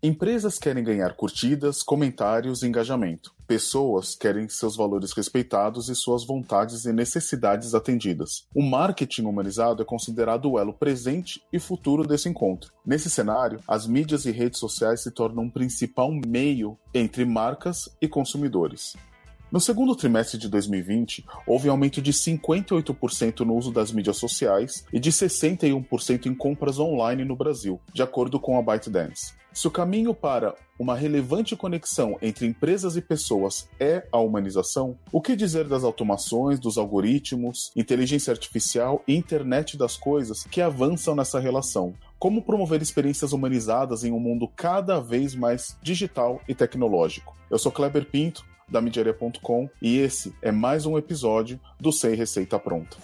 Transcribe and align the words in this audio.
Empresas 0.00 0.60
querem 0.60 0.84
ganhar 0.84 1.14
curtidas, 1.14 1.82
comentários 1.82 2.62
e 2.62 2.68
engajamento. 2.68 3.34
Pessoas 3.48 4.14
querem 4.14 4.48
seus 4.48 4.76
valores 4.76 5.10
respeitados 5.10 5.88
e 5.88 5.94
suas 5.96 6.24
vontades 6.24 6.84
e 6.84 6.92
necessidades 6.92 7.74
atendidas. 7.74 8.46
O 8.54 8.62
marketing 8.62 9.22
humanizado 9.22 9.82
é 9.82 9.84
considerado 9.84 10.52
o 10.52 10.56
elo 10.56 10.72
presente 10.72 11.42
e 11.52 11.58
futuro 11.58 12.06
desse 12.06 12.28
encontro. 12.28 12.72
Nesse 12.86 13.10
cenário, 13.10 13.58
as 13.66 13.88
mídias 13.88 14.24
e 14.24 14.30
redes 14.30 14.60
sociais 14.60 15.00
se 15.00 15.10
tornam 15.10 15.44
um 15.44 15.50
principal 15.50 16.12
meio 16.12 16.78
entre 16.94 17.24
marcas 17.24 17.88
e 18.00 18.06
consumidores. 18.06 18.94
No 19.50 19.58
segundo 19.58 19.96
trimestre 19.96 20.38
de 20.38 20.48
2020, 20.48 21.24
houve 21.44 21.68
aumento 21.68 22.00
de 22.00 22.12
58% 22.12 23.40
no 23.40 23.56
uso 23.56 23.72
das 23.72 23.90
mídias 23.90 24.18
sociais 24.18 24.84
e 24.92 25.00
de 25.00 25.10
61% 25.10 26.26
em 26.26 26.34
compras 26.36 26.78
online 26.78 27.24
no 27.24 27.34
Brasil, 27.34 27.80
de 27.92 28.02
acordo 28.02 28.38
com 28.38 28.58
a 28.58 28.62
ByteDance. 28.62 29.37
Se 29.52 29.66
o 29.66 29.70
caminho 29.70 30.14
para 30.14 30.54
uma 30.78 30.94
relevante 30.94 31.56
conexão 31.56 32.16
entre 32.22 32.46
empresas 32.46 32.96
e 32.96 33.02
pessoas 33.02 33.68
é 33.80 34.06
a 34.12 34.18
humanização, 34.18 34.96
o 35.10 35.20
que 35.20 35.34
dizer 35.34 35.64
das 35.64 35.82
automações, 35.82 36.60
dos 36.60 36.78
algoritmos, 36.78 37.72
inteligência 37.74 38.30
artificial 38.30 39.02
e 39.08 39.16
internet 39.16 39.76
das 39.76 39.96
coisas 39.96 40.44
que 40.44 40.60
avançam 40.60 41.16
nessa 41.16 41.40
relação? 41.40 41.94
Como 42.18 42.42
promover 42.42 42.82
experiências 42.82 43.32
humanizadas 43.32 44.04
em 44.04 44.12
um 44.12 44.20
mundo 44.20 44.48
cada 44.54 45.00
vez 45.00 45.34
mais 45.34 45.76
digital 45.82 46.40
e 46.46 46.54
tecnológico? 46.54 47.36
Eu 47.50 47.58
sou 47.58 47.72
Kleber 47.72 48.04
Pinto, 48.04 48.44
da 48.68 48.80
Midiaria.com, 48.80 49.68
e 49.80 49.98
esse 49.98 50.34
é 50.42 50.52
mais 50.52 50.84
um 50.84 50.98
episódio 50.98 51.58
do 51.80 51.90
Sem 51.90 52.14
Receita 52.14 52.58
Pronta. 52.58 52.96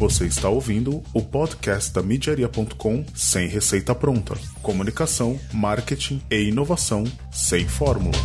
Você 0.00 0.24
está 0.24 0.48
ouvindo 0.48 1.02
o 1.12 1.20
podcast 1.20 1.92
da 1.92 2.02
Midiaria.com 2.02 3.04
sem 3.14 3.46
receita 3.46 3.94
pronta. 3.94 4.32
Comunicação, 4.62 5.38
marketing 5.52 6.22
e 6.30 6.48
inovação 6.48 7.04
sem 7.30 7.68
fórmula. 7.68 8.16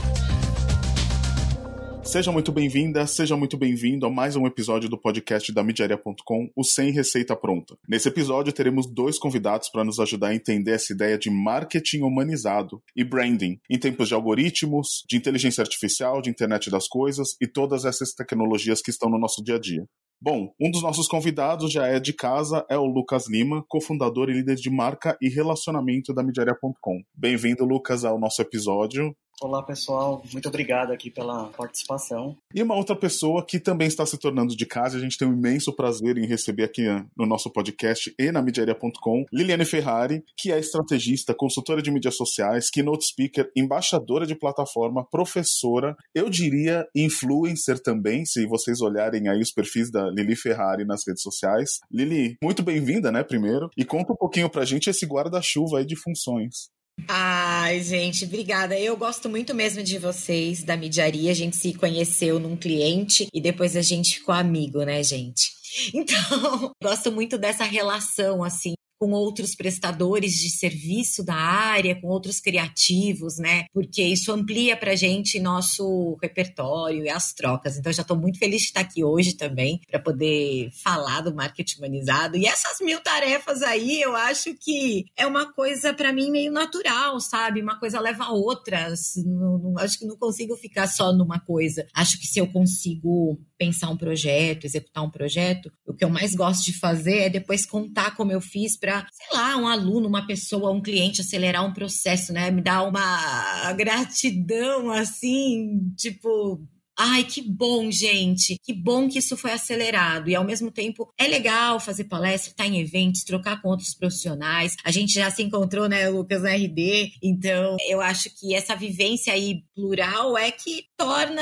Seja 2.01 2.31
muito 2.31 2.53
bem-vinda, 2.53 3.05
seja 3.05 3.35
muito 3.35 3.57
bem-vindo 3.57 4.05
a 4.05 4.09
mais 4.09 4.37
um 4.37 4.47
episódio 4.47 4.87
do 4.87 4.97
podcast 4.97 5.51
da 5.51 5.65
Midiaria.com, 5.65 6.49
o 6.55 6.63
Sem 6.63 6.91
Receita 6.91 7.35
Pronta. 7.35 7.75
Nesse 7.85 8.07
episódio 8.07 8.53
teremos 8.53 8.89
dois 8.89 9.19
convidados 9.19 9.67
para 9.67 9.83
nos 9.83 9.99
ajudar 9.99 10.29
a 10.29 10.35
entender 10.35 10.71
essa 10.71 10.93
ideia 10.93 11.17
de 11.17 11.29
marketing 11.29 12.03
humanizado 12.03 12.81
e 12.95 13.03
branding 13.03 13.59
em 13.69 13.77
tempos 13.77 14.07
de 14.07 14.13
algoritmos, 14.13 15.03
de 15.09 15.17
inteligência 15.17 15.61
artificial, 15.61 16.21
de 16.21 16.29
internet 16.29 16.71
das 16.71 16.87
coisas 16.87 17.35
e 17.41 17.45
todas 17.45 17.83
essas 17.83 18.13
tecnologias 18.13 18.81
que 18.81 18.91
estão 18.91 19.09
no 19.09 19.19
nosso 19.19 19.43
dia 19.43 19.55
a 19.55 19.59
dia. 19.59 19.85
Bom, 20.21 20.53
um 20.59 20.71
dos 20.71 20.81
nossos 20.81 21.07
convidados 21.07 21.71
já 21.71 21.87
é 21.87 21.99
de 21.99 22.13
casa, 22.13 22.65
é 22.69 22.77
o 22.77 22.85
Lucas 22.85 23.27
Lima, 23.29 23.63
cofundador 23.67 24.29
e 24.29 24.33
líder 24.33 24.55
de 24.55 24.69
marca 24.69 25.17
e 25.21 25.29
relacionamento 25.29 26.13
da 26.13 26.23
Midiaria.com. 26.23 27.01
Bem-vindo, 27.13 27.65
Lucas, 27.65 28.05
ao 28.05 28.17
nosso 28.17 28.41
episódio. 28.41 29.15
Olá, 29.41 29.61
pessoal. 29.61 30.23
Muito 30.31 30.47
obrigado 30.47 30.93
aqui 30.93 31.11
pela 31.11 31.49
participação. 31.49 32.37
E 32.53 32.63
uma 32.63 32.75
outra 32.75 32.95
pessoa 32.95 33.45
que 33.45 33.59
também 33.59 33.87
está 33.87 34.05
se 34.05 34.17
tornando 34.17 34.55
de 34.55 34.65
casa, 34.65 34.97
a 34.97 34.99
gente 34.99 35.17
tem 35.17 35.27
um 35.27 35.33
imenso 35.33 35.73
prazer 35.73 36.17
em 36.17 36.25
receber 36.25 36.63
aqui 36.63 36.83
no 37.17 37.25
nosso 37.25 37.51
podcast 37.51 38.15
e 38.17 38.31
na 38.31 38.41
Mediaria.com, 38.41 39.25
Liliane 39.33 39.65
Ferrari, 39.65 40.23
que 40.37 40.53
é 40.53 40.59
estrategista, 40.59 41.33
consultora 41.33 41.81
de 41.81 41.91
mídias 41.91 42.15
sociais, 42.15 42.69
keynote 42.69 43.07
speaker, 43.07 43.51
embaixadora 43.55 44.25
de 44.25 44.35
plataforma, 44.35 45.05
professora, 45.05 45.97
eu 46.13 46.29
diria 46.29 46.87
influencer 46.95 47.81
também, 47.81 48.25
se 48.25 48.47
vocês 48.47 48.79
olharem 48.79 49.27
aí 49.27 49.41
os 49.41 49.51
perfis 49.51 49.91
da 49.91 50.09
Lili 50.09 50.35
Ferrari 50.35 50.85
nas 50.85 51.05
redes 51.05 51.21
sociais. 51.21 51.81
Lili, 51.91 52.37
muito 52.41 52.63
bem-vinda, 52.63 53.11
né, 53.11 53.21
primeiro, 53.21 53.69
e 53.75 53.83
conta 53.83 54.13
um 54.13 54.17
pouquinho 54.17 54.49
pra 54.49 54.63
gente 54.63 54.89
esse 54.89 55.05
guarda-chuva 55.05 55.79
aí 55.79 55.85
de 55.85 55.97
funções. 55.97 56.73
Ai, 57.07 57.81
gente, 57.81 58.25
obrigada. 58.25 58.79
Eu 58.79 58.97
gosto 58.97 59.29
muito 59.29 59.53
mesmo 59.53 59.83
de 59.83 59.99
vocês, 59.99 60.63
da 60.63 60.77
Midiaria. 60.77 61.31
A 61.31 61.35
gente 61.35 61.55
se 61.55 61.73
conheceu 61.73 62.39
num 62.39 62.55
cliente 62.55 63.27
e 63.33 63.41
depois 63.41 63.75
a 63.75 63.81
gente 63.81 64.19
ficou 64.19 64.33
amigo, 64.33 64.83
né, 64.83 65.03
gente? 65.03 65.53
Então, 65.93 66.71
gosto 66.81 67.11
muito 67.11 67.37
dessa 67.37 67.65
relação, 67.65 68.45
assim, 68.45 68.75
com 68.99 69.11
outros 69.11 69.55
prestadores 69.55 70.33
de 70.33 70.49
serviço 70.49 71.23
da 71.23 71.35
área, 71.35 71.99
com 71.99 72.07
outros 72.07 72.39
criativos, 72.39 73.37
né? 73.37 73.65
Porque 73.73 74.01
isso 74.03 74.31
amplia 74.31 74.77
para 74.77 74.91
a 74.91 74.95
gente 74.95 75.39
nosso 75.39 76.17
repertório 76.21 77.03
e 77.03 77.09
as 77.09 77.33
trocas. 77.33 77.77
Então, 77.77 77.91
já 77.91 78.01
estou 78.01 78.17
muito 78.17 78.39
feliz 78.39 78.61
de 78.61 78.67
estar 78.67 78.81
aqui 78.81 79.03
hoje 79.03 79.33
também 79.33 79.81
para 79.89 79.99
poder 79.99 80.69
falar 80.83 81.21
do 81.21 81.35
marketing 81.35 81.77
humanizado. 81.79 82.37
E 82.37 82.45
essas 82.45 82.79
mil 82.79 83.01
tarefas 83.01 83.61
aí, 83.61 84.01
eu 84.01 84.15
acho 84.15 84.53
que 84.55 85.05
é 85.17 85.25
uma 85.25 85.51
coisa 85.51 85.93
para 85.93 86.13
mim 86.13 86.31
meio 86.31 86.51
natural, 86.51 87.19
sabe? 87.19 87.61
Uma 87.61 87.79
coisa 87.79 87.99
leva 87.99 88.25
a 88.25 88.31
outras. 88.31 89.13
Não, 89.17 89.57
não, 89.57 89.79
acho 89.79 89.99
que 89.99 90.05
não 90.05 90.17
consigo 90.17 90.55
ficar 90.55 90.87
só 90.87 91.11
numa 91.13 91.39
coisa. 91.39 91.85
Acho 91.93 92.19
que 92.19 92.27
se 92.27 92.39
eu 92.39 92.47
consigo 92.47 93.39
pensar 93.57 93.89
um 93.89 93.97
projeto, 93.97 94.65
executar 94.65 95.03
um 95.03 95.09
projeto, 95.09 95.71
o 95.85 95.93
que 95.93 96.03
eu 96.03 96.09
mais 96.09 96.35
gosto 96.35 96.65
de 96.65 96.77
fazer 96.77 97.17
é 97.17 97.29
depois 97.29 97.65
contar 97.65 98.15
como 98.15 98.31
eu 98.31 98.41
fiz 98.41 98.77
para, 98.85 99.07
sei 99.11 99.35
lá, 99.35 99.57
um 99.57 99.67
aluno, 99.67 100.07
uma 100.07 100.27
pessoa, 100.27 100.71
um 100.71 100.81
cliente 100.81 101.21
acelerar 101.21 101.65
um 101.65 101.73
processo, 101.73 102.31
né? 102.31 102.51
Me 102.51 102.61
dar 102.61 102.83
uma 102.83 103.73
gratidão 103.73 104.91
assim, 104.91 105.91
tipo, 105.97 106.61
Ai, 106.97 107.25
que 107.25 107.41
bom, 107.41 107.91
gente. 107.91 108.57
Que 108.63 108.71
bom 108.71 109.09
que 109.09 109.19
isso 109.19 109.35
foi 109.35 109.51
acelerado. 109.51 110.29
E 110.29 110.35
ao 110.35 110.45
mesmo 110.45 110.71
tempo 110.71 111.11
é 111.17 111.27
legal 111.27 111.77
fazer 111.77 112.05
palestra, 112.05 112.51
estar 112.51 112.63
tá 112.63 112.69
em 112.69 112.79
eventos, 112.79 113.25
trocar 113.25 113.61
com 113.61 113.67
outros 113.67 113.93
profissionais. 113.93 114.77
A 114.81 114.91
gente 114.91 115.13
já 115.13 115.29
se 115.29 115.43
encontrou, 115.43 115.89
né, 115.89 116.07
Lucas, 116.07 116.43
na 116.43 116.51
RD. 116.51 117.11
Então, 117.21 117.75
eu 117.89 117.99
acho 117.99 118.29
que 118.39 118.55
essa 118.55 118.75
vivência 118.75 119.33
aí 119.33 119.61
plural 119.75 120.37
é 120.37 120.51
que 120.51 120.85
torna 120.95 121.41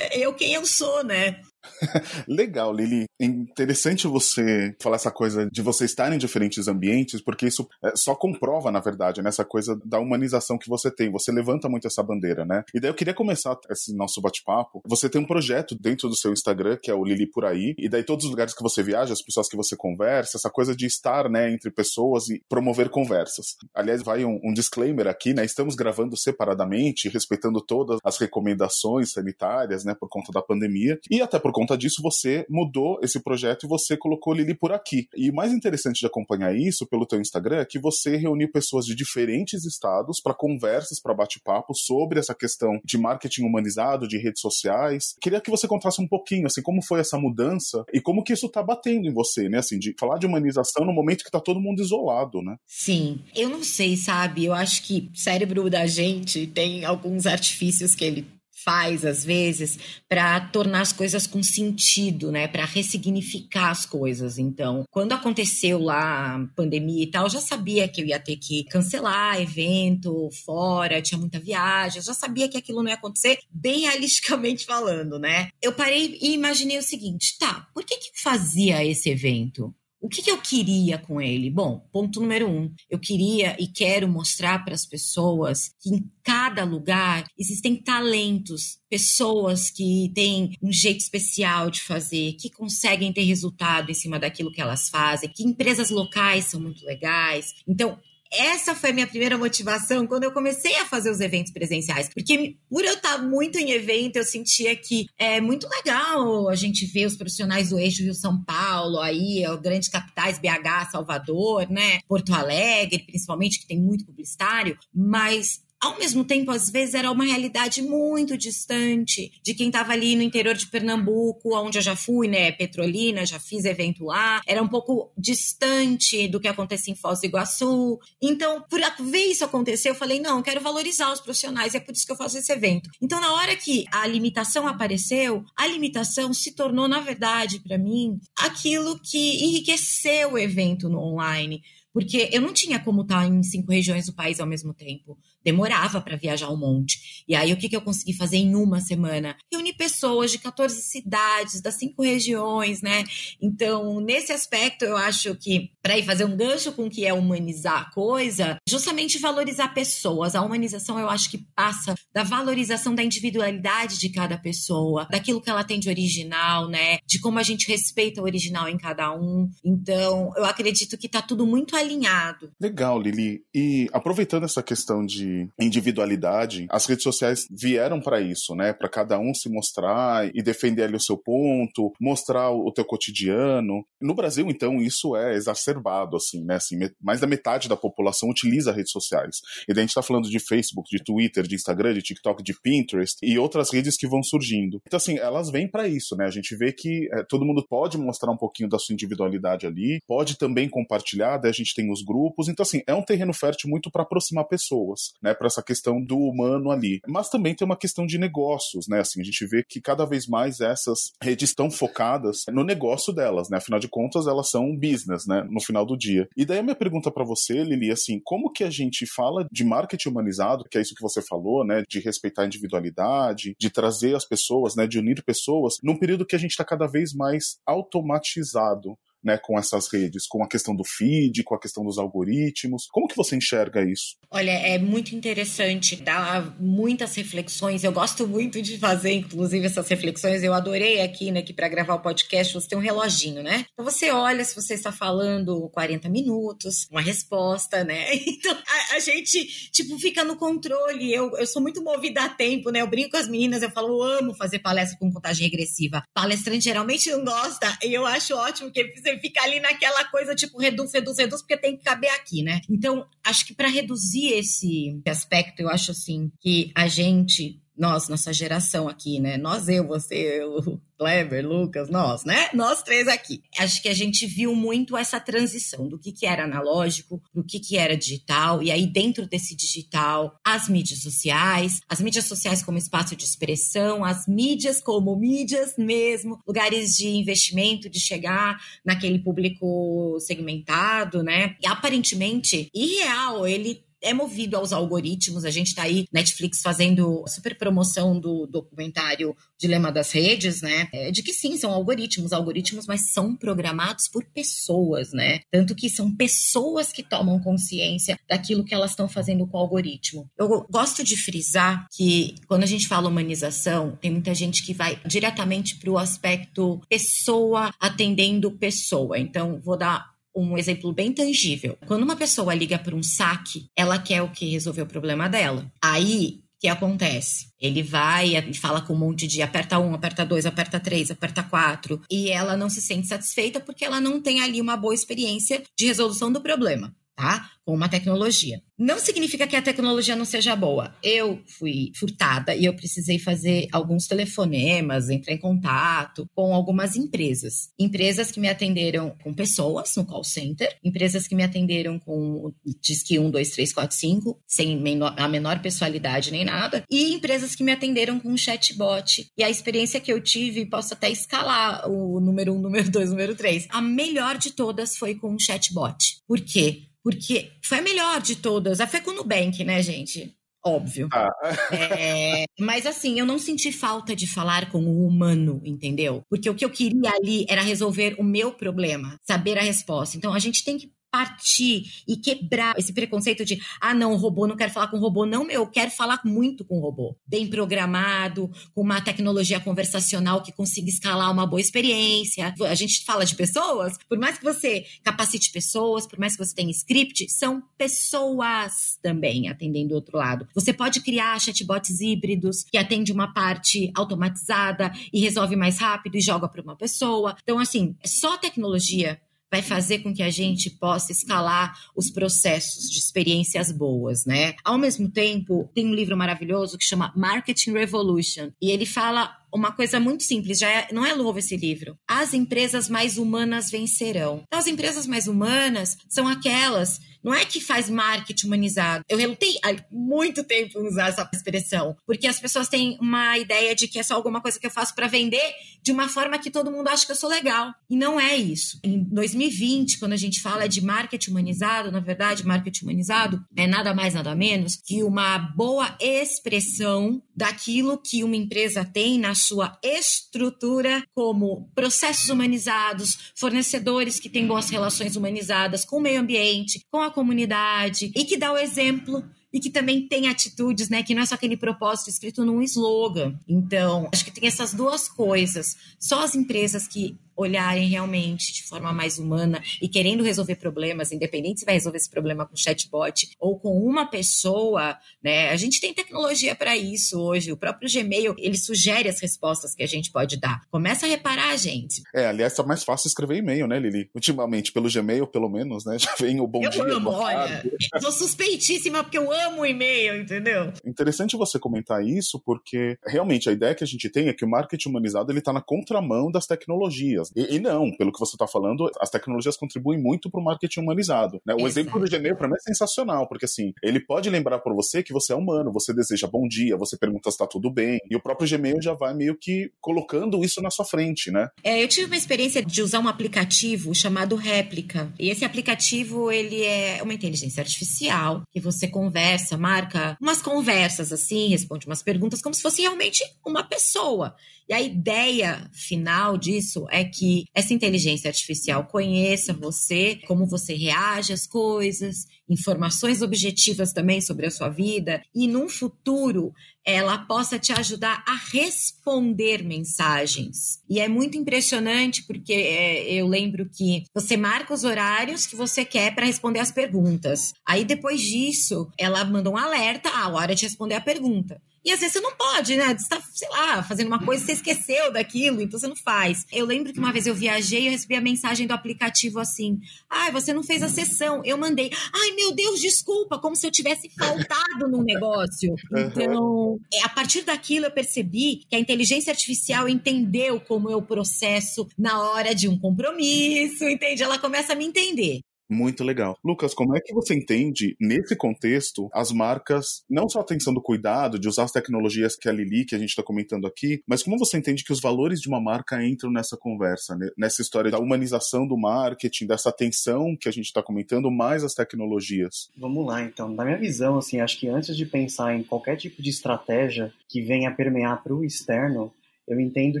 eu 0.12 0.32
quem 0.34 0.52
eu 0.52 0.64
sou, 0.64 1.02
né? 1.02 1.40
Legal, 2.28 2.72
Lili. 2.72 3.04
É 3.20 3.24
interessante 3.24 4.06
você 4.06 4.74
falar 4.80 4.96
essa 4.96 5.10
coisa 5.10 5.48
de 5.50 5.62
você 5.62 5.84
estar 5.84 6.12
em 6.12 6.18
diferentes 6.18 6.68
ambientes, 6.68 7.22
porque 7.22 7.46
isso 7.46 7.66
é, 7.82 7.92
só 7.96 8.14
comprova, 8.14 8.70
na 8.70 8.80
verdade, 8.80 9.22
né, 9.22 9.30
coisa 9.48 9.78
da 9.84 9.98
humanização 9.98 10.58
que 10.58 10.68
você 10.68 10.90
tem. 10.90 11.10
Você 11.10 11.32
levanta 11.32 11.68
muito 11.68 11.86
essa 11.86 12.02
bandeira, 12.02 12.44
né? 12.44 12.64
E 12.74 12.80
daí 12.80 12.90
eu 12.90 12.94
queria 12.94 13.14
começar 13.14 13.56
esse 13.70 13.94
nosso 13.94 14.20
bate-papo. 14.20 14.82
Você 14.86 15.08
tem 15.08 15.20
um 15.20 15.26
projeto 15.26 15.76
dentro 15.78 16.08
do 16.08 16.16
seu 16.16 16.32
Instagram, 16.32 16.78
que 16.82 16.90
é 16.90 16.94
o 16.94 17.04
Lili 17.04 17.26
Por 17.26 17.44
Aí, 17.44 17.74
e 17.78 17.88
daí 17.88 18.02
todos 18.02 18.24
os 18.24 18.30
lugares 18.30 18.54
que 18.54 18.62
você 18.62 18.82
viaja, 18.82 19.12
as 19.12 19.22
pessoas 19.22 19.48
que 19.48 19.56
você 19.56 19.76
conversa, 19.76 20.36
essa 20.36 20.50
coisa 20.50 20.74
de 20.74 20.86
estar, 20.86 21.30
né, 21.30 21.50
entre 21.50 21.70
pessoas 21.70 22.28
e 22.28 22.42
promover 22.48 22.88
conversas. 22.90 23.56
Aliás, 23.74 24.02
vai 24.02 24.24
um, 24.24 24.38
um 24.44 24.52
disclaimer 24.52 25.06
aqui, 25.06 25.32
né? 25.32 25.44
Estamos 25.44 25.74
gravando 25.74 26.16
separadamente, 26.16 27.08
respeitando 27.08 27.60
todas 27.60 27.98
as 28.04 28.18
recomendações 28.18 29.12
sanitárias, 29.12 29.84
né, 29.84 29.94
por 29.98 30.08
conta 30.08 30.32
da 30.32 30.42
pandemia, 30.42 30.98
e 31.10 31.20
até 31.20 31.38
por 31.38 31.52
conta 31.56 31.74
disso, 31.74 32.02
você 32.02 32.44
mudou 32.50 33.00
esse 33.02 33.18
projeto 33.18 33.64
e 33.64 33.68
você 33.68 33.96
colocou 33.96 34.34
Lili 34.34 34.54
por 34.54 34.72
aqui. 34.72 35.08
E 35.16 35.30
o 35.30 35.34
mais 35.34 35.54
interessante 35.54 36.00
de 36.00 36.06
acompanhar 36.06 36.54
isso 36.54 36.86
pelo 36.86 37.06
teu 37.06 37.18
Instagram 37.18 37.60
é 37.60 37.64
que 37.64 37.78
você 37.78 38.14
reuniu 38.18 38.52
pessoas 38.52 38.84
de 38.84 38.94
diferentes 38.94 39.64
estados 39.64 40.20
para 40.20 40.34
conversas, 40.34 41.00
para 41.00 41.14
bate-papo 41.14 41.72
sobre 41.74 42.18
essa 42.18 42.34
questão 42.34 42.78
de 42.84 42.98
marketing 42.98 43.44
humanizado, 43.44 44.06
de 44.06 44.18
redes 44.18 44.42
sociais. 44.42 45.14
Queria 45.18 45.40
que 45.40 45.50
você 45.50 45.66
contasse 45.66 45.98
um 45.98 46.06
pouquinho, 46.06 46.46
assim, 46.46 46.60
como 46.60 46.82
foi 46.82 47.00
essa 47.00 47.16
mudança 47.18 47.86
e 47.90 48.02
como 48.02 48.22
que 48.22 48.34
isso 48.34 48.50
tá 48.50 48.62
batendo 48.62 49.08
em 49.08 49.14
você, 49.14 49.48
né? 49.48 49.56
Assim, 49.56 49.78
de 49.78 49.94
falar 49.98 50.18
de 50.18 50.26
humanização 50.26 50.84
no 50.84 50.92
momento 50.92 51.24
que 51.24 51.30
tá 51.30 51.40
todo 51.40 51.58
mundo 51.58 51.80
isolado, 51.80 52.42
né? 52.42 52.56
Sim. 52.66 53.20
Eu 53.34 53.48
não 53.48 53.64
sei, 53.64 53.96
sabe? 53.96 54.44
Eu 54.44 54.52
acho 54.52 54.82
que 54.82 55.08
o 55.10 55.18
cérebro 55.18 55.70
da 55.70 55.86
gente 55.86 56.46
tem 56.48 56.84
alguns 56.84 57.24
artifícios 57.24 57.94
que 57.94 58.04
ele 58.04 58.35
faz 58.66 59.04
às 59.04 59.24
vezes 59.24 59.78
para 60.08 60.40
tornar 60.40 60.80
as 60.80 60.92
coisas 60.92 61.24
com 61.24 61.40
sentido, 61.40 62.32
né, 62.32 62.48
para 62.48 62.64
ressignificar 62.64 63.70
as 63.70 63.86
coisas. 63.86 64.38
Então, 64.38 64.82
quando 64.90 65.12
aconteceu 65.12 65.78
lá 65.78 66.34
a 66.34 66.46
pandemia 66.56 67.04
e 67.04 67.06
tal, 67.06 67.26
eu 67.26 67.30
já 67.30 67.40
sabia 67.40 67.86
que 67.86 68.02
eu 68.02 68.06
ia 68.06 68.18
ter 68.18 68.36
que 68.36 68.64
cancelar 68.64 69.40
evento 69.40 70.28
fora, 70.44 71.00
tinha 71.00 71.18
muita 71.18 71.38
viagem, 71.38 71.98
eu 71.98 72.04
já 72.04 72.14
sabia 72.14 72.48
que 72.48 72.58
aquilo 72.58 72.82
não 72.82 72.88
ia 72.88 72.96
acontecer, 72.96 73.38
bem 73.48 73.82
realisticamente 73.86 74.66
falando, 74.66 75.16
né? 75.18 75.50
Eu 75.62 75.72
parei 75.72 76.18
e 76.20 76.32
imaginei 76.32 76.78
o 76.78 76.82
seguinte, 76.82 77.38
tá, 77.38 77.68
por 77.72 77.84
que 77.84 77.96
que 77.98 78.20
fazia 78.20 78.84
esse 78.84 79.08
evento? 79.08 79.72
O 80.00 80.08
que, 80.08 80.22
que, 80.22 80.30
eu 80.30 80.38
queria 80.38 80.98
com 80.98 81.20
ele? 81.20 81.50
Bom, 81.50 81.80
ponto 81.90 82.20
número 82.20 82.48
um, 82.48 82.72
eu 82.88 82.98
queria 82.98 83.56
e 83.58 83.66
quero 83.66 84.06
mostrar 84.06 84.64
para 84.64 84.74
as 84.74 84.84
pessoas 84.84 85.70
que 85.80 85.90
em 85.90 86.10
cada 86.22 86.64
lugar 86.64 87.24
existem 87.38 87.76
talentos, 87.76 88.78
pessoas 88.90 89.70
que 89.70 90.12
têm 90.14 90.52
um 90.62 90.70
jeito 90.70 91.00
especial 91.00 91.70
de 91.70 91.80
fazer, 91.80 92.34
que 92.34 92.50
conseguem 92.50 93.12
ter 93.12 93.22
resultado 93.22 93.90
em 93.90 93.94
cima 93.94 94.18
daquilo 94.18 94.52
que 94.52 94.60
elas 94.60 94.88
fazem, 94.88 95.32
que 95.32 95.42
empresas 95.42 95.90
locais 95.90 96.44
são 96.44 96.60
muito 96.60 96.84
legais. 96.84 97.54
Então, 97.66 97.98
essa 98.32 98.74
foi 98.74 98.90
a 98.90 98.92
minha 98.92 99.06
primeira 99.06 99.38
motivação 99.38 100.06
quando 100.06 100.24
eu 100.24 100.32
comecei 100.32 100.76
a 100.76 100.86
fazer 100.86 101.10
os 101.10 101.20
eventos 101.20 101.52
presenciais. 101.52 102.08
Porque 102.12 102.56
por 102.68 102.84
eu 102.84 102.94
estar 102.94 103.18
muito 103.18 103.58
em 103.58 103.70
evento, 103.70 104.16
eu 104.16 104.24
sentia 104.24 104.74
que 104.76 105.06
é 105.18 105.40
muito 105.40 105.68
legal 105.68 106.48
a 106.48 106.54
gente 106.54 106.86
ver 106.86 107.06
os 107.06 107.16
profissionais 107.16 107.70
do 107.70 107.78
eixo 107.78 108.02
Rio-São 108.02 108.42
Paulo, 108.44 109.00
aí, 109.00 109.44
grandes 109.62 109.88
capitais, 109.88 110.38
BH, 110.38 110.90
Salvador, 110.90 111.68
né? 111.70 112.00
Porto 112.08 112.34
Alegre, 112.34 113.04
principalmente, 113.06 113.60
que 113.60 113.66
tem 113.66 113.80
muito 113.80 114.04
publicitário, 114.04 114.76
mas 114.94 115.65
ao 115.80 115.98
mesmo 115.98 116.24
tempo, 116.24 116.50
às 116.50 116.70
vezes, 116.70 116.94
era 116.94 117.10
uma 117.10 117.24
realidade 117.24 117.82
muito 117.82 118.36
distante 118.36 119.30
de 119.42 119.54
quem 119.54 119.68
estava 119.68 119.92
ali 119.92 120.16
no 120.16 120.22
interior 120.22 120.54
de 120.54 120.66
Pernambuco, 120.68 121.54
onde 121.56 121.78
eu 121.78 121.82
já 121.82 121.94
fui, 121.94 122.26
né? 122.28 122.50
Petrolina, 122.52 123.26
já 123.26 123.38
fiz 123.38 123.64
evento 123.64 124.04
lá. 124.04 124.40
Era 124.46 124.62
um 124.62 124.68
pouco 124.68 125.12
distante 125.16 126.28
do 126.28 126.40
que 126.40 126.48
acontecia 126.48 126.92
em 126.92 126.96
Foz 126.96 127.20
do 127.20 127.26
Iguaçu. 127.26 127.98
Então, 128.20 128.64
por 128.68 128.80
ver 129.04 129.26
isso 129.26 129.44
acontecer, 129.44 129.90
eu 129.90 129.94
falei: 129.94 130.18
não, 130.18 130.42
quero 130.42 130.60
valorizar 130.60 131.12
os 131.12 131.20
profissionais, 131.20 131.74
é 131.74 131.80
por 131.80 131.92
isso 131.92 132.06
que 132.06 132.12
eu 132.12 132.16
faço 132.16 132.38
esse 132.38 132.52
evento. 132.52 132.90
Então, 133.00 133.20
na 133.20 133.34
hora 133.34 133.54
que 133.54 133.84
a 133.92 134.06
limitação 134.06 134.66
apareceu, 134.66 135.44
a 135.56 135.66
limitação 135.66 136.32
se 136.32 136.52
tornou, 136.52 136.88
na 136.88 137.00
verdade, 137.00 137.60
para 137.60 137.76
mim, 137.76 138.18
aquilo 138.38 138.98
que 138.98 139.44
enriqueceu 139.44 140.32
o 140.32 140.38
evento 140.38 140.88
no 140.88 140.98
online 140.98 141.62
porque 141.96 142.28
eu 142.30 142.42
não 142.42 142.52
tinha 142.52 142.78
como 142.78 143.00
estar 143.00 143.26
em 143.26 143.42
cinco 143.42 143.72
regiões 143.72 144.04
do 144.04 144.12
país 144.12 144.38
ao 144.38 144.46
mesmo 144.46 144.74
tempo 144.74 145.16
demorava 145.46 146.00
para 146.00 146.16
viajar 146.16 146.50
um 146.50 146.56
monte. 146.56 147.24
E 147.28 147.36
aí, 147.36 147.52
o 147.52 147.56
que, 147.56 147.68
que 147.68 147.76
eu 147.76 147.80
consegui 147.80 148.12
fazer 148.12 148.36
em 148.36 148.56
uma 148.56 148.80
semana? 148.80 149.36
Reunir 149.52 149.74
pessoas 149.74 150.32
de 150.32 150.38
14 150.38 150.82
cidades, 150.82 151.60
das 151.60 151.74
cinco 151.74 152.02
regiões, 152.02 152.82
né? 152.82 153.04
Então, 153.40 154.00
nesse 154.00 154.32
aspecto, 154.32 154.84
eu 154.84 154.96
acho 154.96 155.36
que, 155.36 155.70
para 155.80 155.96
ir 155.96 156.04
fazer 156.04 156.24
um 156.24 156.36
gancho 156.36 156.72
com 156.72 156.86
o 156.86 156.90
que 156.90 157.06
é 157.06 157.14
humanizar 157.14 157.82
a 157.82 157.90
coisa, 157.92 158.58
justamente 158.68 159.20
valorizar 159.20 159.68
pessoas. 159.68 160.34
A 160.34 160.42
humanização, 160.42 160.98
eu 160.98 161.08
acho 161.08 161.30
que 161.30 161.46
passa 161.54 161.94
da 162.12 162.24
valorização 162.24 162.92
da 162.92 163.04
individualidade 163.04 164.00
de 164.00 164.08
cada 164.08 164.36
pessoa, 164.36 165.06
daquilo 165.08 165.40
que 165.40 165.48
ela 165.48 165.62
tem 165.62 165.78
de 165.78 165.88
original, 165.88 166.68
né? 166.68 166.98
De 167.06 167.20
como 167.20 167.38
a 167.38 167.44
gente 167.44 167.68
respeita 167.68 168.20
o 168.20 168.24
original 168.24 168.68
em 168.68 168.76
cada 168.76 169.14
um. 169.14 169.48
Então, 169.64 170.32
eu 170.36 170.44
acredito 170.44 170.98
que 170.98 171.08
tá 171.08 171.22
tudo 171.22 171.46
muito 171.46 171.76
alinhado. 171.76 172.50
Legal, 172.60 173.00
Lili. 173.00 173.42
E 173.54 173.86
aproveitando 173.92 174.42
essa 174.42 174.60
questão 174.60 175.06
de 175.06 175.35
individualidade, 175.60 176.66
as 176.70 176.86
redes 176.86 177.02
sociais 177.02 177.46
vieram 177.50 178.00
para 178.00 178.20
isso, 178.20 178.54
né? 178.54 178.72
Para 178.72 178.88
cada 178.88 179.18
um 179.18 179.34
se 179.34 179.48
mostrar 179.48 180.28
e 180.34 180.42
defender 180.42 180.84
ali 180.84 180.96
o 180.96 181.00
seu 181.00 181.16
ponto, 181.16 181.92
mostrar 182.00 182.50
o 182.50 182.70
teu 182.72 182.84
cotidiano. 182.84 183.84
No 184.00 184.14
Brasil, 184.14 184.48
então, 184.48 184.80
isso 184.80 185.16
é 185.16 185.34
exacerbado, 185.34 186.16
assim, 186.16 186.44
né? 186.44 186.56
Assim, 186.56 186.78
mais 187.00 187.20
da 187.20 187.26
metade 187.26 187.68
da 187.68 187.76
população 187.76 188.28
utiliza 188.28 188.72
redes 188.72 188.92
sociais. 188.92 189.40
E 189.68 189.72
daí 189.72 189.80
a 189.80 189.82
gente 189.82 189.90
está 189.90 190.02
falando 190.02 190.28
de 190.28 190.38
Facebook, 190.38 190.88
de 190.90 191.02
Twitter, 191.02 191.44
de 191.46 191.54
Instagram, 191.54 191.94
de 191.94 192.02
TikTok, 192.02 192.42
de 192.42 192.54
Pinterest 192.60 193.18
e 193.22 193.38
outras 193.38 193.72
redes 193.72 193.96
que 193.96 194.06
vão 194.06 194.22
surgindo. 194.22 194.80
Então, 194.86 194.96
assim, 194.96 195.18
elas 195.18 195.50
vêm 195.50 195.68
para 195.68 195.88
isso, 195.88 196.16
né? 196.16 196.26
A 196.26 196.30
gente 196.30 196.56
vê 196.56 196.72
que 196.72 197.08
é, 197.12 197.22
todo 197.24 197.44
mundo 197.44 197.64
pode 197.68 197.98
mostrar 197.98 198.30
um 198.30 198.36
pouquinho 198.36 198.68
da 198.68 198.78
sua 198.78 198.92
individualidade 198.92 199.66
ali, 199.66 200.00
pode 200.06 200.38
também 200.38 200.68
compartilhar, 200.68 201.38
daí 201.38 201.50
a 201.50 201.54
gente 201.54 201.74
tem 201.74 201.90
os 201.90 202.02
grupos. 202.02 202.48
Então, 202.48 202.62
assim, 202.62 202.82
é 202.86 202.94
um 202.94 203.02
terreno 203.02 203.32
fértil 203.32 203.70
muito 203.70 203.90
para 203.90 204.02
aproximar 204.02 204.46
pessoas 204.46 205.12
né, 205.26 205.34
para 205.34 205.48
essa 205.48 205.62
questão 205.62 206.00
do 206.00 206.16
humano 206.16 206.70
ali. 206.70 207.00
Mas 207.08 207.28
também 207.28 207.52
tem 207.52 207.66
uma 207.66 207.76
questão 207.76 208.06
de 208.06 208.16
negócios, 208.16 208.86
né? 208.88 209.00
Assim, 209.00 209.20
a 209.20 209.24
gente 209.24 209.44
vê 209.44 209.64
que 209.68 209.80
cada 209.80 210.06
vez 210.06 210.28
mais 210.28 210.60
essas 210.60 211.12
redes 211.20 211.50
estão 211.50 211.68
focadas 211.68 212.44
no 212.48 212.62
negócio 212.62 213.12
delas, 213.12 213.50
né? 213.50 213.58
Afinal 213.58 213.80
de 213.80 213.88
contas, 213.88 214.28
elas 214.28 214.48
são 214.48 214.64
um 214.64 214.78
business, 214.78 215.26
né, 215.26 215.44
no 215.50 215.60
final 215.60 215.84
do 215.84 215.96
dia. 215.96 216.28
E 216.36 216.44
daí 216.44 216.60
a 216.60 216.62
minha 216.62 216.76
pergunta 216.76 217.10
para 217.10 217.24
você, 217.24 217.64
Lili, 217.64 217.90
assim, 217.90 218.20
como 218.24 218.52
que 218.52 218.62
a 218.62 218.70
gente 218.70 219.04
fala 219.04 219.46
de 219.50 219.64
marketing 219.64 220.10
humanizado, 220.10 220.64
que 220.70 220.78
é 220.78 220.80
isso 220.80 220.94
que 220.94 221.02
você 221.02 221.20
falou, 221.20 221.64
né, 221.64 221.82
de 221.88 221.98
respeitar 221.98 222.42
a 222.42 222.46
individualidade, 222.46 223.56
de 223.58 223.70
trazer 223.70 224.14
as 224.14 224.24
pessoas, 224.24 224.76
né, 224.76 224.86
de 224.86 224.98
unir 224.98 225.24
pessoas, 225.24 225.74
num 225.82 225.98
período 225.98 226.24
que 226.24 226.36
a 226.36 226.38
gente 226.38 226.52
está 226.52 226.64
cada 226.64 226.86
vez 226.86 227.12
mais 227.12 227.58
automatizado 227.66 228.96
né, 229.22 229.38
com 229.38 229.58
essas 229.58 229.92
redes, 229.92 230.26
com 230.26 230.42
a 230.42 230.48
questão 230.48 230.74
do 230.74 230.84
feed, 230.84 231.42
com 231.42 231.54
a 231.54 231.60
questão 231.60 231.84
dos 231.84 231.98
algoritmos. 231.98 232.86
Como 232.90 233.08
que 233.08 233.16
você 233.16 233.36
enxerga 233.36 233.82
isso? 233.82 234.16
Olha, 234.30 234.50
é 234.50 234.78
muito 234.78 235.14
interessante, 235.14 235.96
dá 235.96 236.54
muitas 236.58 237.14
reflexões. 237.14 237.84
Eu 237.84 237.92
gosto 237.92 238.26
muito 238.26 238.60
de 238.62 238.78
fazer, 238.78 239.12
inclusive, 239.12 239.66
essas 239.66 239.88
reflexões. 239.88 240.42
Eu 240.42 240.54
adorei 240.54 241.00
aqui, 241.00 241.30
né, 241.30 241.42
que 241.42 241.52
para 241.52 241.68
gravar 241.68 241.94
o 241.94 242.00
podcast 242.00 242.54
você 242.54 242.68
tem 242.68 242.78
um 242.78 242.82
reloginho, 242.82 243.42
né? 243.42 243.64
Então 243.72 243.84
você 243.84 244.10
olha 244.10 244.44
se 244.44 244.54
você 244.54 244.74
está 244.74 244.92
falando 244.92 245.68
40 245.70 246.08
minutos, 246.08 246.86
uma 246.90 247.00
resposta, 247.00 247.84
né? 247.84 248.06
Então 248.36 248.52
a, 248.52 248.96
a 248.96 249.00
gente, 249.00 249.70
tipo, 249.70 249.98
fica 249.98 250.22
no 250.22 250.36
controle. 250.36 251.12
Eu, 251.12 251.36
eu 251.38 251.46
sou 251.46 251.62
muito 251.62 251.82
movida 251.82 252.22
a 252.22 252.28
tempo, 252.28 252.70
né? 252.70 252.82
Eu 252.82 252.86
brinco 252.86 253.12
com 253.12 253.16
as 253.16 253.28
meninas, 253.28 253.62
eu 253.62 253.70
falo, 253.70 253.88
eu 253.88 254.18
amo 254.18 254.34
fazer 254.34 254.58
palestra 254.58 254.98
com 254.98 255.10
contagem 255.10 255.48
regressiva. 255.48 256.02
Palestrante 256.12 256.64
geralmente 256.64 257.10
não 257.10 257.24
gosta, 257.24 257.78
e 257.82 257.94
eu 257.94 258.04
acho 258.06 258.34
ótimo 258.34 258.70
que 258.70 258.84
você 258.96 259.15
fica 259.18 259.42
ali 259.42 259.60
naquela 259.60 260.04
coisa 260.06 260.34
tipo 260.34 260.58
reduz, 260.58 260.92
reduz, 260.92 261.18
reduz, 261.18 261.40
porque 261.42 261.56
tem 261.56 261.76
que 261.76 261.84
caber 261.84 262.10
aqui, 262.10 262.42
né? 262.42 262.60
Então, 262.68 263.06
acho 263.24 263.46
que 263.46 263.54
para 263.54 263.68
reduzir 263.68 264.32
esse 264.32 265.00
aspecto, 265.06 265.60
eu 265.60 265.68
acho 265.68 265.90
assim 265.90 266.30
que 266.40 266.70
a 266.74 266.86
gente 266.88 267.60
nós, 267.76 268.08
nossa 268.08 268.32
geração 268.32 268.88
aqui, 268.88 269.20
né? 269.20 269.36
Nós, 269.36 269.68
eu, 269.68 269.86
você, 269.86 270.42
o 270.44 270.80
Kleber, 270.98 271.46
Lucas, 271.46 271.90
nós, 271.90 272.24
né? 272.24 272.48
Nós 272.54 272.82
três 272.82 273.06
aqui. 273.06 273.42
Acho 273.58 273.82
que 273.82 273.88
a 273.88 273.94
gente 273.94 274.26
viu 274.26 274.54
muito 274.54 274.96
essa 274.96 275.20
transição 275.20 275.86
do 275.86 275.98
que, 275.98 276.10
que 276.10 276.26
era 276.26 276.44
analógico 276.44 277.20
para 277.32 277.40
o 277.40 277.44
que, 277.44 277.60
que 277.60 277.76
era 277.76 277.96
digital, 277.96 278.62
e 278.62 278.70
aí 278.70 278.86
dentro 278.86 279.26
desse 279.26 279.54
digital, 279.54 280.38
as 280.44 280.68
mídias 280.68 281.00
sociais, 281.00 281.80
as 281.88 282.00
mídias 282.00 282.24
sociais 282.24 282.62
como 282.62 282.78
espaço 282.78 283.14
de 283.14 283.24
expressão, 283.24 284.04
as 284.04 284.26
mídias 284.26 284.80
como 284.80 285.14
mídias 285.16 285.74
mesmo, 285.76 286.38
lugares 286.46 286.96
de 286.96 287.08
investimento, 287.08 287.90
de 287.90 288.00
chegar 288.00 288.58
naquele 288.84 289.18
público 289.18 290.18
segmentado, 290.20 291.22
né? 291.22 291.56
E 291.62 291.66
aparentemente, 291.66 292.70
irreal, 292.74 293.46
ele 293.46 293.85
é 294.02 294.12
movido 294.12 294.56
aos 294.56 294.72
algoritmos. 294.72 295.44
A 295.44 295.50
gente 295.50 295.68
está 295.68 295.82
aí, 295.82 296.06
Netflix, 296.12 296.60
fazendo 296.62 297.24
super 297.26 297.56
promoção 297.56 298.18
do 298.18 298.46
documentário 298.46 299.36
Dilema 299.58 299.90
das 299.90 300.12
Redes, 300.12 300.62
né? 300.62 300.88
É, 300.92 301.10
de 301.10 301.22
que 301.22 301.32
sim, 301.32 301.56
são 301.56 301.72
algoritmos, 301.72 302.32
algoritmos, 302.32 302.86
mas 302.86 303.12
são 303.12 303.36
programados 303.36 304.08
por 304.08 304.24
pessoas, 304.24 305.12
né? 305.12 305.40
Tanto 305.50 305.74
que 305.74 305.88
são 305.88 306.14
pessoas 306.14 306.92
que 306.92 307.02
tomam 307.02 307.40
consciência 307.40 308.18
daquilo 308.28 308.64
que 308.64 308.74
elas 308.74 308.90
estão 308.90 309.08
fazendo 309.08 309.46
com 309.46 309.56
o 309.56 309.60
algoritmo. 309.60 310.28
Eu 310.38 310.66
gosto 310.70 311.02
de 311.02 311.16
frisar 311.16 311.86
que 311.92 312.34
quando 312.46 312.62
a 312.62 312.66
gente 312.66 312.88
fala 312.88 313.08
humanização, 313.08 313.96
tem 314.00 314.10
muita 314.10 314.34
gente 314.34 314.64
que 314.64 314.74
vai 314.74 315.00
diretamente 315.06 315.76
para 315.76 315.90
o 315.90 315.98
aspecto 315.98 316.80
pessoa 316.88 317.72
atendendo 317.80 318.50
pessoa. 318.52 319.18
Então, 319.18 319.60
vou 319.62 319.76
dar 319.76 320.15
um 320.36 320.58
exemplo 320.58 320.92
bem 320.92 321.12
tangível. 321.12 321.78
Quando 321.86 322.02
uma 322.02 322.16
pessoa 322.16 322.54
liga 322.54 322.78
para 322.78 322.94
um 322.94 323.02
saque, 323.02 323.66
ela 323.74 323.98
quer 323.98 324.22
o 324.22 324.30
que? 324.30 324.50
Resolver 324.50 324.82
o 324.82 324.86
problema 324.86 325.28
dela. 325.28 325.70
Aí, 325.82 326.40
que 326.58 326.68
acontece? 326.68 327.48
Ele 327.60 327.82
vai 327.82 328.36
e 328.36 328.54
fala 328.54 328.80
com 328.80 328.92
um 328.92 328.98
monte 328.98 329.26
de 329.26 329.42
aperta 329.42 329.78
um, 329.78 329.94
aperta 329.94 330.24
dois, 330.24 330.46
aperta 330.46 330.80
três, 330.80 331.10
aperta 331.10 331.42
quatro, 331.42 332.00
e 332.10 332.28
ela 332.30 332.56
não 332.56 332.68
se 332.68 332.80
sente 332.80 333.06
satisfeita 333.06 333.60
porque 333.60 333.84
ela 333.84 334.00
não 334.00 334.20
tem 334.20 334.40
ali 334.40 334.60
uma 334.60 334.76
boa 334.76 334.94
experiência 334.94 335.62
de 335.78 335.86
resolução 335.86 336.32
do 336.32 336.40
problema 336.40 336.94
tá? 337.16 337.50
Com 337.64 337.74
uma 337.74 337.88
tecnologia. 337.88 338.62
Não 338.78 338.98
significa 338.98 339.46
que 339.46 339.56
a 339.56 339.62
tecnologia 339.62 340.14
não 340.14 340.26
seja 340.26 340.54
boa. 340.54 340.94
Eu 341.02 341.42
fui 341.58 341.90
furtada 341.96 342.54
e 342.54 342.66
eu 342.66 342.74
precisei 342.76 343.18
fazer 343.18 343.66
alguns 343.72 344.06
telefonemas, 344.06 345.08
entrar 345.08 345.32
em 345.32 345.38
contato 345.38 346.28
com 346.34 346.54
algumas 346.54 346.94
empresas. 346.94 347.70
Empresas 347.78 348.30
que 348.30 348.38
me 348.38 348.48
atenderam 348.48 349.16
com 349.24 349.32
pessoas 349.32 349.96
no 349.96 350.04
call 350.04 350.22
center, 350.22 350.76
empresas 350.84 351.26
que 351.26 351.34
me 351.34 351.42
atenderam 351.42 351.98
com 351.98 352.52
Disque 352.80 353.18
1, 353.18 353.30
2, 353.30 353.50
3, 353.50 353.72
4, 353.72 353.96
5, 353.96 354.38
sem 354.46 354.78
a 355.16 355.28
menor 355.28 355.60
pessoalidade 355.60 356.30
nem 356.30 356.44
nada, 356.44 356.84
e 356.90 357.14
empresas 357.14 357.54
que 357.54 357.64
me 357.64 357.72
atenderam 357.72 358.20
com 358.20 358.36
chatbot. 358.36 359.26
E 359.36 359.42
a 359.42 359.48
experiência 359.48 360.00
que 360.00 360.12
eu 360.12 360.20
tive, 360.20 360.66
posso 360.66 360.92
até 360.92 361.10
escalar 361.10 361.90
o 361.90 362.20
número 362.20 362.52
1, 362.54 362.60
número 362.60 362.90
2, 362.90 363.10
número 363.10 363.34
3. 363.34 363.68
A 363.70 363.80
melhor 363.80 364.36
de 364.36 364.50
todas 364.50 364.96
foi 364.98 365.14
com 365.14 365.38
chatbot. 365.38 366.18
Por 366.28 366.40
quê? 366.40 366.82
Porque 367.06 367.52
foi 367.62 367.78
a 367.78 367.82
melhor 367.82 368.20
de 368.20 368.34
todas. 368.34 368.80
A 368.80 368.86
foi 368.88 369.00
com 369.00 369.12
o 369.12 369.14
Nubank, 369.14 369.62
né, 369.62 369.80
gente? 369.80 370.36
Óbvio. 370.64 371.08
Ah. 371.12 371.28
É, 371.70 372.46
mas 372.58 372.84
assim, 372.84 373.20
eu 373.20 373.24
não 373.24 373.38
senti 373.38 373.70
falta 373.70 374.16
de 374.16 374.26
falar 374.26 374.72
com 374.72 374.80
o 374.80 375.06
humano, 375.06 375.62
entendeu? 375.64 376.22
Porque 376.28 376.50
o 376.50 376.54
que 376.56 376.64
eu 376.64 376.70
queria 376.70 377.12
ali 377.12 377.46
era 377.48 377.62
resolver 377.62 378.16
o 378.18 378.24
meu 378.24 378.50
problema, 378.50 379.16
saber 379.22 379.56
a 379.56 379.62
resposta. 379.62 380.16
Então 380.16 380.34
a 380.34 380.40
gente 380.40 380.64
tem 380.64 380.76
que 380.76 380.90
partir 381.16 382.04
e 382.06 382.14
quebrar 382.14 382.78
esse 382.78 382.92
preconceito 382.92 383.42
de 383.42 383.58
ah, 383.80 383.94
não, 383.94 384.14
robô 384.16 384.46
não 384.46 384.54
quero 384.54 384.70
falar 384.70 384.88
com 384.88 384.98
robô. 384.98 385.24
Não, 385.24 385.46
meu, 385.46 385.62
eu 385.62 385.66
quero 385.66 385.90
falar 385.90 386.20
muito 386.26 386.62
com 386.62 386.78
robô. 386.78 387.16
Bem 387.26 387.46
programado, 387.46 388.50
com 388.74 388.82
uma 388.82 389.00
tecnologia 389.00 389.58
conversacional 389.58 390.42
que 390.42 390.52
consiga 390.52 390.90
escalar 390.90 391.32
uma 391.32 391.46
boa 391.46 391.60
experiência. 391.60 392.52
A 392.68 392.74
gente 392.74 393.02
fala 393.02 393.24
de 393.24 393.34
pessoas, 393.34 393.96
por 394.06 394.18
mais 394.18 394.36
que 394.36 394.44
você 394.44 394.84
capacite 395.02 395.50
pessoas, 395.50 396.06
por 396.06 396.18
mais 396.18 396.36
que 396.36 396.44
você 396.44 396.54
tenha 396.54 396.70
script, 396.70 397.30
são 397.30 397.62
pessoas 397.78 398.98
também 399.02 399.48
atendendo 399.48 399.92
o 399.92 399.96
outro 399.96 400.18
lado. 400.18 400.46
Você 400.54 400.70
pode 400.70 401.00
criar 401.00 401.40
chatbots 401.40 401.98
híbridos 402.00 402.62
que 402.62 402.76
atende 402.76 403.10
uma 403.10 403.32
parte 403.32 403.90
automatizada 403.94 404.92
e 405.10 405.20
resolve 405.20 405.56
mais 405.56 405.78
rápido 405.78 406.16
e 406.16 406.20
joga 406.20 406.46
para 406.46 406.60
uma 406.60 406.76
pessoa. 406.76 407.34
Então, 407.42 407.58
assim, 407.58 407.96
só 408.04 408.36
tecnologia 408.36 409.18
vai 409.50 409.62
fazer 409.62 410.00
com 410.00 410.12
que 410.12 410.22
a 410.22 410.30
gente 410.30 410.70
possa 410.70 411.12
escalar 411.12 411.74
os 411.94 412.10
processos 412.10 412.90
de 412.90 412.98
experiências 412.98 413.70
boas, 413.70 414.24
né? 414.24 414.54
Ao 414.64 414.78
mesmo 414.78 415.10
tempo, 415.10 415.70
tem 415.74 415.86
um 415.86 415.94
livro 415.94 416.16
maravilhoso 416.16 416.78
que 416.78 416.84
chama 416.84 417.12
Marketing 417.16 417.72
Revolution 417.72 418.50
e 418.60 418.70
ele 418.70 418.86
fala 418.86 419.36
uma 419.52 419.72
coisa 419.72 419.98
muito 419.98 420.22
simples, 420.22 420.58
já 420.58 420.68
é, 420.68 420.88
não 420.92 421.04
é 421.04 421.14
novo 421.14 421.38
esse 421.38 421.56
livro. 421.56 421.96
As 422.06 422.34
empresas 422.34 422.88
mais 422.88 423.16
humanas 423.16 423.70
vencerão. 423.70 424.42
Então, 424.46 424.58
as 424.58 424.66
empresas 424.66 425.06
mais 425.06 425.26
humanas 425.26 425.96
são 426.08 426.28
aquelas 426.28 427.00
não 427.26 427.34
é 427.34 427.44
que 427.44 427.60
faz 427.60 427.90
marketing 427.90 428.46
humanizado. 428.46 429.04
Eu 429.08 429.18
relutei 429.18 429.56
há 429.64 429.74
muito 429.90 430.44
tempo 430.44 430.78
em 430.78 430.86
usar 430.86 431.08
essa 431.08 431.28
expressão, 431.34 431.96
porque 432.06 432.28
as 432.28 432.38
pessoas 432.38 432.68
têm 432.68 432.96
uma 433.00 433.36
ideia 433.36 433.74
de 433.74 433.88
que 433.88 433.98
é 433.98 434.02
só 434.04 434.14
alguma 434.14 434.40
coisa 434.40 434.60
que 434.60 434.66
eu 434.66 434.70
faço 434.70 434.94
para 434.94 435.08
vender 435.08 435.42
de 435.82 435.90
uma 435.90 436.08
forma 436.08 436.38
que 436.38 436.50
todo 436.50 436.70
mundo 436.70 436.88
acha 436.88 437.04
que 437.04 437.10
eu 437.10 437.16
sou 437.16 437.28
legal. 437.28 437.72
E 437.90 437.96
não 437.96 438.20
é 438.20 438.36
isso. 438.36 438.78
Em 438.84 439.02
2020, 439.02 439.98
quando 439.98 440.12
a 440.12 440.16
gente 440.16 440.40
fala 440.40 440.68
de 440.68 440.80
marketing 440.80 441.32
humanizado, 441.32 441.90
na 441.90 441.98
verdade, 441.98 442.46
marketing 442.46 442.84
humanizado 442.84 443.44
é 443.56 443.66
nada 443.66 443.92
mais, 443.92 444.14
nada 444.14 444.34
menos 444.34 444.76
que 444.76 445.02
uma 445.02 445.36
boa 445.38 445.96
expressão 446.00 447.20
daquilo 447.34 447.98
que 447.98 448.22
uma 448.22 448.36
empresa 448.36 448.84
tem 448.84 449.18
na 449.18 449.34
sua 449.34 449.76
estrutura, 449.82 451.02
como 451.12 451.68
processos 451.74 452.28
humanizados, 452.28 453.32
fornecedores 453.36 454.20
que 454.20 454.28
têm 454.28 454.46
boas 454.46 454.70
relações 454.70 455.16
humanizadas 455.16 455.84
com 455.84 455.96
o 455.96 456.00
meio 456.00 456.20
ambiente, 456.20 456.80
com 456.90 457.02
a 457.02 457.15
comunidade 457.16 458.12
e 458.14 458.24
que 458.26 458.36
dá 458.36 458.52
o 458.52 458.58
exemplo 458.58 459.24
e 459.50 459.58
que 459.58 459.70
também 459.70 460.06
tem 460.06 460.28
atitudes, 460.28 460.90
né? 460.90 461.02
Que 461.02 461.14
não 461.14 461.22
é 461.22 461.26
só 461.26 461.34
aquele 461.34 461.56
propósito 461.56 462.10
escrito 462.10 462.44
num 462.44 462.60
slogan. 462.60 463.38
Então, 463.48 464.10
acho 464.12 464.22
que 464.22 464.30
tem 464.30 464.46
essas 464.46 464.74
duas 464.74 465.08
coisas. 465.08 465.76
Só 465.98 466.22
as 466.22 466.34
empresas 466.34 466.86
que 466.86 467.18
olharem 467.36 467.88
realmente 467.88 468.52
de 468.52 468.62
forma 468.64 468.92
mais 468.92 469.18
humana 469.18 469.62
e 469.80 469.88
querendo 469.88 470.24
resolver 470.24 470.56
problemas, 470.56 471.12
independente 471.12 471.60
se 471.60 471.66
vai 471.66 471.74
resolver 471.74 471.98
esse 471.98 472.10
problema 472.10 472.46
com 472.46 472.56
chatbot 472.56 473.30
ou 473.38 473.58
com 473.58 473.78
uma 473.78 474.06
pessoa, 474.06 474.96
né? 475.22 475.50
A 475.50 475.56
gente 475.56 475.80
tem 475.80 475.92
tecnologia 475.92 476.54
para 476.54 476.76
isso 476.76 477.20
hoje. 477.20 477.52
O 477.52 477.56
próprio 477.56 477.90
Gmail, 477.92 478.34
ele 478.38 478.56
sugere 478.56 479.08
as 479.08 479.20
respostas 479.20 479.74
que 479.74 479.82
a 479.82 479.86
gente 479.86 480.10
pode 480.10 480.38
dar. 480.38 480.62
Começa 480.70 481.06
a 481.06 481.08
reparar, 481.08 481.56
gente. 481.56 482.02
É, 482.14 482.26
aliás, 482.26 482.54
tá 482.54 482.62
mais 482.62 482.82
fácil 482.82 483.08
escrever 483.08 483.36
e-mail, 483.36 483.66
né, 483.66 483.78
Lili? 483.78 484.10
Ultimamente, 484.14 484.72
pelo 484.72 484.90
Gmail, 484.90 485.26
pelo 485.26 485.48
menos, 485.48 485.84
né? 485.84 485.98
Já 486.06 486.14
vem 486.18 486.40
o 486.40 486.46
bom 486.46 486.62
eu 486.62 486.70
dia. 486.70 486.82
Eu 486.82 486.96
amo, 486.96 487.10
olha. 487.10 487.62
Sou 488.00 488.12
suspeitíssima 488.12 489.02
porque 489.02 489.18
eu 489.18 489.30
amo 489.30 489.62
o 489.62 489.66
e-mail, 489.66 490.20
entendeu? 490.20 490.72
Interessante 490.84 491.36
você 491.36 491.58
comentar 491.58 492.04
isso, 492.04 492.40
porque 492.44 492.98
realmente 493.06 493.48
a 493.48 493.52
ideia 493.52 493.74
que 493.74 493.84
a 493.84 493.86
gente 493.86 494.08
tem 494.08 494.28
é 494.28 494.32
que 494.32 494.44
o 494.44 494.48
marketing 494.48 494.88
humanizado 494.88 495.32
ele 495.32 495.40
tá 495.40 495.52
na 495.52 495.60
contramão 495.60 496.30
das 496.30 496.46
tecnologias. 496.46 497.25
E, 497.34 497.56
e 497.56 497.58
não, 497.58 497.90
pelo 497.96 498.12
que 498.12 498.18
você 498.18 498.34
está 498.34 498.46
falando, 498.46 498.90
as 499.00 499.10
tecnologias 499.10 499.56
contribuem 499.56 500.00
muito 500.00 500.30
para 500.30 500.40
o 500.40 500.44
marketing 500.44 500.80
humanizado. 500.80 501.40
Né? 501.46 501.54
O 501.54 501.58
Exato. 501.58 501.68
exemplo 501.68 502.00
do 502.00 502.10
Gmail, 502.10 502.36
para 502.36 502.48
mim, 502.48 502.54
é 502.56 502.60
sensacional, 502.60 503.28
porque 503.28 503.44
assim, 503.44 503.72
ele 503.82 504.00
pode 504.00 504.28
lembrar 504.30 504.58
para 504.58 504.74
você 504.74 505.02
que 505.02 505.12
você 505.12 505.32
é 505.32 505.36
humano, 505.36 505.72
você 505.72 505.92
deseja 505.92 506.26
bom 506.26 506.46
dia, 506.46 506.76
você 506.76 506.96
pergunta 506.96 507.30
se 507.30 507.34
está 507.34 507.46
tudo 507.46 507.70
bem, 507.70 507.98
e 508.10 508.16
o 508.16 508.22
próprio 508.22 508.48
Gmail 508.48 508.80
já 508.80 508.94
vai 508.94 509.14
meio 509.14 509.36
que 509.36 509.70
colocando 509.80 510.44
isso 510.44 510.60
na 510.60 510.70
sua 510.70 510.84
frente, 510.84 511.30
né? 511.30 511.48
É, 511.62 511.82
eu 511.82 511.88
tive 511.88 512.06
uma 512.06 512.16
experiência 512.16 512.64
de 512.64 512.82
usar 512.82 513.00
um 513.00 513.08
aplicativo 513.08 513.94
chamado 513.94 514.36
Réplica, 514.36 515.12
e 515.18 515.30
esse 515.30 515.44
aplicativo, 515.44 516.30
ele 516.30 516.62
é 516.62 517.02
uma 517.02 517.14
inteligência 517.14 517.60
artificial, 517.60 518.42
que 518.50 518.60
você 518.60 518.88
conversa, 518.88 519.56
marca 519.56 520.16
umas 520.20 520.42
conversas 520.42 521.12
assim, 521.12 521.48
responde 521.48 521.86
umas 521.86 522.02
perguntas 522.02 522.40
como 522.42 522.54
se 522.54 522.62
fosse 522.62 522.82
realmente 522.82 523.24
uma 523.44 523.62
pessoa. 523.62 524.34
E 524.68 524.74
a 524.74 524.80
ideia 524.80 525.70
final 525.72 526.36
disso 526.36 526.86
é 526.90 527.04
que 527.04 527.44
essa 527.54 527.72
inteligência 527.72 528.28
artificial 528.28 528.84
conheça 528.84 529.52
você, 529.52 530.18
como 530.26 530.44
você 530.46 530.74
reage 530.74 531.32
às 531.32 531.46
coisas, 531.46 532.26
informações 532.48 533.22
objetivas 533.22 533.92
também 533.92 534.20
sobre 534.20 534.46
a 534.46 534.50
sua 534.50 534.68
vida, 534.68 535.22
e 535.34 535.46
num 535.46 535.68
futuro 535.68 536.52
ela 536.84 537.18
possa 537.18 537.58
te 537.58 537.72
ajudar 537.72 538.24
a 538.26 538.36
responder 538.52 539.64
mensagens. 539.64 540.80
E 540.88 541.00
é 541.00 541.08
muito 541.08 541.36
impressionante 541.36 542.24
porque 542.24 542.52
é, 542.52 543.12
eu 543.12 543.26
lembro 543.26 543.68
que 543.68 544.04
você 544.14 544.36
marca 544.36 544.72
os 544.72 544.84
horários 544.84 545.46
que 545.46 545.56
você 545.56 545.84
quer 545.84 546.14
para 546.14 546.26
responder 546.26 546.60
as 546.60 546.70
perguntas. 546.70 547.52
Aí 547.66 547.84
depois 547.84 548.20
disso, 548.20 548.88
ela 548.96 549.24
manda 549.24 549.50
um 549.50 549.56
alerta, 549.56 550.08
ah, 550.12 550.28
hora 550.28 550.54
de 550.54 550.64
responder 550.64 550.94
a 550.94 551.00
pergunta. 551.00 551.60
E 551.86 551.92
às 551.92 552.00
vezes 552.00 552.14
você 552.14 552.20
não 552.20 552.34
pode, 552.34 552.74
né? 552.74 552.98
Você 552.98 553.08
tá, 553.08 553.22
sei 553.32 553.48
lá, 553.48 553.80
fazendo 553.80 554.08
uma 554.08 554.18
coisa 554.18 554.42
e 554.42 554.46
você 554.46 554.52
esqueceu 554.54 555.12
daquilo, 555.12 555.62
então 555.62 555.78
você 555.78 555.86
não 555.86 555.94
faz. 555.94 556.44
Eu 556.52 556.66
lembro 556.66 556.92
que 556.92 556.98
uma 556.98 557.12
vez 557.12 557.28
eu 557.28 557.34
viajei 557.34 557.82
e 557.82 557.86
eu 557.86 557.92
recebi 557.92 558.16
a 558.16 558.20
mensagem 558.20 558.66
do 558.66 558.74
aplicativo 558.74 559.38
assim: 559.38 559.78
ai, 560.10 560.30
ah, 560.30 560.32
você 560.32 560.52
não 560.52 560.64
fez 560.64 560.82
a 560.82 560.88
sessão. 560.88 561.42
Eu 561.44 561.56
mandei, 561.56 561.92
ai 562.12 562.32
meu 562.32 562.52
Deus, 562.52 562.80
desculpa, 562.80 563.38
como 563.38 563.54
se 563.54 563.64
eu 563.64 563.70
tivesse 563.70 564.10
faltado 564.18 564.88
num 564.90 565.04
negócio. 565.04 565.76
Então, 565.96 566.80
é, 566.92 567.04
a 567.04 567.08
partir 567.08 567.42
daquilo 567.42 567.86
eu 567.86 567.92
percebi 567.92 568.64
que 568.68 568.74
a 568.74 568.80
inteligência 568.80 569.30
artificial 569.30 569.88
entendeu 569.88 570.60
como 570.60 570.90
eu 570.90 571.00
processo 571.00 571.86
na 571.96 572.20
hora 572.20 572.52
de 572.52 572.66
um 572.66 572.76
compromisso, 572.76 573.84
entende? 573.84 574.24
Ela 574.24 574.40
começa 574.40 574.72
a 574.72 574.76
me 574.76 574.84
entender. 574.84 575.40
Muito 575.68 576.04
legal. 576.04 576.38
Lucas, 576.44 576.74
como 576.74 576.96
é 576.96 577.00
que 577.00 577.12
você 577.12 577.34
entende, 577.34 577.96
nesse 578.00 578.36
contexto, 578.36 579.08
as 579.12 579.32
marcas, 579.32 580.04
não 580.08 580.28
só 580.28 580.38
a 580.38 580.42
atenção 580.42 580.72
do 580.72 580.82
cuidado, 580.82 581.38
de 581.38 581.48
usar 581.48 581.64
as 581.64 581.72
tecnologias 581.72 582.36
que 582.36 582.48
a 582.48 582.52
Lili, 582.52 582.84
que 582.84 582.94
a 582.94 582.98
gente 582.98 583.10
está 583.10 583.22
comentando 583.22 583.66
aqui, 583.66 584.02
mas 584.06 584.22
como 584.22 584.38
você 584.38 584.58
entende 584.58 584.84
que 584.84 584.92
os 584.92 585.00
valores 585.00 585.40
de 585.40 585.48
uma 585.48 585.60
marca 585.60 586.04
entram 586.04 586.30
nessa 586.30 586.56
conversa, 586.56 587.16
né? 587.16 587.28
nessa 587.36 587.62
história 587.62 587.90
da 587.90 587.98
humanização 587.98 588.66
do 588.66 588.76
marketing, 588.76 589.46
dessa 589.46 589.70
atenção 589.70 590.36
que 590.40 590.48
a 590.48 590.52
gente 590.52 590.66
está 590.66 590.82
comentando, 590.82 591.30
mais 591.30 591.64
as 591.64 591.74
tecnologias? 591.74 592.70
Vamos 592.76 593.06
lá, 593.06 593.22
então. 593.22 593.48
Na 593.48 593.64
minha 593.64 593.78
visão, 593.78 594.18
assim, 594.18 594.40
acho 594.40 594.58
que 594.58 594.68
antes 594.68 594.96
de 594.96 595.04
pensar 595.04 595.54
em 595.54 595.62
qualquer 595.62 595.96
tipo 595.96 596.22
de 596.22 596.30
estratégia 596.30 597.12
que 597.28 597.40
venha 597.40 597.74
permear 597.74 598.22
para 598.22 598.34
o 598.34 598.44
externo, 598.44 599.12
eu 599.48 599.60
entendo 599.60 600.00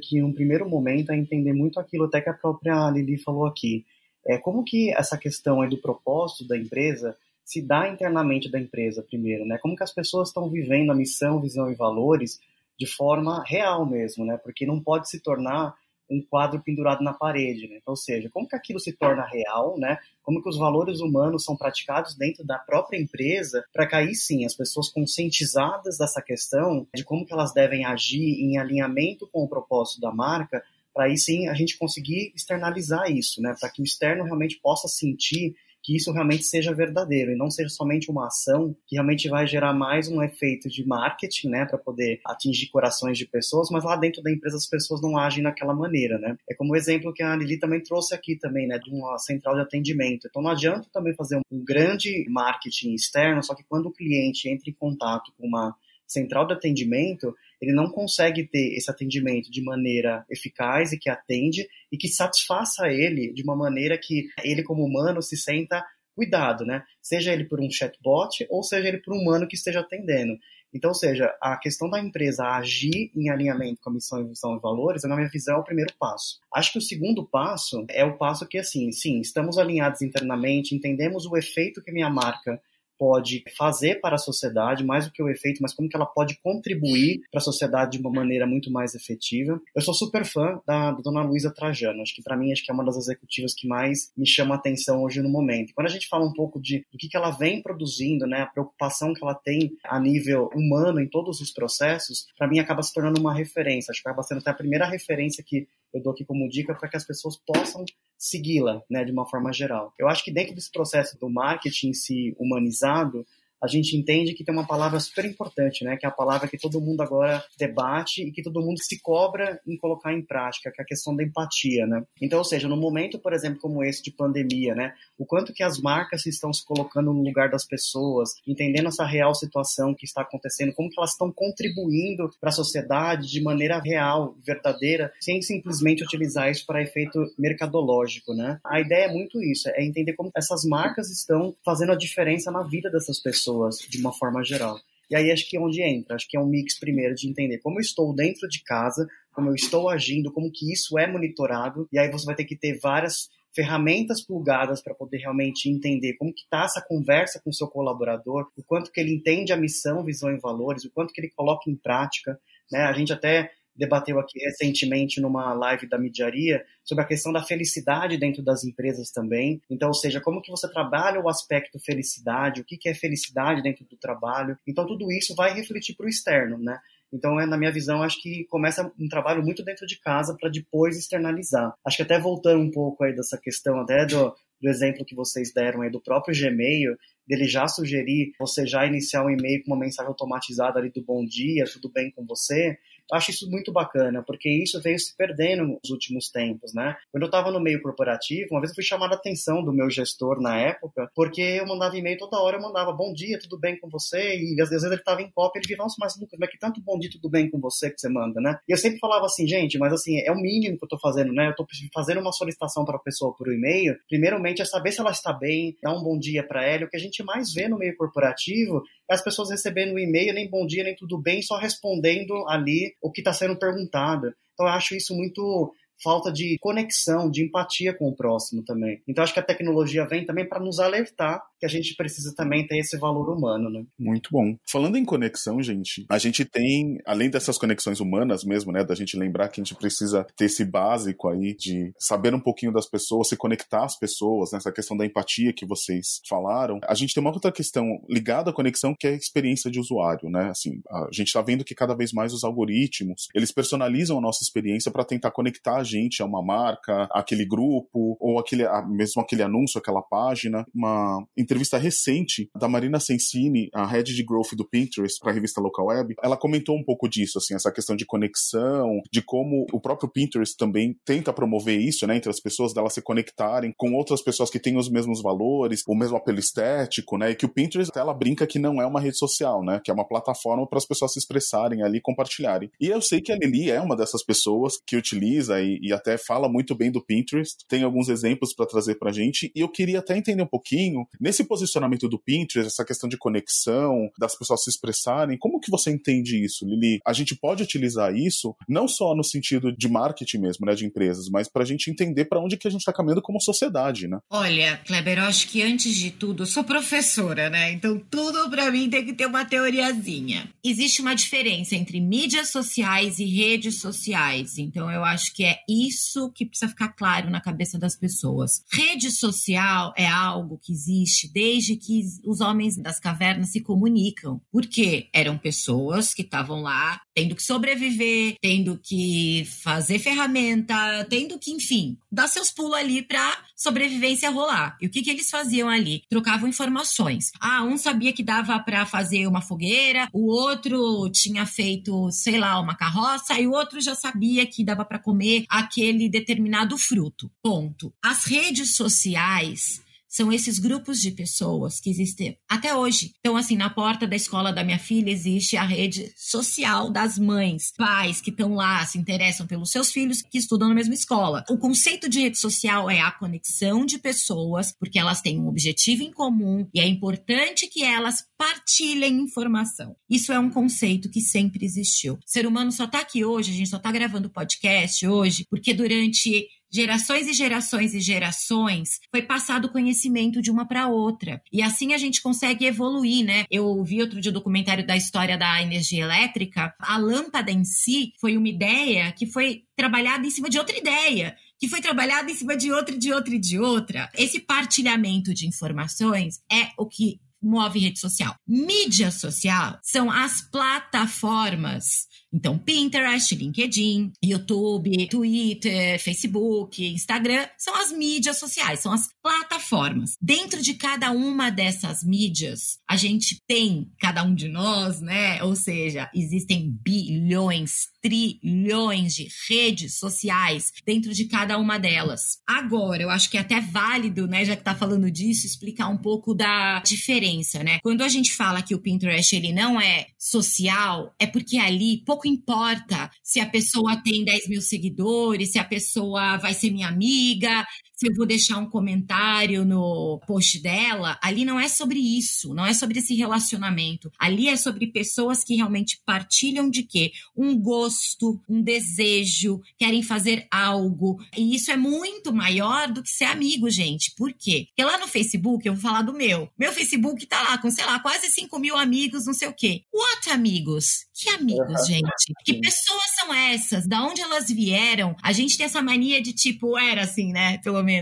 que 0.00 0.22
um 0.22 0.32
primeiro 0.32 0.68
momento 0.68 1.10
é 1.10 1.16
entender 1.16 1.52
muito 1.52 1.78
aquilo 1.78 2.04
até 2.04 2.20
que 2.20 2.30
a 2.30 2.34
própria 2.34 2.90
Lili 2.90 3.18
falou 3.18 3.46
aqui 3.46 3.84
é, 4.26 4.38
como 4.38 4.64
que 4.64 4.92
essa 4.92 5.18
questão 5.18 5.60
aí 5.60 5.68
do 5.68 5.78
propósito 5.78 6.46
da 6.46 6.56
empresa 6.56 7.16
se 7.44 7.60
dá 7.60 7.88
internamente 7.88 8.50
da 8.50 8.58
empresa 8.58 9.02
primeiro, 9.02 9.44
né? 9.44 9.58
Como 9.58 9.76
que 9.76 9.82
as 9.82 9.92
pessoas 9.92 10.28
estão 10.28 10.48
vivendo 10.48 10.90
a 10.90 10.94
missão, 10.94 11.40
visão 11.40 11.70
e 11.70 11.74
valores 11.74 12.40
de 12.78 12.86
forma 12.86 13.44
real 13.46 13.84
mesmo, 13.84 14.24
né? 14.24 14.38
Porque 14.38 14.66
não 14.66 14.80
pode 14.80 15.10
se 15.10 15.20
tornar 15.20 15.74
um 16.10 16.20
quadro 16.22 16.60
pendurado 16.60 17.02
na 17.02 17.12
parede, 17.12 17.68
né? 17.68 17.80
Ou 17.86 17.96
seja, 17.96 18.28
como 18.30 18.48
que 18.48 18.56
aquilo 18.56 18.78
se 18.78 18.92
torna 18.92 19.26
real, 19.26 19.78
né? 19.78 19.98
Como 20.22 20.42
que 20.42 20.48
os 20.48 20.58
valores 20.58 21.00
humanos 21.00 21.44
são 21.44 21.56
praticados 21.56 22.14
dentro 22.14 22.44
da 22.44 22.58
própria 22.58 22.98
empresa 22.98 23.64
para 23.72 23.86
que 23.86 24.14
sim 24.14 24.44
as 24.44 24.54
pessoas 24.54 24.88
conscientizadas 24.88 25.98
dessa 25.98 26.22
questão 26.22 26.86
de 26.94 27.04
como 27.04 27.24
que 27.26 27.32
elas 27.32 27.52
devem 27.52 27.84
agir 27.84 28.40
em 28.40 28.58
alinhamento 28.58 29.26
com 29.26 29.44
o 29.44 29.48
propósito 29.48 30.00
da 30.00 30.12
marca 30.12 30.62
para 30.94 31.06
aí 31.06 31.18
sim 31.18 31.48
a 31.48 31.54
gente 31.54 31.76
conseguir 31.76 32.32
externalizar 32.34 33.10
isso, 33.10 33.42
né? 33.42 33.54
Para 33.58 33.68
que 33.68 33.82
o 33.82 33.84
externo 33.84 34.24
realmente 34.24 34.58
possa 34.62 34.86
sentir 34.86 35.54
que 35.84 35.94
isso 35.94 36.10
realmente 36.10 36.44
seja 36.44 36.74
verdadeiro 36.74 37.30
e 37.30 37.36
não 37.36 37.50
seja 37.50 37.68
somente 37.68 38.10
uma 38.10 38.26
ação 38.26 38.74
que 38.86 38.96
realmente 38.96 39.28
vai 39.28 39.46
gerar 39.46 39.74
mais 39.74 40.08
um 40.08 40.22
efeito 40.22 40.66
de 40.66 40.84
marketing, 40.86 41.50
né, 41.50 41.66
para 41.66 41.76
poder 41.76 42.20
atingir 42.24 42.68
corações 42.68 43.18
de 43.18 43.26
pessoas, 43.26 43.68
mas 43.70 43.84
lá 43.84 43.94
dentro 43.94 44.22
da 44.22 44.32
empresa 44.32 44.56
as 44.56 44.66
pessoas 44.66 45.02
não 45.02 45.18
agem 45.18 45.42
naquela 45.42 45.74
maneira, 45.74 46.18
né? 46.18 46.38
É 46.48 46.54
como 46.54 46.72
o 46.72 46.76
exemplo 46.76 47.12
que 47.12 47.22
a 47.22 47.36
Lili 47.36 47.58
também 47.58 47.82
trouxe 47.82 48.14
aqui 48.14 48.34
também, 48.38 48.66
né, 48.66 48.78
de 48.78 48.90
uma 48.90 49.18
central 49.18 49.54
de 49.56 49.60
atendimento. 49.60 50.26
Então 50.26 50.40
não 50.40 50.50
adianta 50.50 50.88
também 50.90 51.14
fazer 51.14 51.36
um 51.36 51.62
grande 51.62 52.24
marketing 52.30 52.94
externo, 52.94 53.42
só 53.42 53.54
que 53.54 53.64
quando 53.64 53.86
o 53.86 53.92
cliente 53.92 54.48
entra 54.48 54.70
em 54.70 54.74
contato 54.74 55.34
com 55.36 55.46
uma 55.46 55.76
central 56.06 56.46
de 56.46 56.54
atendimento, 56.54 57.34
ele 57.64 57.72
não 57.72 57.90
consegue 57.90 58.46
ter 58.46 58.76
esse 58.76 58.90
atendimento 58.90 59.50
de 59.50 59.62
maneira 59.62 60.24
eficaz 60.30 60.92
e 60.92 60.98
que 60.98 61.08
atende 61.08 61.66
e 61.90 61.96
que 61.96 62.08
satisfaça 62.08 62.88
ele 62.88 63.32
de 63.32 63.42
uma 63.42 63.56
maneira 63.56 63.98
que 63.98 64.28
ele, 64.42 64.62
como 64.62 64.84
humano, 64.84 65.22
se 65.22 65.36
senta 65.36 65.84
cuidado, 66.14 66.64
né? 66.64 66.84
Seja 67.02 67.32
ele 67.32 67.44
por 67.44 67.60
um 67.60 67.70
chatbot 67.70 68.46
ou 68.48 68.62
seja 68.62 68.88
ele 68.88 68.98
por 68.98 69.14
um 69.14 69.18
humano 69.18 69.48
que 69.48 69.56
esteja 69.56 69.80
atendendo. 69.80 70.38
Então, 70.72 70.90
ou 70.90 70.94
seja, 70.94 71.32
a 71.40 71.56
questão 71.56 71.88
da 71.88 72.00
empresa 72.00 72.44
agir 72.44 73.12
em 73.14 73.30
alinhamento 73.30 73.80
com 73.80 73.90
a 73.90 73.92
missão 73.92 74.26
visão 74.26 74.56
e 74.56 74.60
valores, 74.60 75.04
na 75.04 75.14
minha 75.14 75.28
visão, 75.28 75.56
é 75.56 75.60
o 75.60 75.64
primeiro 75.64 75.94
passo. 75.98 76.40
Acho 76.52 76.72
que 76.72 76.78
o 76.78 76.82
segundo 76.82 77.24
passo 77.24 77.84
é 77.88 78.04
o 78.04 78.18
passo 78.18 78.46
que, 78.46 78.58
assim, 78.58 78.90
sim, 78.90 79.20
estamos 79.20 79.56
alinhados 79.56 80.02
internamente, 80.02 80.74
entendemos 80.74 81.26
o 81.26 81.36
efeito 81.36 81.80
que 81.80 81.92
minha 81.92 82.10
marca 82.10 82.60
pode 82.98 83.42
fazer 83.56 84.00
para 84.00 84.16
a 84.16 84.18
sociedade, 84.18 84.84
mais 84.84 85.06
do 85.06 85.12
que 85.12 85.22
o 85.22 85.28
efeito, 85.28 85.62
mas 85.62 85.74
como 85.74 85.88
que 85.88 85.96
ela 85.96 86.06
pode 86.06 86.38
contribuir 86.40 87.20
para 87.30 87.38
a 87.38 87.44
sociedade 87.44 87.92
de 87.92 87.98
uma 87.98 88.10
maneira 88.10 88.46
muito 88.46 88.70
mais 88.70 88.94
efetiva. 88.94 89.60
Eu 89.74 89.82
sou 89.82 89.94
super 89.94 90.24
fã 90.24 90.60
da, 90.66 90.92
da 90.92 91.02
dona 91.02 91.22
Luísa 91.22 91.52
Trajano, 91.52 92.02
acho 92.02 92.14
que 92.14 92.22
para 92.22 92.36
mim 92.36 92.52
acho 92.52 92.64
que 92.64 92.70
é 92.70 92.74
uma 92.74 92.84
das 92.84 92.96
executivas 92.96 93.54
que 93.54 93.66
mais 93.66 94.12
me 94.16 94.26
chama 94.26 94.54
a 94.54 94.58
atenção 94.58 95.02
hoje 95.02 95.20
no 95.20 95.28
momento. 95.28 95.72
Quando 95.74 95.86
a 95.86 95.90
gente 95.90 96.08
fala 96.08 96.24
um 96.24 96.32
pouco 96.32 96.60
de 96.60 96.84
do 96.90 96.98
que, 96.98 97.08
que 97.08 97.16
ela 97.16 97.30
vem 97.30 97.62
produzindo, 97.62 98.26
né, 98.26 98.42
a 98.42 98.46
preocupação 98.46 99.12
que 99.14 99.22
ela 99.22 99.34
tem 99.34 99.72
a 99.84 99.98
nível 99.98 100.48
humano 100.54 101.00
em 101.00 101.08
todos 101.08 101.40
os 101.40 101.52
processos, 101.52 102.26
para 102.36 102.48
mim 102.48 102.58
acaba 102.58 102.82
se 102.82 102.92
tornando 102.92 103.20
uma 103.20 103.34
referência, 103.34 103.90
acho 103.90 104.02
que 104.02 104.08
acaba 104.08 104.22
sendo 104.22 104.38
até 104.38 104.50
a 104.50 104.54
primeira 104.54 104.86
referência 104.86 105.44
que 105.44 105.66
eu 105.94 106.02
dou 106.02 106.12
aqui 106.12 106.24
como 106.24 106.48
dica 106.48 106.74
para 106.74 106.88
que 106.88 106.96
as 106.96 107.06
pessoas 107.06 107.36
possam 107.36 107.84
segui-la, 108.18 108.82
né, 108.90 109.04
de 109.04 109.12
uma 109.12 109.26
forma 109.26 109.52
geral. 109.52 109.94
Eu 109.98 110.08
acho 110.08 110.24
que 110.24 110.32
dentro 110.32 110.54
desse 110.54 110.70
processo 110.70 111.18
do 111.18 111.30
marketing 111.30 111.92
se 111.92 112.34
humanizado, 112.36 113.24
a 113.64 113.66
gente 113.66 113.96
entende 113.96 114.34
que 114.34 114.44
tem 114.44 114.54
uma 114.54 114.66
palavra 114.66 115.00
super 115.00 115.24
importante, 115.24 115.84
né? 115.84 115.96
Que 115.96 116.04
é 116.04 116.08
a 116.08 116.12
palavra 116.12 116.46
que 116.46 116.58
todo 116.58 116.80
mundo 116.80 117.00
agora 117.00 117.42
debate 117.58 118.22
e 118.22 118.30
que 118.30 118.42
todo 118.42 118.60
mundo 118.60 118.78
se 118.82 119.00
cobra 119.00 119.58
em 119.66 119.76
colocar 119.78 120.12
em 120.12 120.20
prática, 120.20 120.70
que 120.70 120.80
é 120.80 120.84
a 120.84 120.86
questão 120.86 121.16
da 121.16 121.24
empatia, 121.24 121.86
né? 121.86 122.02
Então, 122.20 122.38
ou 122.38 122.44
seja, 122.44 122.68
no 122.68 122.76
momento, 122.76 123.18
por 123.18 123.32
exemplo, 123.32 123.58
como 123.60 123.82
esse 123.82 124.02
de 124.02 124.10
pandemia, 124.10 124.74
né? 124.74 124.92
O 125.18 125.24
quanto 125.24 125.54
que 125.54 125.62
as 125.62 125.78
marcas 125.80 126.26
estão 126.26 126.52
se 126.52 126.62
colocando 126.62 127.12
no 127.14 127.22
lugar 127.22 127.48
das 127.48 127.64
pessoas, 127.64 128.34
entendendo 128.46 128.88
essa 128.88 129.06
real 129.06 129.34
situação 129.34 129.94
que 129.94 130.04
está 130.04 130.20
acontecendo, 130.20 130.74
como 130.74 130.90
que 130.90 131.00
elas 131.00 131.12
estão 131.12 131.32
contribuindo 131.32 132.28
para 132.38 132.50
a 132.50 132.52
sociedade 132.52 133.30
de 133.30 133.42
maneira 133.42 133.80
real, 133.80 134.36
verdadeira, 134.44 135.10
sem 135.20 135.40
simplesmente 135.40 136.04
utilizar 136.04 136.50
isso 136.50 136.66
para 136.66 136.82
efeito 136.82 137.32
mercadológico, 137.38 138.34
né? 138.34 138.58
A 138.62 138.78
ideia 138.78 139.06
é 139.06 139.12
muito 139.12 139.42
isso, 139.42 139.70
é 139.70 139.82
entender 139.82 140.12
como 140.12 140.30
essas 140.36 140.64
marcas 140.64 141.10
estão 141.10 141.56
fazendo 141.64 141.92
a 141.92 141.96
diferença 141.96 142.50
na 142.50 142.62
vida 142.62 142.90
dessas 142.90 143.22
pessoas 143.22 143.53
pessoas 143.54 143.78
de 143.88 143.98
uma 143.98 144.12
forma 144.12 144.42
geral. 144.42 144.78
E 145.10 145.16
aí 145.16 145.30
acho 145.30 145.48
que 145.48 145.56
é 145.56 145.60
onde 145.60 145.82
entra, 145.82 146.16
acho 146.16 146.26
que 146.28 146.36
é 146.36 146.40
um 146.40 146.46
mix 146.46 146.78
primeiro 146.78 147.14
de 147.14 147.28
entender 147.28 147.58
como 147.58 147.76
eu 147.76 147.82
estou 147.82 148.14
dentro 148.14 148.48
de 148.48 148.62
casa, 148.62 149.06
como 149.32 149.50
eu 149.50 149.54
estou 149.54 149.88
agindo, 149.88 150.32
como 150.32 150.50
que 150.50 150.72
isso 150.72 150.98
é 150.98 151.06
monitorado, 151.06 151.86
e 151.92 151.98
aí 151.98 152.10
você 152.10 152.24
vai 152.24 152.34
ter 152.34 152.44
que 152.44 152.56
ter 152.56 152.78
várias 152.80 153.28
ferramentas 153.54 154.24
plugadas 154.24 154.82
para 154.82 154.94
poder 154.94 155.18
realmente 155.18 155.68
entender 155.68 156.14
como 156.14 156.32
que 156.32 156.42
está 156.42 156.64
essa 156.64 156.82
conversa 156.82 157.40
com 157.44 157.50
o 157.50 157.54
seu 157.54 157.68
colaborador, 157.68 158.48
o 158.56 158.62
quanto 158.64 158.90
que 158.90 159.00
ele 159.00 159.14
entende 159.14 159.52
a 159.52 159.56
missão, 159.56 160.02
visão 160.02 160.30
e 160.30 160.40
valores, 160.40 160.84
o 160.84 160.90
quanto 160.90 161.12
que 161.12 161.20
ele 161.20 161.30
coloca 161.30 161.70
em 161.70 161.76
prática, 161.76 162.40
né? 162.72 162.80
A 162.80 162.92
gente 162.92 163.12
até 163.12 163.52
debateu 163.76 164.18
aqui 164.18 164.38
recentemente 164.38 165.20
numa 165.20 165.52
live 165.52 165.88
da 165.88 165.98
Midiaria 165.98 166.64
sobre 166.84 167.04
a 167.04 167.06
questão 167.06 167.32
da 167.32 167.42
felicidade 167.42 168.16
dentro 168.16 168.42
das 168.42 168.64
empresas 168.64 169.10
também. 169.10 169.60
Então, 169.70 169.88
ou 169.88 169.94
seja, 169.94 170.20
como 170.20 170.40
que 170.40 170.50
você 170.50 170.70
trabalha 170.70 171.20
o 171.20 171.28
aspecto 171.28 171.78
felicidade, 171.78 172.60
o 172.60 172.64
que, 172.64 172.76
que 172.76 172.88
é 172.88 172.94
felicidade 172.94 173.62
dentro 173.62 173.84
do 173.84 173.96
trabalho. 173.96 174.56
Então, 174.66 174.86
tudo 174.86 175.10
isso 175.10 175.34
vai 175.34 175.52
refletir 175.54 175.96
para 175.96 176.06
o 176.06 176.08
externo, 176.08 176.58
né? 176.58 176.78
Então, 177.12 177.38
é, 177.38 177.46
na 177.46 177.56
minha 177.56 177.70
visão, 177.70 178.02
acho 178.02 178.20
que 178.20 178.44
começa 178.46 178.90
um 178.98 179.08
trabalho 179.08 179.42
muito 179.42 179.64
dentro 179.64 179.86
de 179.86 180.00
casa 180.00 180.36
para 180.38 180.50
depois 180.50 180.98
externalizar. 180.98 181.72
Acho 181.86 181.98
que 181.98 182.02
até 182.02 182.18
voltando 182.18 182.60
um 182.60 182.70
pouco 182.72 183.04
aí 183.04 183.14
dessa 183.14 183.38
questão 183.38 183.78
até 183.80 184.04
do, 184.04 184.34
do 184.60 184.68
exemplo 184.68 185.04
que 185.04 185.14
vocês 185.14 185.52
deram 185.52 185.82
aí 185.82 185.90
do 185.90 186.00
próprio 186.00 186.34
Gmail, 186.36 186.96
dele 187.26 187.46
já 187.46 187.68
sugerir 187.68 188.32
você 188.38 188.66
já 188.66 188.84
iniciar 188.84 189.24
um 189.24 189.30
e-mail 189.30 189.62
com 189.62 189.72
uma 189.72 189.78
mensagem 189.78 190.08
automatizada 190.08 190.78
ali 190.78 190.90
do 190.90 191.02
bom 191.04 191.24
dia, 191.24 191.64
tudo 191.72 191.90
bem 191.90 192.10
com 192.10 192.24
você, 192.26 192.76
acho 193.12 193.30
isso 193.30 193.50
muito 193.50 193.72
bacana, 193.72 194.22
porque 194.26 194.48
isso 194.48 194.80
veio 194.80 194.98
se 194.98 195.14
perdendo 195.16 195.64
nos 195.64 195.90
últimos 195.90 196.30
tempos, 196.30 196.72
né? 196.74 196.96
Quando 197.10 197.22
eu 197.22 197.28
estava 197.28 197.50
no 197.50 197.60
meio 197.60 197.82
corporativo, 197.82 198.48
uma 198.52 198.60
vez 198.60 198.70
eu 198.70 198.74
fui 198.74 198.84
chamada 198.84 199.14
a 199.14 199.18
atenção 199.18 199.62
do 199.62 199.72
meu 199.72 199.90
gestor 199.90 200.40
na 200.40 200.58
época, 200.58 201.08
porque 201.14 201.40
eu 201.40 201.66
mandava 201.66 201.96
e-mail 201.96 202.18
toda 202.18 202.40
hora, 202.40 202.56
eu 202.56 202.62
mandava 202.62 202.92
bom 202.92 203.12
dia, 203.12 203.38
tudo 203.38 203.58
bem 203.58 203.78
com 203.78 203.88
você? 203.88 204.38
E 204.38 204.60
às 204.60 204.70
vezes 204.70 204.84
ele 204.84 204.96
estava 204.96 205.22
em 205.22 205.30
cópia, 205.30 205.60
ele 205.60 205.68
virava, 205.68 205.84
nossa, 205.84 205.96
mas 205.98 206.18
Lucas, 206.18 206.38
mas 206.38 206.50
que 206.50 206.58
tanto 206.58 206.80
bom 206.82 206.98
dia, 206.98 207.10
tudo 207.10 207.28
bem 207.28 207.50
com 207.50 207.60
você 207.60 207.90
que 207.90 208.00
você 208.00 208.08
manda, 208.08 208.40
né? 208.40 208.58
E 208.68 208.72
eu 208.72 208.78
sempre 208.78 208.98
falava 208.98 209.26
assim, 209.26 209.46
gente, 209.46 209.78
mas 209.78 209.92
assim, 209.92 210.18
é 210.20 210.32
o 210.32 210.36
mínimo 210.36 210.78
que 210.78 210.84
eu 210.84 210.86
estou 210.86 210.98
fazendo, 211.00 211.32
né? 211.32 211.46
Eu 211.46 211.50
estou 211.50 211.66
fazendo 211.92 212.20
uma 212.20 212.32
solicitação 212.32 212.84
para 212.84 212.96
a 212.96 213.02
pessoa 213.02 213.34
por 213.36 213.52
e-mail, 213.52 213.96
primeiramente 214.08 214.62
é 214.62 214.64
saber 214.64 214.92
se 214.92 215.00
ela 215.00 215.10
está 215.10 215.32
bem, 215.32 215.76
dar 215.82 215.92
um 215.92 216.02
bom 216.02 216.18
dia 216.18 216.46
para 216.46 216.64
ela, 216.64 216.84
o 216.84 216.88
que 216.88 216.96
a 216.96 217.00
gente 217.00 217.22
mais 217.22 217.52
vê 217.52 217.68
no 217.68 217.78
meio 217.78 217.96
corporativo 217.96 218.82
é 219.03 219.03
as 219.10 219.22
pessoas 219.22 219.50
recebendo 219.50 219.98
e-mail, 219.98 220.34
nem 220.34 220.48
bom 220.48 220.66
dia, 220.66 220.84
nem 220.84 220.94
tudo 220.94 221.18
bem, 221.18 221.42
só 221.42 221.56
respondendo 221.56 222.46
ali 222.48 222.94
o 223.02 223.10
que 223.10 223.20
está 223.20 223.32
sendo 223.32 223.58
perguntado. 223.58 224.34
Então 224.54 224.66
eu 224.66 224.72
acho 224.72 224.94
isso 224.94 225.14
muito 225.14 225.72
falta 226.02 226.32
de 226.32 226.58
conexão, 226.58 227.30
de 227.30 227.44
empatia 227.44 227.94
com 227.94 228.08
o 228.08 228.14
próximo 228.14 228.64
também. 228.64 229.02
Então 229.06 229.22
acho 229.22 229.32
que 229.32 229.40
a 229.40 229.44
tecnologia 229.44 230.06
vem 230.06 230.24
também 230.24 230.48
para 230.48 230.60
nos 230.60 230.80
alertar 230.80 231.42
que 231.64 231.66
a 231.66 231.68
gente 231.68 231.96
precisa 231.96 232.34
também 232.36 232.66
ter 232.66 232.78
esse 232.78 232.98
valor 232.98 233.30
humano, 233.30 233.70
né? 233.70 233.84
Muito 233.98 234.28
bom. 234.30 234.54
Falando 234.70 234.96
em 234.96 235.04
conexão, 235.04 235.62
gente, 235.62 236.04
a 236.10 236.18
gente 236.18 236.44
tem, 236.44 236.98
além 237.06 237.30
dessas 237.30 237.56
conexões 237.56 238.00
humanas 238.00 238.44
mesmo, 238.44 238.70
né, 238.70 238.84
da 238.84 238.94
gente 238.94 239.16
lembrar 239.16 239.48
que 239.48 239.60
a 239.60 239.64
gente 239.64 239.74
precisa 239.74 240.26
ter 240.36 240.44
esse 240.44 240.64
básico 240.64 241.28
aí 241.28 241.56
de 241.56 241.92
saber 241.98 242.34
um 242.34 242.40
pouquinho 242.40 242.72
das 242.72 242.86
pessoas, 242.86 243.28
se 243.28 243.36
conectar 243.36 243.84
às 243.84 243.98
pessoas, 243.98 244.52
nessa 244.52 244.68
né, 244.68 244.74
questão 244.74 244.96
da 244.96 245.06
empatia 245.06 245.52
que 245.54 245.64
vocês 245.64 246.20
falaram. 246.28 246.80
A 246.86 246.94
gente 246.94 247.14
tem 247.14 247.22
uma 247.22 247.32
outra 247.32 247.50
questão 247.50 247.86
ligada 248.08 248.50
à 248.50 248.52
conexão 248.52 248.94
que 248.98 249.06
é 249.06 249.10
a 249.10 249.16
experiência 249.16 249.70
de 249.70 249.80
usuário, 249.80 250.28
né? 250.28 250.50
Assim, 250.50 250.82
a 250.90 251.08
gente 251.10 251.28
está 251.28 251.40
vendo 251.40 251.64
que 251.64 251.74
cada 251.74 251.94
vez 251.94 252.12
mais 252.12 252.34
os 252.34 252.44
algoritmos, 252.44 253.28
eles 253.34 253.50
personalizam 253.50 254.18
a 254.18 254.20
nossa 254.20 254.42
experiência 254.42 254.92
para 254.92 255.04
tentar 255.04 255.30
conectar 255.30 255.76
a 255.76 255.84
gente 255.84 256.22
a 256.22 256.26
uma 256.26 256.42
marca, 256.42 257.08
aquele 257.10 257.46
grupo, 257.46 258.16
ou 258.20 258.38
aquele, 258.38 258.64
mesmo 258.88 259.22
aquele 259.22 259.42
anúncio, 259.42 259.78
aquela 259.78 260.02
página. 260.02 260.66
Uma 260.74 261.24
entrevista 261.54 261.78
recente 261.78 262.50
da 262.58 262.68
Marina 262.68 262.98
Sensini, 262.98 263.68
a 263.72 263.86
head 263.86 264.12
de 264.12 264.24
growth 264.24 264.54
do 264.56 264.68
Pinterest, 264.68 265.20
para 265.20 265.30
a 265.30 265.34
revista 265.34 265.60
Local 265.60 265.86
Web, 265.86 266.14
ela 266.22 266.36
comentou 266.36 266.76
um 266.76 266.82
pouco 266.82 267.08
disso, 267.08 267.38
assim, 267.38 267.54
essa 267.54 267.70
questão 267.70 267.94
de 267.94 268.04
conexão, 268.04 269.00
de 269.12 269.22
como 269.22 269.64
o 269.72 269.80
próprio 269.80 270.10
Pinterest 270.10 270.56
também 270.56 270.96
tenta 271.04 271.32
promover 271.32 271.78
isso, 271.78 272.06
né, 272.06 272.16
entre 272.16 272.28
as 272.28 272.40
pessoas, 272.40 272.74
delas 272.74 272.92
se 272.92 273.02
conectarem 273.02 273.72
com 273.76 273.92
outras 273.92 274.20
pessoas 274.20 274.50
que 274.50 274.58
têm 274.58 274.76
os 274.76 274.90
mesmos 274.90 275.22
valores, 275.22 275.82
o 275.86 275.94
mesmo 275.94 276.16
apelo 276.16 276.40
estético, 276.40 277.16
né, 277.16 277.30
e 277.30 277.36
que 277.36 277.46
o 277.46 277.48
Pinterest, 277.48 277.96
ela 277.96 278.12
brinca 278.12 278.46
que 278.46 278.58
não 278.58 278.82
é 278.82 278.86
uma 278.86 279.00
rede 279.00 279.16
social, 279.16 279.64
né, 279.64 279.80
que 279.84 279.90
é 279.90 279.94
uma 279.94 280.06
plataforma 280.06 280.66
para 280.66 280.78
as 280.78 280.86
pessoas 280.86 281.12
se 281.12 281.20
expressarem 281.20 281.82
ali 281.82 282.00
compartilharem. 282.00 282.68
E 282.80 282.88
eu 282.88 283.00
sei 283.00 283.20
que 283.20 283.30
a 283.30 283.36
Lili 283.36 283.70
é 283.70 283.80
uma 283.80 283.96
dessas 283.96 284.24
pessoas 284.24 284.74
que 284.84 284.96
utiliza 284.96 285.60
e, 285.60 285.78
e 285.80 285.92
até 285.92 286.18
fala 286.18 286.48
muito 286.48 286.74
bem 286.74 286.90
do 286.90 287.04
Pinterest, 287.04 287.64
tem 287.68 287.84
alguns 287.84 288.08
exemplos 288.08 288.52
para 288.54 288.66
trazer 288.66 288.96
para 288.96 289.12
gente, 289.12 289.52
e 289.54 289.60
eu 289.60 289.68
queria 289.68 290.00
até 290.00 290.16
entender 290.16 290.42
um 290.42 290.46
pouquinho, 290.46 291.06
nesse 291.20 291.33
posicionamento 291.42 292.08
do 292.08 292.18
Pinterest, 292.18 292.68
essa 292.68 292.84
questão 292.84 293.08
de 293.08 293.16
conexão, 293.18 294.10
das 294.18 294.38
pessoas 294.38 294.62
se 294.62 294.70
expressarem, 294.70 295.38
como 295.38 295.58
que 295.58 295.70
você 295.70 295.90
entende 295.90 296.44
isso, 296.44 296.64
Lili? 296.66 297.00
A 297.04 297.12
gente 297.12 297.34
pode 297.34 297.62
utilizar 297.62 298.14
isso 298.14 298.54
não 298.68 298.86
só 298.86 299.14
no 299.14 299.24
sentido 299.24 299.74
de 299.76 299.88
marketing 299.88 300.38
mesmo, 300.38 300.66
né, 300.66 300.74
de 300.74 300.84
empresas, 300.84 301.28
mas 301.28 301.48
para 301.48 301.62
a 301.62 301.66
gente 301.66 301.90
entender 301.90 302.26
para 302.26 302.40
onde 302.40 302.56
que 302.56 302.68
a 302.68 302.70
gente 302.70 302.80
está 302.80 302.92
caminhando 302.92 303.22
como 303.22 303.40
sociedade, 303.40 304.06
né? 304.06 304.18
Olha, 304.30 304.76
Kleber, 304.86 305.18
eu 305.18 305.24
acho 305.24 305.48
que 305.48 305.62
antes 305.62 305.94
de 305.94 306.10
tudo, 306.10 306.42
eu 306.42 306.46
sou 306.46 306.62
professora, 306.62 307.48
né? 307.48 307.72
Então 307.72 307.98
tudo 308.10 308.50
para 308.50 308.70
mim 308.70 308.90
tem 308.90 309.04
que 309.04 309.14
ter 309.14 309.26
uma 309.26 309.44
teoriazinha. 309.44 310.50
Existe 310.62 311.00
uma 311.00 311.14
diferença 311.14 311.74
entre 311.74 312.00
mídias 312.00 312.50
sociais 312.50 313.18
e 313.18 313.24
redes 313.24 313.80
sociais, 313.80 314.58
então 314.58 314.90
eu 314.90 315.04
acho 315.04 315.32
que 315.34 315.44
é 315.44 315.58
isso 315.68 316.30
que 316.32 316.46
precisa 316.46 316.68
ficar 316.68 316.88
claro 316.88 317.30
na 317.30 317.40
cabeça 317.40 317.78
das 317.78 317.96
pessoas. 317.96 318.62
Rede 318.70 319.10
social 319.10 319.94
é 319.96 320.06
algo 320.06 320.58
que 320.62 320.72
existe 320.72 321.23
desde 321.32 321.76
que 321.76 322.02
os 322.24 322.40
homens 322.40 322.76
das 322.76 323.00
cavernas 323.00 323.50
se 323.50 323.60
comunicam. 323.60 324.40
Porque 324.50 325.08
eram 325.12 325.38
pessoas 325.38 326.14
que 326.14 326.22
estavam 326.22 326.62
lá 326.62 327.00
tendo 327.14 327.36
que 327.36 327.42
sobreviver, 327.42 328.36
tendo 328.42 328.78
que 328.82 329.46
fazer 329.62 329.98
ferramenta, 329.98 331.06
tendo 331.08 331.38
que, 331.38 331.52
enfim, 331.52 331.96
dar 332.10 332.26
seus 332.26 332.50
pulos 332.50 332.74
ali 332.74 333.02
para 333.02 333.38
sobrevivência 333.56 334.30
rolar. 334.30 334.76
E 334.80 334.86
o 334.86 334.90
que, 334.90 335.02
que 335.02 335.10
eles 335.10 335.30
faziam 335.30 335.68
ali? 335.68 336.02
Trocavam 336.10 336.48
informações. 336.48 337.30
Ah, 337.40 337.62
um 337.62 337.78
sabia 337.78 338.12
que 338.12 338.22
dava 338.22 338.58
para 338.58 338.84
fazer 338.84 339.26
uma 339.28 339.40
fogueira, 339.40 340.08
o 340.12 340.26
outro 340.26 341.08
tinha 341.10 341.46
feito, 341.46 342.10
sei 342.10 342.36
lá, 342.36 342.58
uma 342.58 342.74
carroça, 342.74 343.38
e 343.38 343.46
o 343.46 343.52
outro 343.52 343.80
já 343.80 343.94
sabia 343.94 344.44
que 344.44 344.64
dava 344.64 344.84
para 344.84 344.98
comer 344.98 345.44
aquele 345.48 346.08
determinado 346.08 346.76
fruto. 346.76 347.30
Ponto. 347.42 347.92
As 348.02 348.24
redes 348.24 348.74
sociais 348.74 349.84
são 350.14 350.32
esses 350.32 350.60
grupos 350.60 351.00
de 351.00 351.10
pessoas 351.10 351.80
que 351.80 351.90
existem 351.90 352.38
até 352.48 352.72
hoje. 352.72 353.10
Então, 353.18 353.36
assim, 353.36 353.56
na 353.56 353.68
porta 353.68 354.06
da 354.06 354.14
escola 354.14 354.52
da 354.52 354.62
minha 354.62 354.78
filha 354.78 355.10
existe 355.10 355.56
a 355.56 355.64
rede 355.64 356.12
social 356.16 356.88
das 356.88 357.18
mães, 357.18 357.72
pais 357.76 358.20
que 358.20 358.30
estão 358.30 358.54
lá, 358.54 358.86
se 358.86 358.96
interessam 358.96 359.44
pelos 359.44 359.72
seus 359.72 359.90
filhos 359.90 360.22
que 360.22 360.38
estudam 360.38 360.68
na 360.68 360.74
mesma 360.74 360.94
escola. 360.94 361.44
O 361.50 361.58
conceito 361.58 362.08
de 362.08 362.20
rede 362.20 362.38
social 362.38 362.88
é 362.88 363.00
a 363.00 363.10
conexão 363.10 363.84
de 363.84 363.98
pessoas, 363.98 364.72
porque 364.78 365.00
elas 365.00 365.20
têm 365.20 365.40
um 365.40 365.48
objetivo 365.48 366.04
em 366.04 366.12
comum 366.12 366.68
e 366.72 366.78
é 366.78 366.86
importante 366.86 367.66
que 367.66 367.82
elas 367.82 368.24
partilhem 368.38 369.20
informação. 369.20 369.96
Isso 370.08 370.32
é 370.32 370.38
um 370.38 370.50
conceito 370.50 371.10
que 371.10 371.20
sempre 371.20 371.64
existiu. 371.64 372.14
O 372.14 372.18
ser 372.24 372.46
humano 372.46 372.70
só 372.70 372.84
está 372.84 373.00
aqui 373.00 373.24
hoje, 373.24 373.50
a 373.50 373.54
gente 373.54 373.70
só 373.70 373.78
está 373.78 373.90
gravando 373.90 374.30
podcast 374.30 375.04
hoje, 375.08 375.44
porque 375.50 375.74
durante 375.74 376.46
gerações 376.74 377.28
e 377.28 377.32
gerações 377.32 377.94
e 377.94 378.00
gerações, 378.00 379.00
foi 379.08 379.22
passado 379.22 379.70
conhecimento 379.70 380.42
de 380.42 380.50
uma 380.50 380.66
para 380.66 380.88
outra. 380.88 381.40
E 381.52 381.62
assim 381.62 381.94
a 381.94 381.98
gente 381.98 382.20
consegue 382.20 382.66
evoluir, 382.66 383.24
né? 383.24 383.44
Eu 383.48 383.82
vi 383.84 384.02
outro 384.02 384.20
dia 384.20 384.30
o 384.30 384.34
documentário 384.34 384.84
da 384.84 384.96
história 384.96 385.38
da 385.38 385.62
energia 385.62 386.02
elétrica. 386.02 386.74
A 386.80 386.98
lâmpada 386.98 387.52
em 387.52 387.64
si 387.64 388.12
foi 388.20 388.36
uma 388.36 388.48
ideia 388.48 389.12
que 389.12 389.26
foi 389.26 389.62
trabalhada 389.76 390.26
em 390.26 390.30
cima 390.30 390.50
de 390.50 390.58
outra 390.58 390.76
ideia 390.76 391.36
que 391.56 391.68
foi 391.68 391.80
trabalhada 391.80 392.30
em 392.30 392.34
cima 392.34 392.56
de 392.56 392.72
outra, 392.72 392.98
de 392.98 393.12
outra 393.12 393.34
e 393.34 393.38
de 393.38 393.58
outra. 393.58 394.10
Esse 394.14 394.40
partilhamento 394.40 395.32
de 395.32 395.46
informações 395.46 396.40
é 396.50 396.70
o 396.76 396.86
que 396.86 397.20
move 397.40 397.78
rede 397.78 398.00
social. 398.00 398.34
Mídia 398.46 399.10
social 399.10 399.78
são 399.82 400.10
as 400.10 400.40
plataformas 400.40 402.06
então, 402.34 402.58
Pinterest, 402.58 403.32
LinkedIn, 403.32 404.12
YouTube, 404.22 405.06
Twitter, 405.06 406.00
Facebook, 406.00 406.84
Instagram 406.84 407.46
são 407.56 407.76
as 407.76 407.92
mídias 407.92 408.40
sociais, 408.40 408.80
são 408.80 408.92
as 408.92 409.08
plataformas. 409.22 410.16
Dentro 410.20 410.60
de 410.60 410.74
cada 410.74 411.12
uma 411.12 411.48
dessas 411.48 412.02
mídias, 412.02 412.78
a 412.88 412.96
gente 412.96 413.40
tem, 413.46 413.88
cada 414.00 414.24
um 414.24 414.34
de 414.34 414.48
nós, 414.48 415.00
né? 415.00 415.40
Ou 415.44 415.54
seja, 415.54 416.10
existem 416.12 416.76
bilhões, 416.82 417.88
trilhões 418.02 419.14
de 419.14 419.28
redes 419.48 419.94
sociais 419.94 420.72
dentro 420.84 421.14
de 421.14 421.26
cada 421.26 421.56
uma 421.56 421.78
delas. 421.78 422.38
Agora, 422.44 423.02
eu 423.02 423.10
acho 423.10 423.30
que 423.30 423.36
é 423.36 423.40
até 423.40 423.60
válido, 423.60 424.26
né, 424.26 424.44
já 424.44 424.56
que 424.56 424.64
tá 424.64 424.74
falando 424.74 425.10
disso, 425.10 425.46
explicar 425.46 425.88
um 425.88 425.96
pouco 425.96 426.34
da 426.34 426.80
diferença, 426.80 427.62
né? 427.62 427.78
Quando 427.82 428.02
a 428.02 428.08
gente 428.08 428.34
fala 428.34 428.60
que 428.60 428.74
o 428.74 428.80
Pinterest 428.80 429.34
ele 429.36 429.52
não 429.52 429.80
é 429.80 430.06
social, 430.18 431.14
é 431.18 431.26
porque 431.26 431.58
ali 431.58 432.02
pouco 432.04 432.23
pouco 432.24 432.28
importa 432.28 433.10
se 433.22 433.38
a 433.40 433.46
pessoa 433.48 433.96
tem 434.02 434.24
10 434.24 434.48
mil 434.48 434.62
seguidores, 434.62 435.52
se 435.52 435.58
a 435.58 435.64
pessoa 435.64 436.38
vai 436.38 436.54
ser 436.54 436.70
minha 436.70 436.88
amiga, 436.88 437.64
se 437.96 438.08
eu 438.08 438.14
vou 438.14 438.26
deixar 438.26 438.58
um 438.58 438.68
comentário 438.68 439.64
no 439.64 440.20
post 440.26 440.60
dela, 440.60 441.18
ali 441.22 441.44
não 441.44 441.58
é 441.58 441.68
sobre 441.68 441.98
isso, 441.98 442.52
não 442.52 442.66
é 442.66 442.74
sobre 442.74 442.98
esse 442.98 443.14
relacionamento. 443.14 444.10
Ali 444.18 444.48
é 444.48 444.56
sobre 444.56 444.88
pessoas 444.88 445.44
que 445.44 445.54
realmente 445.54 446.00
partilham 446.04 446.68
de 446.68 446.82
quê? 446.82 447.12
Um 447.36 447.56
gosto, 447.56 448.40
um 448.48 448.60
desejo, 448.60 449.60
querem 449.78 450.02
fazer 450.02 450.46
algo. 450.50 451.18
E 451.36 451.54
isso 451.54 451.70
é 451.70 451.76
muito 451.76 452.32
maior 452.32 452.90
do 452.90 453.02
que 453.02 453.10
ser 453.10 453.26
amigo, 453.26 453.70
gente. 453.70 454.12
Por 454.16 454.32
quê? 454.32 454.66
Porque 454.68 454.84
lá 454.84 454.98
no 454.98 455.06
Facebook, 455.06 455.66
eu 455.66 455.74
vou 455.74 455.82
falar 455.82 456.02
do 456.02 456.12
meu. 456.12 456.48
Meu 456.58 456.72
Facebook 456.72 457.24
tá 457.26 457.42
lá 457.42 457.58
com, 457.58 457.70
sei 457.70 457.84
lá, 457.84 458.00
quase 458.00 458.28
5 458.28 458.58
mil 458.58 458.76
amigos, 458.76 459.26
não 459.26 459.34
sei 459.34 459.48
o 459.48 459.54
quê. 459.54 459.82
What 459.92 460.30
amigos? 460.30 461.06
Que 461.14 461.30
amigos, 461.30 461.86
gente? 461.86 462.32
Que 462.44 462.54
pessoas 462.54 463.04
são 463.18 463.32
essas? 463.32 463.86
Da 463.86 464.04
onde 464.04 464.20
elas 464.20 464.48
vieram? 464.48 465.14
A 465.22 465.32
gente 465.32 465.56
tem 465.56 465.66
essa 465.66 465.80
mania 465.80 466.20
de 466.20 466.32
tipo, 466.32 466.76
era 466.76 467.02
assim, 467.02 467.32
né? 467.32 467.58
Pelo 467.58 467.82
menos 467.82 467.93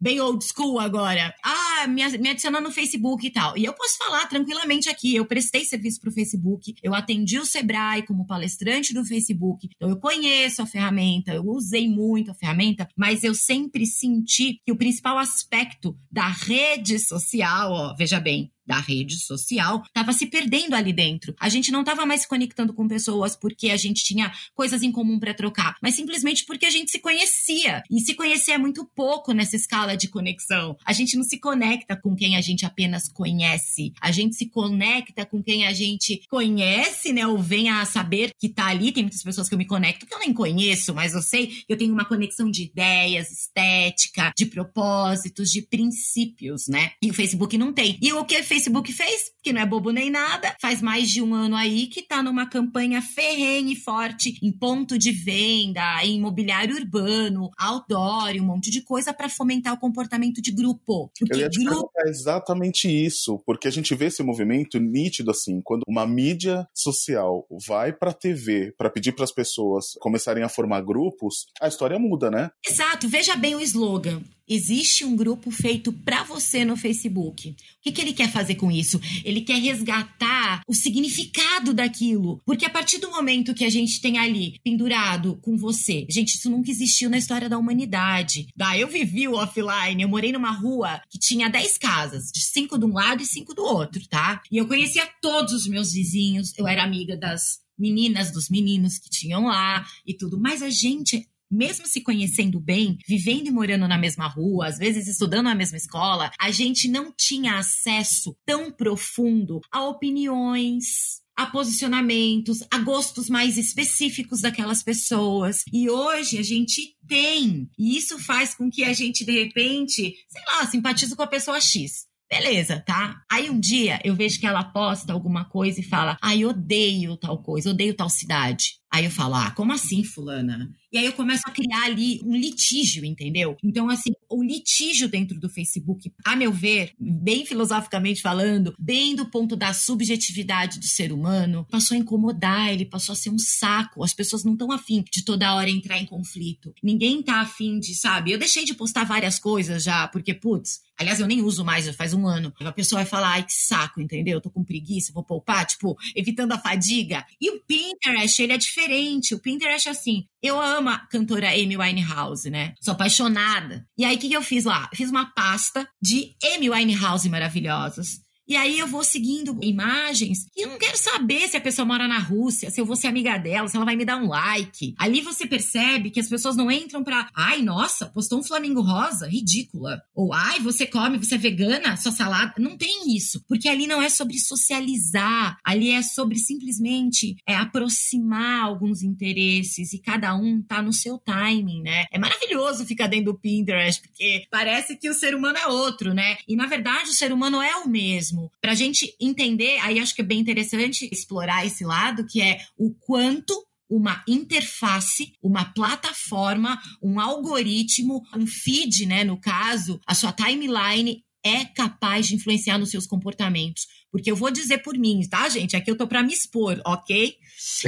bem 0.00 0.20
old 0.20 0.44
school 0.44 0.78
agora. 0.78 1.34
Ah, 1.44 1.86
me, 1.86 2.02
me 2.18 2.60
no 2.62 2.70
Facebook 2.70 3.26
e 3.26 3.30
tal. 3.30 3.56
E 3.56 3.64
eu 3.64 3.72
posso 3.72 3.98
falar 3.98 4.26
tranquilamente 4.26 4.88
aqui. 4.88 5.14
Eu 5.14 5.26
prestei 5.26 5.64
serviço 5.64 6.00
para 6.00 6.10
o 6.10 6.12
Facebook, 6.12 6.74
eu 6.82 6.94
atendi 6.94 7.38
o 7.38 7.44
Sebrae 7.44 8.02
como 8.02 8.26
palestrante 8.26 8.94
do 8.94 9.04
Facebook. 9.04 9.68
Então 9.76 9.90
eu 9.90 9.98
conheço 9.98 10.62
a 10.62 10.66
ferramenta, 10.66 11.32
eu 11.32 11.44
usei 11.46 11.88
muito 11.88 12.30
a 12.30 12.34
ferramenta, 12.34 12.88
mas 12.96 13.24
eu 13.24 13.34
sempre 13.34 13.86
senti 13.86 14.60
que 14.64 14.72
o 14.72 14.76
principal 14.76 15.18
aspecto 15.18 15.96
da 16.10 16.28
rede 16.28 16.98
social, 16.98 17.72
ó, 17.72 17.94
veja 17.94 18.20
bem, 18.20 18.50
da 18.68 18.78
rede 18.78 19.16
social 19.16 19.82
estava 19.86 20.12
se 20.12 20.26
perdendo 20.26 20.74
ali 20.74 20.92
dentro. 20.92 21.34
A 21.40 21.48
gente 21.48 21.72
não 21.72 21.80
estava 21.80 22.04
mais 22.04 22.20
se 22.20 22.28
conectando 22.28 22.74
com 22.74 22.86
pessoas 22.86 23.34
porque 23.34 23.70
a 23.70 23.76
gente 23.76 24.04
tinha 24.04 24.30
coisas 24.54 24.82
em 24.82 24.92
comum 24.92 25.18
para 25.18 25.32
trocar, 25.32 25.76
mas 25.82 25.94
simplesmente 25.94 26.44
porque 26.44 26.66
a 26.66 26.70
gente 26.70 26.90
se 26.90 26.98
conhecia. 26.98 27.82
E 27.90 28.00
se 28.00 28.14
conhecer 28.14 28.52
é 28.52 28.58
muito 28.58 28.84
pouco 28.94 29.32
nessa 29.32 29.56
escala 29.56 29.96
de 29.96 30.08
conexão. 30.08 30.76
A 30.84 30.92
gente 30.92 31.16
não 31.16 31.24
se 31.24 31.38
conecta 31.38 31.96
com 31.96 32.14
quem 32.14 32.36
a 32.36 32.40
gente 32.40 32.66
apenas 32.66 33.08
conhece. 33.08 33.92
A 34.00 34.12
gente 34.12 34.36
se 34.36 34.46
conecta 34.46 35.24
com 35.24 35.42
quem 35.42 35.66
a 35.66 35.72
gente 35.72 36.22
conhece, 36.28 37.12
né? 37.12 37.26
Ou 37.26 37.38
vem 37.38 37.70
a 37.70 37.84
saber 37.86 38.32
que 38.38 38.48
tá 38.48 38.66
ali. 38.66 38.92
Tem 38.92 39.02
muitas 39.02 39.22
pessoas 39.22 39.48
que 39.48 39.54
eu 39.54 39.58
me 39.58 39.66
conecto 39.66 40.06
que 40.06 40.14
eu 40.14 40.18
nem 40.18 40.32
conheço, 40.32 40.94
mas 40.94 41.14
eu 41.14 41.22
sei 41.22 41.46
que 41.46 41.64
eu 41.68 41.78
tenho 41.78 41.92
uma 41.92 42.04
conexão 42.04 42.50
de 42.50 42.64
ideias, 42.64 43.30
estética, 43.30 44.32
de 44.36 44.44
propósitos, 44.46 45.48
de 45.50 45.62
princípios, 45.62 46.68
né? 46.68 46.92
E 47.02 47.10
o 47.10 47.14
Facebook 47.14 47.56
não 47.56 47.72
tem. 47.72 47.98
E 48.02 48.12
o 48.12 48.24
que 48.24 48.42
fez 48.42 48.57
Facebook 48.58 48.92
fez, 48.92 49.30
que 49.40 49.52
não 49.52 49.60
é 49.60 49.66
bobo 49.66 49.90
nem 49.90 50.10
nada, 50.10 50.54
faz 50.60 50.82
mais 50.82 51.08
de 51.08 51.22
um 51.22 51.32
ano 51.32 51.54
aí 51.54 51.86
que 51.86 52.00
está 52.00 52.22
numa 52.22 52.44
campanha 52.44 53.00
ferrenha 53.00 53.72
e 53.72 53.76
forte 53.76 54.36
em 54.42 54.50
ponto 54.50 54.98
de 54.98 55.12
venda, 55.12 56.04
em 56.04 56.16
imobiliário 56.16 56.74
urbano, 56.74 57.50
outdoor, 57.56 58.32
um 58.34 58.44
monte 58.44 58.70
de 58.70 58.82
coisa 58.82 59.12
para 59.12 59.28
fomentar 59.28 59.74
o 59.74 59.78
comportamento 59.78 60.42
de 60.42 60.50
grupo. 60.50 61.10
Porque 61.16 61.34
Eu 61.34 61.38
ia 61.38 61.48
te 61.48 61.64
grupo... 61.64 61.88
exatamente 62.06 62.88
isso, 62.88 63.40
porque 63.46 63.68
a 63.68 63.70
gente 63.70 63.94
vê 63.94 64.06
esse 64.06 64.24
movimento 64.24 64.80
nítido 64.80 65.30
assim, 65.30 65.60
quando 65.62 65.82
uma 65.86 66.04
mídia 66.04 66.66
social 66.74 67.46
vai 67.66 67.92
para 67.92 68.12
TV 68.12 68.74
para 68.76 68.90
pedir 68.90 69.12
para 69.12 69.24
as 69.24 69.32
pessoas 69.32 69.92
começarem 70.00 70.42
a 70.42 70.48
formar 70.48 70.80
grupos, 70.80 71.46
a 71.60 71.68
história 71.68 71.98
muda, 71.98 72.28
né? 72.28 72.50
Exato, 72.68 73.08
veja 73.08 73.36
bem 73.36 73.54
o 73.54 73.60
slogan 73.60 74.20
existe 74.48 75.04
um 75.04 75.14
grupo 75.14 75.50
feito 75.50 75.92
para 75.92 76.22
você 76.22 76.64
no 76.64 76.76
Facebook. 76.76 77.50
O 77.50 77.54
que, 77.82 77.92
que 77.92 78.00
ele 78.00 78.12
quer 78.12 78.30
fazer 78.30 78.54
com 78.54 78.70
isso? 78.70 79.00
Ele 79.24 79.42
quer 79.42 79.60
resgatar 79.60 80.62
o 80.66 80.74
significado 80.74 81.74
daquilo. 81.74 82.40
Porque 82.44 82.64
a 82.64 82.70
partir 82.70 82.98
do 82.98 83.10
momento 83.10 83.54
que 83.54 83.64
a 83.64 83.70
gente 83.70 84.00
tem 84.00 84.18
ali 84.18 84.58
pendurado 84.64 85.38
com 85.42 85.56
você, 85.56 86.06
gente, 86.08 86.36
isso 86.36 86.50
nunca 86.50 86.70
existiu 86.70 87.10
na 87.10 87.18
história 87.18 87.48
da 87.48 87.58
humanidade. 87.58 88.48
Ah, 88.60 88.76
eu 88.76 88.88
vivi 88.88 89.26
o 89.26 89.34
offline, 89.34 90.02
eu 90.02 90.08
morei 90.08 90.32
numa 90.32 90.50
rua 90.50 91.00
que 91.08 91.18
tinha 91.18 91.48
10 91.48 91.78
casas, 91.78 92.30
de 92.32 92.40
cinco 92.40 92.78
de 92.78 92.84
um 92.84 92.92
lado 92.92 93.22
e 93.22 93.26
cinco 93.26 93.54
do 93.54 93.62
outro, 93.62 94.06
tá? 94.08 94.42
E 94.50 94.58
eu 94.58 94.68
conhecia 94.68 95.08
todos 95.22 95.52
os 95.52 95.66
meus 95.66 95.92
vizinhos, 95.92 96.52
eu 96.58 96.66
era 96.66 96.84
amiga 96.84 97.16
das 97.16 97.60
meninas, 97.78 98.32
dos 98.32 98.50
meninos 98.50 98.98
que 98.98 99.08
tinham 99.08 99.46
lá 99.46 99.86
e 100.06 100.12
tudo. 100.12 100.38
Mas 100.38 100.62
a 100.62 100.70
gente 100.70 101.26
mesmo 101.50 101.86
se 101.86 102.00
conhecendo 102.00 102.60
bem, 102.60 102.98
vivendo 103.06 103.46
e 103.46 103.50
morando 103.50 103.86
na 103.88 103.98
mesma 103.98 104.26
rua, 104.26 104.66
às 104.66 104.78
vezes 104.78 105.06
estudando 105.06 105.44
na 105.44 105.54
mesma 105.54 105.76
escola, 105.76 106.30
a 106.38 106.50
gente 106.50 106.88
não 106.88 107.12
tinha 107.16 107.58
acesso 107.58 108.36
tão 108.44 108.70
profundo 108.70 109.60
a 109.70 109.84
opiniões, 109.86 111.20
a 111.38 111.46
posicionamentos, 111.46 112.64
a 112.68 112.78
gostos 112.78 113.28
mais 113.28 113.56
específicos 113.56 114.40
daquelas 114.40 114.82
pessoas. 114.82 115.62
E 115.72 115.88
hoje 115.88 116.36
a 116.36 116.42
gente 116.42 116.96
tem. 117.06 117.70
E 117.78 117.96
isso 117.96 118.18
faz 118.18 118.56
com 118.56 118.68
que 118.68 118.82
a 118.82 118.92
gente, 118.92 119.24
de 119.24 119.44
repente, 119.44 120.14
sei 120.28 120.42
lá, 120.46 120.66
simpatize 120.66 121.14
com 121.14 121.22
a 121.22 121.28
pessoa 121.28 121.60
X. 121.60 122.08
Beleza, 122.30 122.82
tá? 122.84 123.22
Aí 123.30 123.48
um 123.48 123.58
dia 123.58 123.98
eu 124.04 124.14
vejo 124.14 124.38
que 124.38 124.46
ela 124.46 124.62
posta 124.62 125.12
alguma 125.14 125.46
coisa 125.46 125.80
e 125.80 125.84
fala: 125.84 126.18
Ai, 126.20 126.44
odeio 126.44 127.16
tal 127.16 127.42
coisa, 127.42 127.70
odeio 127.70 127.94
tal 127.94 128.10
cidade. 128.10 128.74
Aí 128.90 129.04
eu 129.04 129.10
falo, 129.10 129.34
ah, 129.34 129.50
como 129.50 129.72
assim, 129.72 130.02
fulana? 130.02 130.74
E 130.90 130.96
aí 130.96 131.04
eu 131.04 131.12
começo 131.12 131.42
a 131.46 131.50
criar 131.50 131.84
ali 131.84 132.22
um 132.24 132.34
litígio, 132.34 133.04
entendeu? 133.04 133.54
Então, 133.62 133.90
assim, 133.90 134.10
o 134.30 134.42
litígio 134.42 135.08
dentro 135.08 135.38
do 135.38 135.50
Facebook, 135.50 136.10
a 136.24 136.34
meu 136.34 136.50
ver, 136.50 136.92
bem 136.98 137.44
filosoficamente 137.44 138.22
falando, 138.22 138.74
bem 138.78 139.14
do 139.14 139.26
ponto 139.26 139.54
da 139.54 139.74
subjetividade 139.74 140.78
do 140.78 140.86
ser 140.86 141.12
humano, 141.12 141.66
passou 141.70 141.94
a 141.94 142.00
incomodar, 142.00 142.72
ele 142.72 142.86
passou 142.86 143.12
a 143.12 143.16
ser 143.16 143.28
um 143.28 143.38
saco. 143.38 144.02
As 144.02 144.14
pessoas 144.14 144.42
não 144.42 144.54
estão 144.54 144.72
afim 144.72 145.04
de 145.12 145.22
toda 145.22 145.54
hora 145.54 145.68
entrar 145.68 145.98
em 145.98 146.06
conflito. 146.06 146.72
Ninguém 146.82 147.22
tá 147.22 147.42
afim 147.42 147.78
de, 147.78 147.94
sabe? 147.94 148.32
Eu 148.32 148.38
deixei 148.38 148.64
de 148.64 148.74
postar 148.74 149.04
várias 149.04 149.38
coisas 149.38 149.82
já, 149.82 150.08
porque, 150.08 150.32
putz, 150.32 150.80
aliás, 150.98 151.20
eu 151.20 151.26
nem 151.26 151.42
uso 151.42 151.62
mais, 151.62 151.84
já 151.84 151.92
faz 151.92 152.14
um 152.14 152.26
ano. 152.26 152.52
A 152.60 152.72
pessoa 152.72 153.02
vai 153.02 153.06
falar, 153.06 153.32
ai, 153.32 153.42
que 153.44 153.52
saco, 153.52 154.00
entendeu? 154.00 154.38
Eu 154.38 154.40
tô 154.40 154.50
com 154.50 154.64
preguiça, 154.64 155.12
vou 155.12 155.22
poupar, 155.22 155.66
tipo, 155.66 155.94
evitando 156.16 156.52
a 156.52 156.58
fadiga. 156.58 157.26
E 157.38 157.50
o 157.50 157.60
Pinterest, 157.60 158.42
ele 158.42 158.54
é 158.54 158.56
diferente 158.56 158.77
diferente. 158.78 159.34
O 159.34 159.40
Pinterest 159.40 159.88
é 159.88 159.90
assim. 159.90 160.24
Eu 160.42 160.60
amo 160.60 160.88
a 160.88 160.98
cantora 160.98 161.50
Amy 161.50 161.76
Winehouse, 161.76 162.48
né? 162.48 162.74
Sou 162.80 162.92
apaixonada. 162.92 163.84
E 163.98 164.04
aí, 164.04 164.16
o 164.16 164.18
que, 164.18 164.28
que 164.28 164.36
eu 164.36 164.42
fiz 164.42 164.64
lá? 164.64 164.88
Fiz 164.94 165.10
uma 165.10 165.26
pasta 165.34 165.88
de 166.00 166.34
Amy 166.54 166.70
Winehouse 166.70 167.28
maravilhosas. 167.28 168.20
E 168.48 168.56
aí 168.56 168.78
eu 168.78 168.86
vou 168.86 169.04
seguindo 169.04 169.58
imagens 169.62 170.46
e 170.56 170.62
eu 170.62 170.70
não 170.70 170.78
quero 170.78 170.96
saber 170.96 171.46
se 171.48 171.56
a 171.56 171.60
pessoa 171.60 171.84
mora 171.84 172.08
na 172.08 172.18
Rússia, 172.18 172.70
se 172.70 172.80
eu 172.80 172.86
vou 172.86 172.96
ser 172.96 173.08
amiga 173.08 173.36
dela, 173.36 173.68
se 173.68 173.76
ela 173.76 173.84
vai 173.84 173.94
me 173.94 174.06
dar 174.06 174.16
um 174.16 174.28
like. 174.28 174.94
Ali 174.98 175.20
você 175.20 175.46
percebe 175.46 176.10
que 176.10 176.18
as 176.18 176.28
pessoas 176.28 176.56
não 176.56 176.70
entram 176.70 177.04
pra, 177.04 177.28
ai, 177.34 177.60
nossa, 177.60 178.06
postou 178.06 178.38
um 178.38 178.42
flamingo 178.42 178.80
rosa, 178.80 179.28
ridícula. 179.28 180.00
Ou, 180.14 180.32
ai, 180.32 180.60
você 180.60 180.86
come, 180.86 181.18
você 181.18 181.34
é 181.34 181.38
vegana, 181.38 181.96
sua 181.98 182.10
salada. 182.10 182.54
Não 182.58 182.76
tem 182.76 183.14
isso. 183.14 183.44
Porque 183.46 183.68
ali 183.68 183.86
não 183.86 184.00
é 184.00 184.08
sobre 184.08 184.38
socializar, 184.38 185.58
ali 185.62 185.90
é 185.90 186.02
sobre 186.02 186.38
simplesmente 186.38 187.36
é, 187.46 187.54
aproximar 187.54 188.64
alguns 188.64 189.02
interesses 189.02 189.92
e 189.92 189.98
cada 189.98 190.34
um 190.34 190.62
tá 190.62 190.80
no 190.80 190.92
seu 190.92 191.18
timing, 191.18 191.82
né? 191.82 192.06
É 192.10 192.18
maravilhoso 192.18 192.86
ficar 192.86 193.08
dentro 193.08 193.32
do 193.32 193.38
Pinterest, 193.38 194.00
porque 194.00 194.46
parece 194.50 194.96
que 194.96 195.10
o 195.10 195.14
ser 195.14 195.34
humano 195.34 195.58
é 195.58 195.66
outro, 195.66 196.14
né? 196.14 196.38
E 196.48 196.56
na 196.56 196.66
verdade 196.66 197.10
o 197.10 197.14
ser 197.14 197.30
humano 197.30 197.60
é 197.60 197.76
o 197.76 197.88
mesmo. 197.88 198.37
Pra 198.60 198.74
gente 198.74 199.14
entender, 199.20 199.78
aí 199.80 199.98
acho 199.98 200.14
que 200.14 200.20
é 200.20 200.24
bem 200.24 200.38
interessante 200.38 201.08
explorar 201.10 201.66
esse 201.66 201.84
lado, 201.84 202.26
que 202.26 202.40
é 202.40 202.60
o 202.76 202.94
quanto 202.94 203.54
uma 203.88 204.22
interface, 204.28 205.32
uma 205.42 205.64
plataforma, 205.64 206.78
um 207.02 207.18
algoritmo, 207.18 208.22
um 208.36 208.46
feed, 208.46 209.06
né, 209.06 209.24
no 209.24 209.40
caso, 209.40 209.98
a 210.06 210.14
sua 210.14 210.32
timeline 210.32 211.24
é 211.42 211.64
capaz 211.64 212.26
de 212.26 212.34
influenciar 212.34 212.78
nos 212.78 212.90
seus 212.90 213.06
comportamentos. 213.06 213.86
Porque 214.10 214.30
eu 214.30 214.36
vou 214.36 214.50
dizer 214.50 214.78
por 214.78 214.96
mim, 214.98 215.20
tá, 215.28 215.48
gente? 215.48 215.76
Aqui 215.76 215.90
eu 215.90 215.96
tô 215.96 216.06
para 216.06 216.22
me 216.22 216.32
expor, 216.32 216.80
ok? 216.84 217.36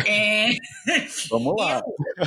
É... 0.07 0.51
Vamos 1.29 1.55
lá. 1.57 1.83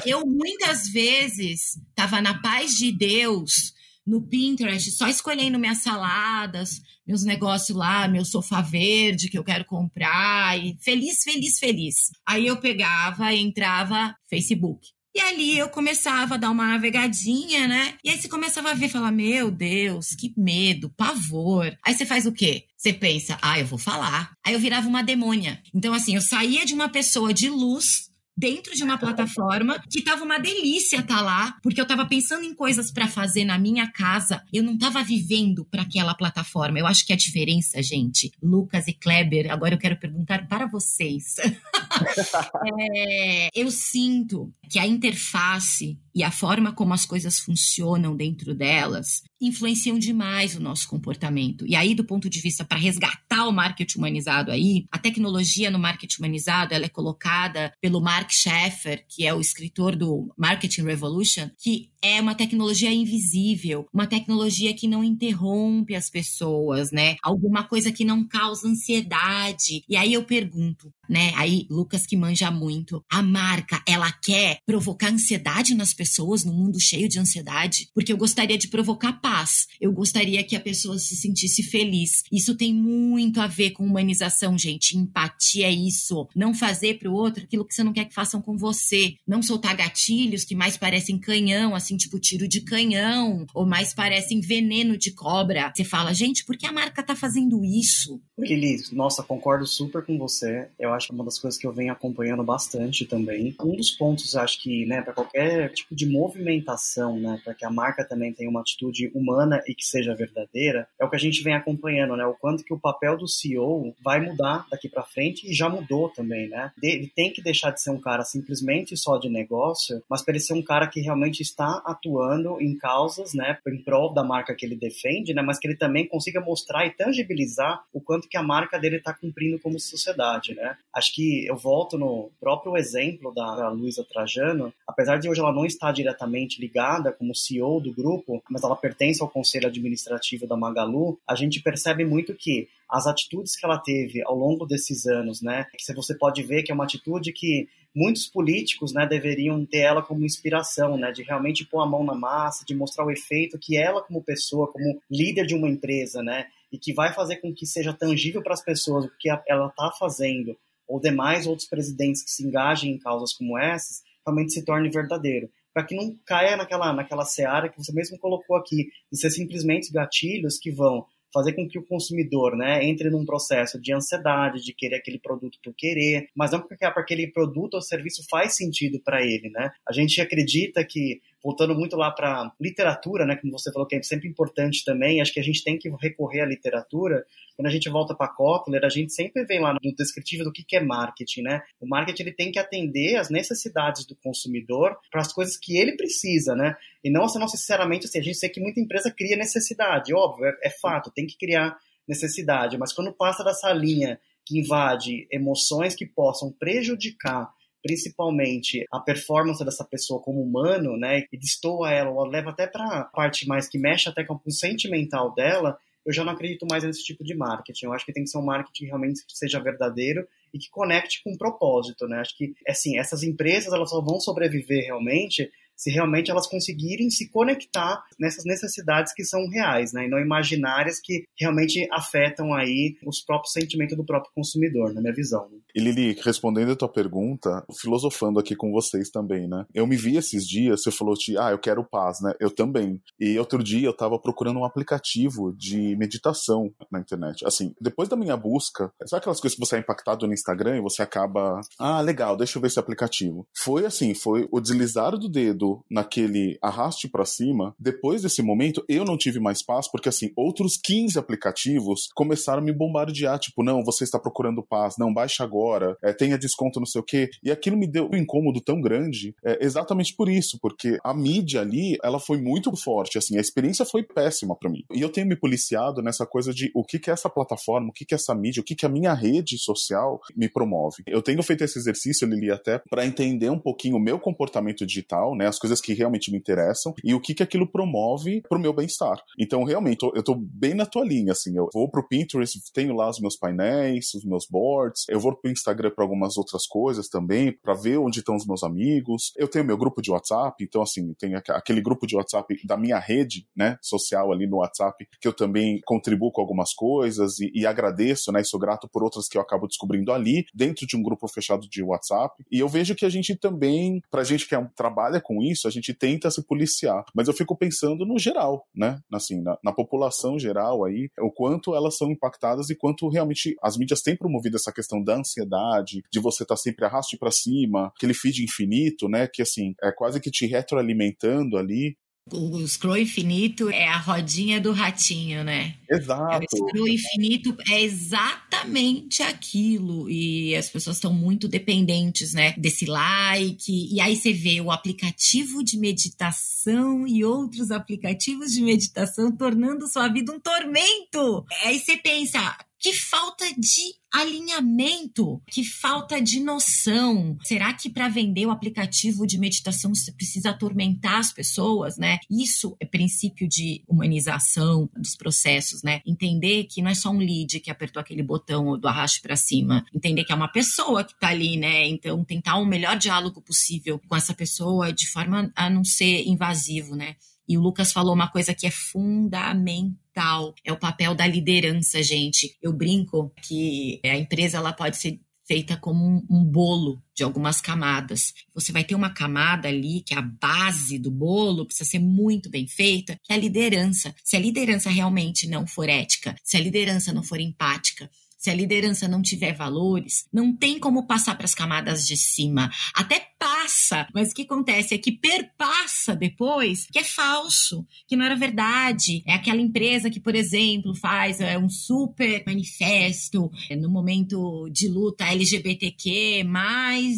Eu, 0.05 0.19
eu 0.19 0.25
muitas 0.25 0.87
vezes 0.89 1.79
tava 1.95 2.21
na 2.21 2.41
paz 2.41 2.75
de 2.75 2.91
Deus 2.91 3.73
no 4.05 4.21
Pinterest, 4.21 4.91
só 4.91 5.07
escolhendo 5.07 5.59
minhas 5.59 5.79
saladas, 5.79 6.81
meus 7.07 7.23
negócios 7.23 7.77
lá, 7.77 8.07
meu 8.07 8.25
sofá 8.25 8.61
verde 8.61 9.29
que 9.29 9.37
eu 9.37 9.43
quero 9.43 9.65
comprar, 9.65 10.57
e 10.57 10.77
feliz, 10.81 11.23
feliz, 11.23 11.59
feliz. 11.59 11.95
Aí 12.27 12.47
eu 12.47 12.57
pegava, 12.57 13.33
entrava 13.33 14.15
Facebook. 14.29 14.87
E 15.15 15.19
ali 15.19 15.57
eu 15.59 15.69
começava 15.69 16.33
a 16.33 16.37
dar 16.37 16.49
uma 16.49 16.67
navegadinha, 16.67 17.67
né? 17.67 17.93
E 18.03 18.09
aí 18.09 18.19
você 18.19 18.27
começava 18.27 18.71
a 18.71 18.73
ver, 18.73 18.89
falar, 18.89 19.11
meu 19.11 19.51
Deus, 19.51 20.15
que 20.15 20.33
medo, 20.35 20.89
pavor. 20.97 21.71
Aí 21.85 21.93
você 21.93 22.03
faz 22.03 22.25
o 22.25 22.31
quê? 22.31 22.65
Você 22.75 22.91
pensa, 22.91 23.37
ah, 23.39 23.59
eu 23.59 23.65
vou 23.67 23.77
falar. 23.77 24.31
Aí 24.43 24.53
eu 24.55 24.59
virava 24.59 24.87
uma 24.87 25.03
demônia. 25.03 25.61
Então, 25.71 25.93
assim, 25.93 26.15
eu 26.15 26.21
saía 26.21 26.65
de 26.65 26.73
uma 26.73 26.89
pessoa 26.89 27.31
de 27.31 27.47
luz 27.47 28.09
dentro 28.35 28.75
de 28.75 28.83
uma 28.83 28.97
plataforma 28.97 29.81
que 29.89 30.01
tava 30.01 30.23
uma 30.23 30.39
delícia 30.39 30.97
estar 30.97 31.17
tá 31.17 31.21
lá, 31.21 31.57
porque 31.61 31.79
eu 31.79 31.85
tava 31.85 32.05
pensando 32.05 32.43
em 32.43 32.53
coisas 32.53 32.91
para 32.91 33.07
fazer 33.07 33.45
na 33.45 33.57
minha 33.57 33.87
casa, 33.87 34.43
eu 34.51 34.63
não 34.63 34.77
tava 34.77 35.03
vivendo 35.03 35.65
para 35.65 35.83
aquela 35.83 36.15
plataforma. 36.15 36.79
Eu 36.79 36.87
acho 36.87 37.05
que 37.05 37.13
a 37.13 37.17
diferença, 37.17 37.81
gente, 37.81 38.31
Lucas 38.41 38.87
e 38.87 38.93
Kleber, 38.93 39.51
agora 39.51 39.75
eu 39.75 39.79
quero 39.79 39.99
perguntar 39.99 40.47
para 40.47 40.65
vocês. 40.65 41.35
é, 42.79 43.49
eu 43.53 43.69
sinto 43.69 44.53
que 44.69 44.79
a 44.79 44.87
interface 44.87 45.97
e 46.15 46.23
a 46.23 46.31
forma 46.31 46.71
como 46.71 46.93
as 46.93 47.05
coisas 47.05 47.39
funcionam 47.39 48.15
dentro 48.15 48.53
delas 48.53 49.23
influenciam 49.41 49.99
demais 49.99 50.55
o 50.55 50.61
nosso 50.61 50.87
comportamento. 50.87 51.65
E 51.67 51.75
aí, 51.75 51.93
do 51.93 52.03
ponto 52.03 52.29
de 52.29 52.39
vista 52.39 52.63
para 52.63 52.77
resgatar 52.77 53.47
o 53.47 53.51
marketing 53.51 53.97
humanizado 53.97 54.51
aí, 54.51 54.85
a 54.91 54.97
tecnologia 54.97 55.69
no 55.69 55.79
marketing 55.79 56.17
humanizado 56.19 56.73
ela 56.73 56.85
é 56.85 56.89
colocada 56.89 57.73
pelo 57.81 57.99
Mark 58.01 58.31
Schaeffer, 58.31 59.05
que 59.07 59.25
é 59.25 59.33
o 59.33 59.41
escritor 59.41 59.95
do 59.95 60.33
Marketing 60.37 60.83
Revolution, 60.83 61.49
que 61.57 61.92
é 62.03 62.19
uma 62.19 62.35
tecnologia 62.35 62.91
invisível, 62.91 63.87
uma 63.93 64.05
tecnologia 64.05 64.73
que 64.73 64.87
não 64.87 65.03
interrompe 65.03 65.95
as 65.95 66.09
pessoas, 66.09 66.91
né? 66.91 67.15
Alguma 67.23 67.63
coisa 67.63 67.91
que 67.91 68.03
não 68.03 68.27
causa 68.27 68.67
ansiedade. 68.67 69.83
E 69.87 69.95
aí 69.95 70.13
eu 70.13 70.23
pergunto, 70.25 70.91
né? 71.09 71.31
Aí 71.35 71.65
Lucas 71.69 72.05
que 72.05 72.17
manja 72.17 72.51
muito, 72.51 73.03
a 73.09 73.21
marca, 73.21 73.81
ela 73.87 74.11
quer 74.11 74.59
provocar 74.65 75.11
ansiedade 75.11 75.73
nas 75.73 75.93
pessoas 75.93 76.43
no 76.43 76.53
mundo 76.53 76.79
cheio 76.79 77.07
de 77.07 77.19
ansiedade, 77.19 77.87
porque 77.93 78.11
eu 78.11 78.17
gostaria 78.17 78.57
de 78.57 78.67
provocar 78.67 79.13
paz. 79.13 79.67
Eu 79.79 79.93
gostaria 79.93 80.43
que 80.43 80.55
a 80.55 80.59
pessoa 80.59 80.99
se 80.99 81.15
sentisse 81.15 81.63
feliz. 81.63 82.23
Isso 82.31 82.55
tem 82.55 82.73
muito 82.73 83.39
a 83.39 83.47
ver 83.47 83.71
com 83.71 83.85
humanização, 83.85 84.57
gente. 84.57 84.97
Empatia 84.97 85.67
é 85.67 85.71
isso. 85.71 86.27
Não 86.35 86.53
fazer 86.53 86.99
para 86.99 87.09
o 87.09 87.13
outro 87.13 87.43
aquilo 87.43 87.65
que 87.65 87.73
você 87.73 87.83
não 87.83 87.93
quer 87.93 88.05
que 88.05 88.13
façam 88.13 88.41
com 88.41 88.57
você. 88.57 89.15
Não 89.27 89.41
soltar 89.41 89.75
gatilhos 89.75 90.43
que 90.43 90.55
mais 90.55 90.75
parecem 90.75 91.17
canhão, 91.17 91.75
assim, 91.75 91.92
tipo 91.97 92.19
tiro 92.19 92.47
de 92.47 92.61
canhão, 92.61 93.45
ou 93.53 93.65
mais 93.65 93.93
parecem 93.93 94.41
veneno 94.41 94.97
de 94.97 95.11
cobra. 95.11 95.71
Você 95.73 95.83
fala, 95.83 96.13
gente, 96.13 96.45
por 96.45 96.57
que 96.57 96.65
a 96.65 96.71
marca 96.71 97.03
tá 97.03 97.15
fazendo 97.15 97.63
isso? 97.63 98.21
Elis, 98.37 98.91
nossa, 98.91 99.23
concordo 99.23 99.65
super 99.65 100.05
com 100.05 100.17
você. 100.17 100.69
Eu 100.79 100.93
acho 100.93 101.07
que 101.07 101.13
é 101.13 101.15
uma 101.15 101.25
das 101.25 101.39
coisas 101.39 101.59
que 101.59 101.67
eu 101.67 101.73
venho 101.73 101.91
acompanhando 101.91 102.43
bastante 102.43 103.05
também. 103.05 103.55
Um 103.61 103.75
dos 103.75 103.91
pontos, 103.91 104.35
acho 104.35 104.61
que, 104.61 104.85
né, 104.85 105.01
para 105.01 105.13
qualquer 105.13 105.71
tipo 105.73 105.95
de 105.95 106.05
movimentação, 106.05 107.19
né, 107.19 107.39
para 107.43 107.53
que 107.53 107.65
a 107.65 107.69
marca 107.69 108.03
também 108.03 108.33
tenha 108.33 108.49
uma 108.49 108.61
atitude 108.61 109.11
humana 109.13 109.61
e 109.67 109.75
que 109.75 109.85
seja 109.85 110.15
verdadeira, 110.15 110.87
é 110.99 111.05
o 111.05 111.09
que 111.09 111.15
a 111.15 111.19
gente 111.19 111.43
vem 111.43 111.53
acompanhando, 111.53 112.15
né? 112.15 112.25
O 112.25 112.33
quanto 112.33 112.63
que 112.63 112.73
o 112.73 112.79
papel 112.79 113.17
do 113.17 113.27
CEO 113.27 113.95
vai 114.03 114.19
mudar 114.19 114.65
daqui 114.69 114.89
para 114.89 115.03
frente 115.03 115.49
e 115.49 115.53
já 115.53 115.69
mudou 115.69 116.09
também, 116.09 116.49
né? 116.49 116.71
Ele 116.81 117.11
tem 117.15 117.31
que 117.31 117.41
deixar 117.41 117.71
de 117.71 117.81
ser 117.81 117.91
um 117.91 117.99
cara 117.99 118.23
simplesmente 118.23 118.95
só 118.97 119.17
de 119.17 119.29
negócio, 119.29 120.01
mas 120.09 120.21
para 120.21 120.33
ele 120.33 120.39
ser 120.39 120.53
um 120.53 120.61
cara 120.61 120.87
que 120.87 121.01
realmente 121.01 121.41
está 121.41 121.81
atuando 121.85 122.61
em 122.61 122.77
causas, 122.77 123.33
né, 123.33 123.57
em 123.67 123.77
prol 123.77 124.13
da 124.13 124.23
marca 124.23 124.55
que 124.55 124.65
ele 124.65 124.75
defende, 124.75 125.33
né, 125.33 125.41
mas 125.41 125.59
que 125.59 125.67
ele 125.67 125.75
também 125.75 126.07
consiga 126.07 126.39
mostrar 126.41 126.85
e 126.85 126.91
tangibilizar 126.91 127.83
o 127.93 128.01
quanto 128.01 128.27
que 128.27 128.37
a 128.37 128.43
marca 128.43 128.79
dele 128.79 128.97
está 128.97 129.13
cumprindo 129.13 129.59
como 129.59 129.79
sociedade, 129.79 130.53
né? 130.55 130.77
Acho 130.93 131.13
que 131.13 131.45
eu 131.45 131.55
volto 131.55 131.97
no 131.97 132.29
próprio 132.39 132.77
exemplo 132.77 133.33
da 133.33 133.69
Luísa 133.69 134.03
Trajano, 134.03 134.73
apesar 134.87 135.17
de 135.17 135.29
hoje 135.29 135.39
ela 135.39 135.51
não 135.51 135.65
estar 135.65 135.91
diretamente 135.91 136.59
ligada 136.59 137.11
como 137.11 137.35
CEO 137.35 137.79
do 137.79 137.93
grupo, 137.93 138.43
mas 138.49 138.63
ela 138.63 138.75
pertence 138.75 139.21
ao 139.21 139.29
conselho 139.29 139.67
administrativo 139.67 140.47
da 140.47 140.57
Magalu, 140.57 141.19
a 141.27 141.35
gente 141.35 141.61
percebe 141.61 142.05
muito 142.05 142.33
que 142.33 142.67
as 142.89 143.07
atitudes 143.07 143.55
que 143.55 143.65
ela 143.65 143.79
teve 143.79 144.21
ao 144.23 144.35
longo 144.35 144.65
desses 144.65 145.07
anos, 145.07 145.41
né, 145.41 145.65
que 145.75 145.93
você 145.93 146.15
pode 146.15 146.43
ver 146.43 146.63
que 146.63 146.71
é 146.71 146.75
uma 146.75 146.83
atitude 146.83 147.33
que 147.33 147.67
muitos 147.95 148.27
políticos, 148.27 148.93
né, 148.93 149.05
deveriam 149.05 149.63
ter 149.65 149.79
ela 149.79 150.01
como 150.01 150.25
inspiração, 150.25 150.97
né, 150.97 151.11
de 151.11 151.23
realmente 151.23 151.65
pôr 151.65 151.81
a 151.81 151.85
mão 151.85 152.03
na 152.03 152.15
massa, 152.15 152.65
de 152.65 152.73
mostrar 152.73 153.05
o 153.05 153.11
efeito 153.11 153.59
que 153.59 153.77
ela 153.77 154.01
como 154.01 154.23
pessoa, 154.23 154.71
como 154.71 155.01
líder 155.09 155.45
de 155.45 155.55
uma 155.55 155.69
empresa, 155.69 156.23
né, 156.23 156.47
e 156.71 156.77
que 156.77 156.93
vai 156.93 157.13
fazer 157.13 157.37
com 157.37 157.53
que 157.53 157.65
seja 157.65 157.93
tangível 157.93 158.41
para 158.41 158.53
as 158.53 158.63
pessoas 158.63 159.05
o 159.05 159.11
que 159.19 159.29
ela 159.47 159.67
está 159.67 159.91
fazendo, 159.97 160.57
ou 160.87 160.99
demais 160.99 161.45
outros 161.45 161.67
presidentes 161.67 162.23
que 162.23 162.31
se 162.31 162.45
engajem 162.45 162.93
em 162.93 162.97
causas 162.97 163.33
como 163.33 163.57
essas, 163.57 164.01
realmente 164.25 164.53
se 164.53 164.63
torne 164.63 164.89
verdadeiro. 164.89 165.49
Para 165.73 165.83
que 165.83 165.95
não 165.95 166.15
caia 166.25 166.55
naquela, 166.55 166.93
naquela 166.93 167.25
seara 167.25 167.67
que 167.67 167.77
você 167.77 167.91
mesmo 167.91 168.17
colocou 168.17 168.55
aqui, 168.55 168.89
de 169.11 169.19
ser 169.19 169.31
simplesmente 169.31 169.91
gatilhos 169.91 170.59
que 170.59 170.71
vão 170.71 171.05
fazer 171.33 171.53
com 171.53 171.67
que 171.67 171.79
o 171.79 171.85
consumidor 171.85 172.55
né, 172.55 172.85
entre 172.85 173.09
num 173.09 173.25
processo 173.25 173.81
de 173.81 173.93
ansiedade, 173.93 174.63
de 174.63 174.73
querer 174.73 174.97
aquele 174.97 175.19
produto 175.19 175.57
por 175.63 175.73
querer, 175.73 176.27
mas 176.35 176.51
não 176.51 176.61
porque 176.61 176.85
aquele 176.85 177.27
produto 177.27 177.73
ou 177.73 177.81
serviço 177.81 178.23
faz 178.29 178.55
sentido 178.55 178.99
para 179.03 179.21
ele. 179.21 179.49
Né? 179.49 179.71
A 179.87 179.91
gente 179.91 180.21
acredita 180.21 180.85
que 180.85 181.21
voltando 181.43 181.75
muito 181.75 181.97
lá 181.97 182.09
para 182.09 182.53
literatura, 182.59 183.25
né, 183.25 183.35
como 183.35 183.51
você 183.51 183.71
falou 183.71 183.85
que 183.85 183.95
é 183.95 184.01
sempre 184.01 184.29
importante 184.29 184.85
também, 184.85 185.21
acho 185.21 185.33
que 185.33 185.39
a 185.39 185.43
gente 185.43 185.63
tem 185.63 185.77
que 185.77 185.89
recorrer 186.01 186.41
à 186.41 186.45
literatura. 186.45 187.25
Quando 187.57 187.67
a 187.67 187.71
gente 187.71 187.89
volta 187.89 188.15
para 188.15 188.29
Kotler, 188.29 188.83
a 188.85 188.89
gente 188.89 189.13
sempre 189.13 189.43
vem 189.43 189.59
lá 189.59 189.73
no 189.73 189.95
descritivo 189.95 190.45
do 190.45 190.51
que, 190.51 190.63
é 190.75 190.81
marketing, 190.81 191.41
né? 191.41 191.61
O 191.79 191.87
marketing 191.87 192.23
ele 192.23 192.33
tem 192.33 192.51
que 192.51 192.57
atender 192.57 193.17
às 193.17 193.29
necessidades 193.29 194.05
do 194.05 194.15
consumidor 194.15 194.97
para 195.11 195.21
as 195.21 195.31
coisas 195.33 195.57
que 195.57 195.77
ele 195.77 195.97
precisa, 195.97 196.55
né? 196.55 196.75
E 197.03 197.11
não, 197.11 197.25
não 197.25 197.41
necessariamente 197.41 198.05
assim, 198.05 198.19
a 198.19 198.23
gente 198.23 198.37
sei 198.37 198.49
que 198.49 198.61
muita 198.61 198.79
empresa 198.79 199.11
cria 199.11 199.35
necessidade, 199.35 200.13
óbvio, 200.13 200.45
é, 200.45 200.57
é 200.63 200.69
fato, 200.69 201.11
tem 201.11 201.27
que 201.27 201.37
criar 201.37 201.77
necessidade, 202.07 202.77
mas 202.77 202.93
quando 202.93 203.13
passa 203.13 203.43
dessa 203.43 203.71
linha 203.71 204.19
que 204.45 204.59
invade 204.59 205.27
emoções 205.31 205.95
que 205.95 206.05
possam 206.05 206.51
prejudicar 206.51 207.49
principalmente 207.83 208.85
a 208.91 208.99
performance 208.99 209.63
dessa 209.63 209.83
pessoa 209.83 210.21
como 210.21 210.41
humano, 210.41 210.97
né, 210.97 211.25
e 211.31 211.37
destoa 211.37 211.91
ela, 211.91 212.09
ou 212.09 212.25
leva 212.25 212.49
até 212.51 212.65
para 212.65 212.85
a 212.85 213.03
parte 213.03 213.45
mais 213.45 213.67
que 213.67 213.77
mexe 213.77 214.07
até 214.07 214.23
com 214.23 214.39
o 214.43 214.51
sentimental 214.51 215.35
dela, 215.35 215.77
eu 216.05 216.11
já 216.11 216.23
não 216.23 216.33
acredito 216.33 216.65
mais 216.69 216.83
nesse 216.83 217.03
tipo 217.03 217.23
de 217.23 217.35
marketing. 217.35 217.85
Eu 217.85 217.93
acho 217.93 218.05
que 218.05 218.13
tem 218.13 218.23
que 218.23 218.29
ser 218.29 218.37
um 218.37 218.45
marketing 218.45 218.85
realmente 218.85 219.25
que 219.25 219.37
seja 219.37 219.59
verdadeiro 219.59 220.27
e 220.53 220.59
que 220.59 220.69
conecte 220.69 221.21
com 221.23 221.31
um 221.31 221.37
propósito, 221.37 222.07
né? 222.07 222.17
Acho 222.17 222.37
que, 222.37 222.53
assim, 222.67 222.97
essas 222.97 223.23
empresas, 223.23 223.73
elas 223.73 223.89
só 223.89 224.01
vão 224.01 224.19
sobreviver 224.19 224.83
realmente 224.83 225.49
se 225.75 225.89
realmente 225.89 226.31
elas 226.31 226.47
conseguirem 226.47 227.09
se 227.09 227.29
conectar 227.29 228.03
nessas 228.19 228.45
necessidades 228.45 229.13
que 229.13 229.23
são 229.23 229.47
reais, 229.49 229.93
né, 229.93 230.05
e 230.05 230.09
não 230.09 230.19
imaginárias 230.19 230.99
que 230.99 231.23
realmente 231.37 231.87
afetam 231.91 232.53
aí 232.53 232.95
os 233.05 233.21
próprios 233.21 233.53
sentimentos 233.53 233.97
do 233.97 234.05
próprio 234.05 234.31
consumidor, 234.33 234.93
na 234.93 235.01
minha 235.01 235.13
visão. 235.13 235.49
Né? 235.49 235.57
E 235.75 235.79
Lili, 235.79 236.17
respondendo 236.23 236.71
a 236.71 236.75
tua 236.75 236.89
pergunta, 236.89 237.65
filosofando 237.79 238.39
aqui 238.39 238.55
com 238.55 238.71
vocês 238.71 239.09
também, 239.09 239.47
né? 239.47 239.65
Eu 239.73 239.87
me 239.87 239.95
vi 239.95 240.17
esses 240.17 240.47
dias, 240.47 240.83
você 240.83 240.91
falou 240.91 241.15
de, 241.15 241.37
ah, 241.37 241.51
eu 241.51 241.59
quero 241.59 241.83
paz, 241.83 242.21
né? 242.21 242.33
Eu 242.39 242.49
também. 242.49 243.01
E 243.19 243.37
outro 243.39 243.63
dia 243.63 243.87
eu 243.87 243.95
tava 243.95 244.19
procurando 244.19 244.59
um 244.59 244.65
aplicativo 244.65 245.53
de 245.57 245.95
meditação 245.97 246.71
na 246.91 246.99
internet. 246.99 247.45
Assim, 247.45 247.73
depois 247.81 248.07
da 248.07 248.15
minha 248.15 248.37
busca, 248.37 248.91
sabe 249.05 249.21
aquelas 249.21 249.39
coisas 249.39 249.57
que 249.57 249.65
você 249.65 249.77
é 249.77 249.79
impactado 249.79 250.27
no 250.27 250.33
Instagram 250.33 250.77
e 250.77 250.81
você 250.81 251.01
acaba, 251.01 251.59
ah, 251.79 252.01
legal, 252.01 252.37
deixa 252.37 252.57
eu 252.57 252.61
ver 252.61 252.67
esse 252.67 252.79
aplicativo. 252.79 253.47
Foi 253.57 253.85
assim, 253.85 254.13
foi 254.13 254.47
o 254.51 254.59
deslizar 254.59 255.17
do 255.17 255.29
dedo 255.63 255.83
naquele 255.89 256.57
arraste 256.61 257.07
para 257.07 257.25
cima. 257.25 257.73
Depois 257.79 258.21
desse 258.21 258.41
momento, 258.41 258.83
eu 258.87 259.05
não 259.05 259.17
tive 259.17 259.39
mais 259.39 259.63
paz, 259.63 259.89
porque 259.89 260.09
assim, 260.09 260.31
outros 260.35 260.77
15 260.77 261.17
aplicativos 261.17 262.09
começaram 262.13 262.61
a 262.61 262.65
me 262.65 262.73
bombardear, 262.73 263.39
tipo, 263.39 263.63
não, 263.63 263.83
você 263.83 264.03
está 264.03 264.19
procurando 264.19 264.63
paz, 264.63 264.95
não, 264.97 265.13
baixa 265.13 265.43
agora, 265.43 265.97
é, 266.03 266.11
tenha 266.11 266.37
desconto, 266.37 266.79
não 266.79 266.85
sei 266.85 267.01
o 267.01 267.03
quê. 267.03 267.29
E 267.41 267.51
aquilo 267.51 267.77
me 267.77 267.87
deu 267.87 268.09
um 268.11 268.15
incômodo 268.15 268.59
tão 268.59 268.81
grande, 268.81 269.33
é, 269.43 269.59
exatamente 269.61 270.15
por 270.15 270.29
isso, 270.29 270.57
porque 270.61 270.97
a 271.03 271.13
mídia 271.13 271.61
ali, 271.61 271.97
ela 272.03 272.19
foi 272.19 272.41
muito 272.41 272.75
forte, 272.75 273.17
assim, 273.17 273.37
a 273.37 273.41
experiência 273.41 273.85
foi 273.85 274.03
péssima 274.03 274.55
para 274.55 274.69
mim. 274.69 274.83
E 274.93 275.01
eu 275.01 275.09
tenho 275.09 275.27
me 275.27 275.35
policiado 275.35 276.01
nessa 276.01 276.25
coisa 276.25 276.53
de 276.53 276.71
o 276.73 276.83
que 276.83 276.99
que 276.99 277.09
é 277.09 277.13
essa 277.13 277.29
plataforma, 277.29 277.89
o 277.89 277.93
que 277.93 278.05
que 278.05 278.13
é 278.13 278.17
essa 278.17 278.35
mídia, 278.35 278.61
o 278.61 278.63
que 278.63 278.75
que 278.75 278.85
a 278.85 278.89
minha 278.89 279.13
rede 279.13 279.57
social 279.57 280.19
me 280.35 280.49
promove. 280.49 281.03
Eu 281.07 281.21
tenho 281.21 281.41
feito 281.43 281.63
esse 281.63 281.77
exercício, 281.77 282.27
Lili, 282.27 282.51
até 282.51 282.79
para 282.89 283.05
entender 283.05 283.49
um 283.49 283.59
pouquinho 283.59 283.97
o 283.97 283.99
meu 283.99 284.19
comportamento 284.19 284.85
digital, 284.85 285.35
né, 285.35 285.45
as 285.53 285.59
coisas 285.59 285.79
que 285.79 285.93
realmente 285.93 286.31
me 286.31 286.37
interessam 286.37 286.93
e 287.03 287.13
o 287.13 287.21
que 287.21 287.33
que 287.33 287.43
aquilo 287.43 287.67
promove 287.67 288.41
pro 288.49 288.59
meu 288.59 288.73
bem-estar. 288.73 289.21
Então, 289.39 289.63
realmente, 289.63 290.03
eu 290.03 290.23
tô 290.23 290.35
bem 290.35 290.73
na 290.73 290.85
tua 290.85 291.05
linha, 291.05 291.31
assim, 291.31 291.55
eu 291.55 291.69
vou 291.73 291.89
pro 291.89 292.07
Pinterest, 292.07 292.59
tenho 292.73 292.95
lá 292.95 293.09
os 293.09 293.19
meus 293.19 293.37
painéis, 293.37 294.13
os 294.13 294.25
meus 294.25 294.47
boards, 294.49 295.05
eu 295.09 295.19
vou 295.19 295.35
pro 295.35 295.51
Instagram 295.51 295.91
para 295.91 296.03
algumas 296.03 296.37
outras 296.37 296.65
coisas 296.65 297.07
também, 297.07 297.51
para 297.51 297.73
ver 297.73 297.97
onde 297.97 298.19
estão 298.19 298.35
os 298.35 298.45
meus 298.45 298.63
amigos. 298.63 299.31
Eu 299.37 299.47
tenho 299.47 299.65
meu 299.65 299.77
grupo 299.77 300.01
de 300.01 300.11
WhatsApp, 300.11 300.63
então 300.63 300.81
assim, 300.81 301.13
tem 301.13 301.35
aquele 301.35 301.81
grupo 301.81 302.07
de 302.07 302.15
WhatsApp 302.15 302.55
da 302.65 302.77
minha 302.77 302.99
rede, 302.99 303.47
né, 303.55 303.77
social 303.81 304.31
ali 304.31 304.47
no 304.47 304.57
WhatsApp, 304.57 305.07
que 305.19 305.27
eu 305.27 305.33
também 305.33 305.81
contribuo 305.85 306.31
com 306.31 306.41
algumas 306.41 306.73
coisas 306.73 307.39
e, 307.39 307.51
e 307.53 307.65
agradeço, 307.65 308.31
né, 308.31 308.41
e 308.41 308.45
sou 308.45 308.59
grato 308.59 308.87
por 308.87 309.03
outras 309.03 309.27
que 309.27 309.37
eu 309.37 309.41
acabo 309.41 309.67
descobrindo 309.67 310.11
ali, 310.11 310.45
dentro 310.53 310.87
de 310.87 310.95
um 310.95 311.03
grupo 311.03 311.27
fechado 311.27 311.67
de 311.69 311.83
WhatsApp. 311.83 312.43
E 312.51 312.59
eu 312.59 312.67
vejo 312.67 312.95
que 312.95 313.05
a 313.05 313.09
gente 313.09 313.35
também, 313.35 314.01
pra 314.09 314.23
gente 314.23 314.47
que 314.47 314.55
é, 314.55 314.69
trabalha 314.75 315.21
com 315.21 315.41
isso, 315.43 315.67
a 315.67 315.71
gente 315.71 315.93
tenta 315.93 316.29
se 316.31 316.45
policiar. 316.45 317.03
Mas 317.13 317.27
eu 317.27 317.33
fico 317.33 317.57
pensando 317.57 318.05
no 318.05 318.17
geral, 318.17 318.65
né, 318.75 318.99
assim, 319.11 319.41
na, 319.41 319.57
na 319.63 319.71
população 319.71 320.37
geral 320.39 320.83
aí, 320.85 321.09
o 321.19 321.31
quanto 321.31 321.75
elas 321.75 321.97
são 321.97 322.11
impactadas 322.11 322.69
e 322.69 322.75
quanto 322.75 323.09
realmente 323.09 323.55
as 323.61 323.77
mídias 323.77 324.01
têm 324.01 324.17
promovido 324.17 324.55
essa 324.55 324.71
questão 324.71 325.03
da 325.03 325.17
ansiedade, 325.17 326.01
de 326.11 326.19
você 326.19 326.43
estar 326.43 326.55
tá 326.55 326.61
sempre 326.61 326.85
arraste 326.85 327.17
para 327.17 327.31
cima, 327.31 327.91
aquele 327.95 328.13
feed 328.13 328.43
infinito, 328.43 329.07
né, 329.07 329.27
que 329.31 329.41
assim, 329.41 329.73
é 329.81 329.91
quase 329.91 330.19
que 330.19 330.31
te 330.31 330.45
retroalimentando 330.45 331.57
ali, 331.57 331.95
o 332.31 332.65
scroll 332.67 332.97
infinito 332.97 333.69
é 333.69 333.87
a 333.87 333.97
rodinha 333.97 334.59
do 334.59 334.71
ratinho, 334.71 335.43
né? 335.43 335.75
Exato. 335.89 336.45
O 336.53 336.57
scroll 336.57 336.87
infinito 336.87 337.55
é 337.69 337.81
exatamente 337.81 339.21
aquilo. 339.21 340.09
E 340.09 340.55
as 340.55 340.69
pessoas 340.69 340.97
estão 340.97 341.13
muito 341.13 341.47
dependentes, 341.47 342.33
né? 342.33 342.53
Desse 342.57 342.85
like. 342.85 343.93
E 343.93 343.99
aí 343.99 344.15
você 344.15 344.31
vê 344.31 344.61
o 344.61 344.71
aplicativo 344.71 345.63
de 345.63 345.77
meditação 345.77 347.05
e 347.05 347.25
outros 347.25 347.71
aplicativos 347.71 348.53
de 348.53 348.61
meditação 348.61 349.31
tornando 349.31 349.87
sua 349.87 350.07
vida 350.07 350.31
um 350.31 350.39
tormento. 350.39 351.45
Aí 351.65 351.79
você 351.79 351.97
pensa, 351.97 352.57
que 352.83 352.91
falta 352.91 353.45
de 353.57 353.95
alinhamento, 354.11 355.41
que 355.49 355.63
falta 355.63 356.21
de 356.21 356.41
noção. 356.41 357.37
Será 357.41 357.73
que 357.73 357.89
para 357.89 358.09
vender 358.09 358.45
o 358.45 358.51
aplicativo 358.51 359.25
de 359.25 359.39
meditação 359.39 359.95
você 359.95 360.11
precisa 360.11 360.49
atormentar 360.49 361.17
as 361.17 361.31
pessoas, 361.31 361.97
né? 361.97 362.19
Isso 362.29 362.75
é 362.81 362.85
princípio 362.85 363.47
de 363.47 363.81
humanização 363.87 364.89
dos 364.97 365.15
processos, 365.15 365.81
né? 365.81 366.01
Entender 366.05 366.65
que 366.65 366.81
não 366.81 366.91
é 366.91 366.93
só 366.93 367.09
um 367.09 367.19
lead 367.19 367.61
que 367.61 367.71
apertou 367.71 368.01
aquele 368.01 368.21
botão 368.21 368.77
do 368.77 368.87
arraste 368.87 369.21
para 369.21 369.37
cima, 369.37 369.85
entender 369.95 370.25
que 370.25 370.33
é 370.33 370.35
uma 370.35 370.51
pessoa 370.51 371.05
que 371.05 371.17
tá 371.17 371.29
ali, 371.29 371.55
né? 371.55 371.87
Então 371.87 372.21
tentar 372.25 372.57
o 372.57 372.65
melhor 372.65 372.97
diálogo 372.97 373.41
possível 373.41 373.97
com 374.09 374.15
essa 374.15 374.33
pessoa 374.33 374.91
de 374.91 375.07
forma 375.07 375.49
a 375.55 375.69
não 375.69 375.85
ser 375.85 376.27
invasivo, 376.27 376.97
né? 376.97 377.15
E 377.47 377.57
o 377.57 377.61
Lucas 377.61 377.91
falou 377.91 378.13
uma 378.13 378.29
coisa 378.29 378.53
que 378.53 378.65
é 378.65 378.71
fundamental, 378.71 380.53
é 380.63 380.71
o 380.71 380.79
papel 380.79 381.13
da 381.13 381.27
liderança, 381.27 382.01
gente. 382.01 382.57
Eu 382.61 382.73
brinco 382.73 383.31
que 383.41 383.99
a 384.03 384.17
empresa 384.17 384.57
ela 384.57 384.73
pode 384.73 384.97
ser 384.97 385.19
feita 385.45 385.75
como 385.77 386.05
um, 386.05 386.25
um, 386.29 386.43
bolo 386.43 387.03
de 387.13 387.23
algumas 387.23 387.59
camadas. 387.59 388.33
Você 388.53 388.71
vai 388.71 388.83
ter 388.83 388.95
uma 388.95 389.13
camada 389.13 389.67
ali 389.67 390.01
que 390.01 390.13
é 390.13 390.17
a 390.17 390.21
base 390.21 390.97
do 390.97 391.11
bolo, 391.11 391.65
precisa 391.65 391.89
ser 391.89 391.99
muito 391.99 392.49
bem 392.49 392.67
feita, 392.67 393.19
que 393.21 393.33
é 393.33 393.35
a 393.35 393.39
liderança. 393.39 394.15
Se 394.23 394.35
a 394.35 394.39
liderança 394.39 394.89
realmente 394.89 395.47
não 395.47 395.67
for 395.67 395.89
ética, 395.89 396.35
se 396.43 396.57
a 396.57 396.61
liderança 396.61 397.11
não 397.13 397.23
for 397.23 397.39
empática, 397.39 398.09
se 398.43 398.49
a 398.49 398.53
liderança 398.53 399.07
não 399.07 399.21
tiver 399.21 399.53
valores, 399.53 400.25
não 400.31 400.53
tem 400.53 400.77
como 400.77 401.07
passar 401.07 401.35
para 401.35 401.45
as 401.45 401.55
camadas 401.55 402.05
de 402.05 402.17
cima. 402.17 402.69
Até 402.93 403.29
passa, 403.39 404.05
mas 404.13 404.31
o 404.31 404.35
que 404.35 404.41
acontece 404.41 404.93
é 404.93 404.97
que 404.97 405.13
perpassa 405.13 406.13
depois 406.13 406.85
que 406.91 406.99
é 406.99 407.05
falso, 407.05 407.87
que 408.05 408.17
não 408.17 408.25
era 408.25 408.35
verdade. 408.35 409.23
É 409.25 409.33
aquela 409.33 409.61
empresa 409.61 410.09
que, 410.09 410.19
por 410.19 410.35
exemplo, 410.35 410.93
faz 410.93 411.39
é, 411.39 411.57
um 411.57 411.69
super 411.69 412.43
manifesto 412.45 413.49
é, 413.69 413.77
no 413.77 413.89
momento 413.89 414.69
de 414.69 414.89
luta 414.89 415.25
LGBTQ, 415.25 416.43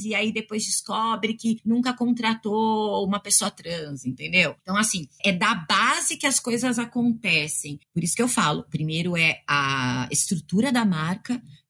e 0.06 0.14
aí 0.14 0.32
depois 0.32 0.64
descobre 0.64 1.34
que 1.34 1.58
nunca 1.66 1.92
contratou 1.92 3.04
uma 3.04 3.20
pessoa 3.20 3.50
trans, 3.50 4.06
entendeu? 4.06 4.56
Então, 4.62 4.78
assim, 4.78 5.08
é 5.24 5.32
da 5.32 5.56
base 5.56 6.18
que 6.18 6.28
as 6.28 6.40
coisas 6.40 6.78
acontecem. 6.78 7.80
Por 7.92 8.04
isso 8.04 8.16
que 8.16 8.22
eu 8.22 8.28
falo, 8.28 8.64
primeiro 8.70 9.18
é 9.18 9.42
a 9.48 10.08
estrutura 10.12 10.72
da 10.72 10.86
marca, 10.86 11.15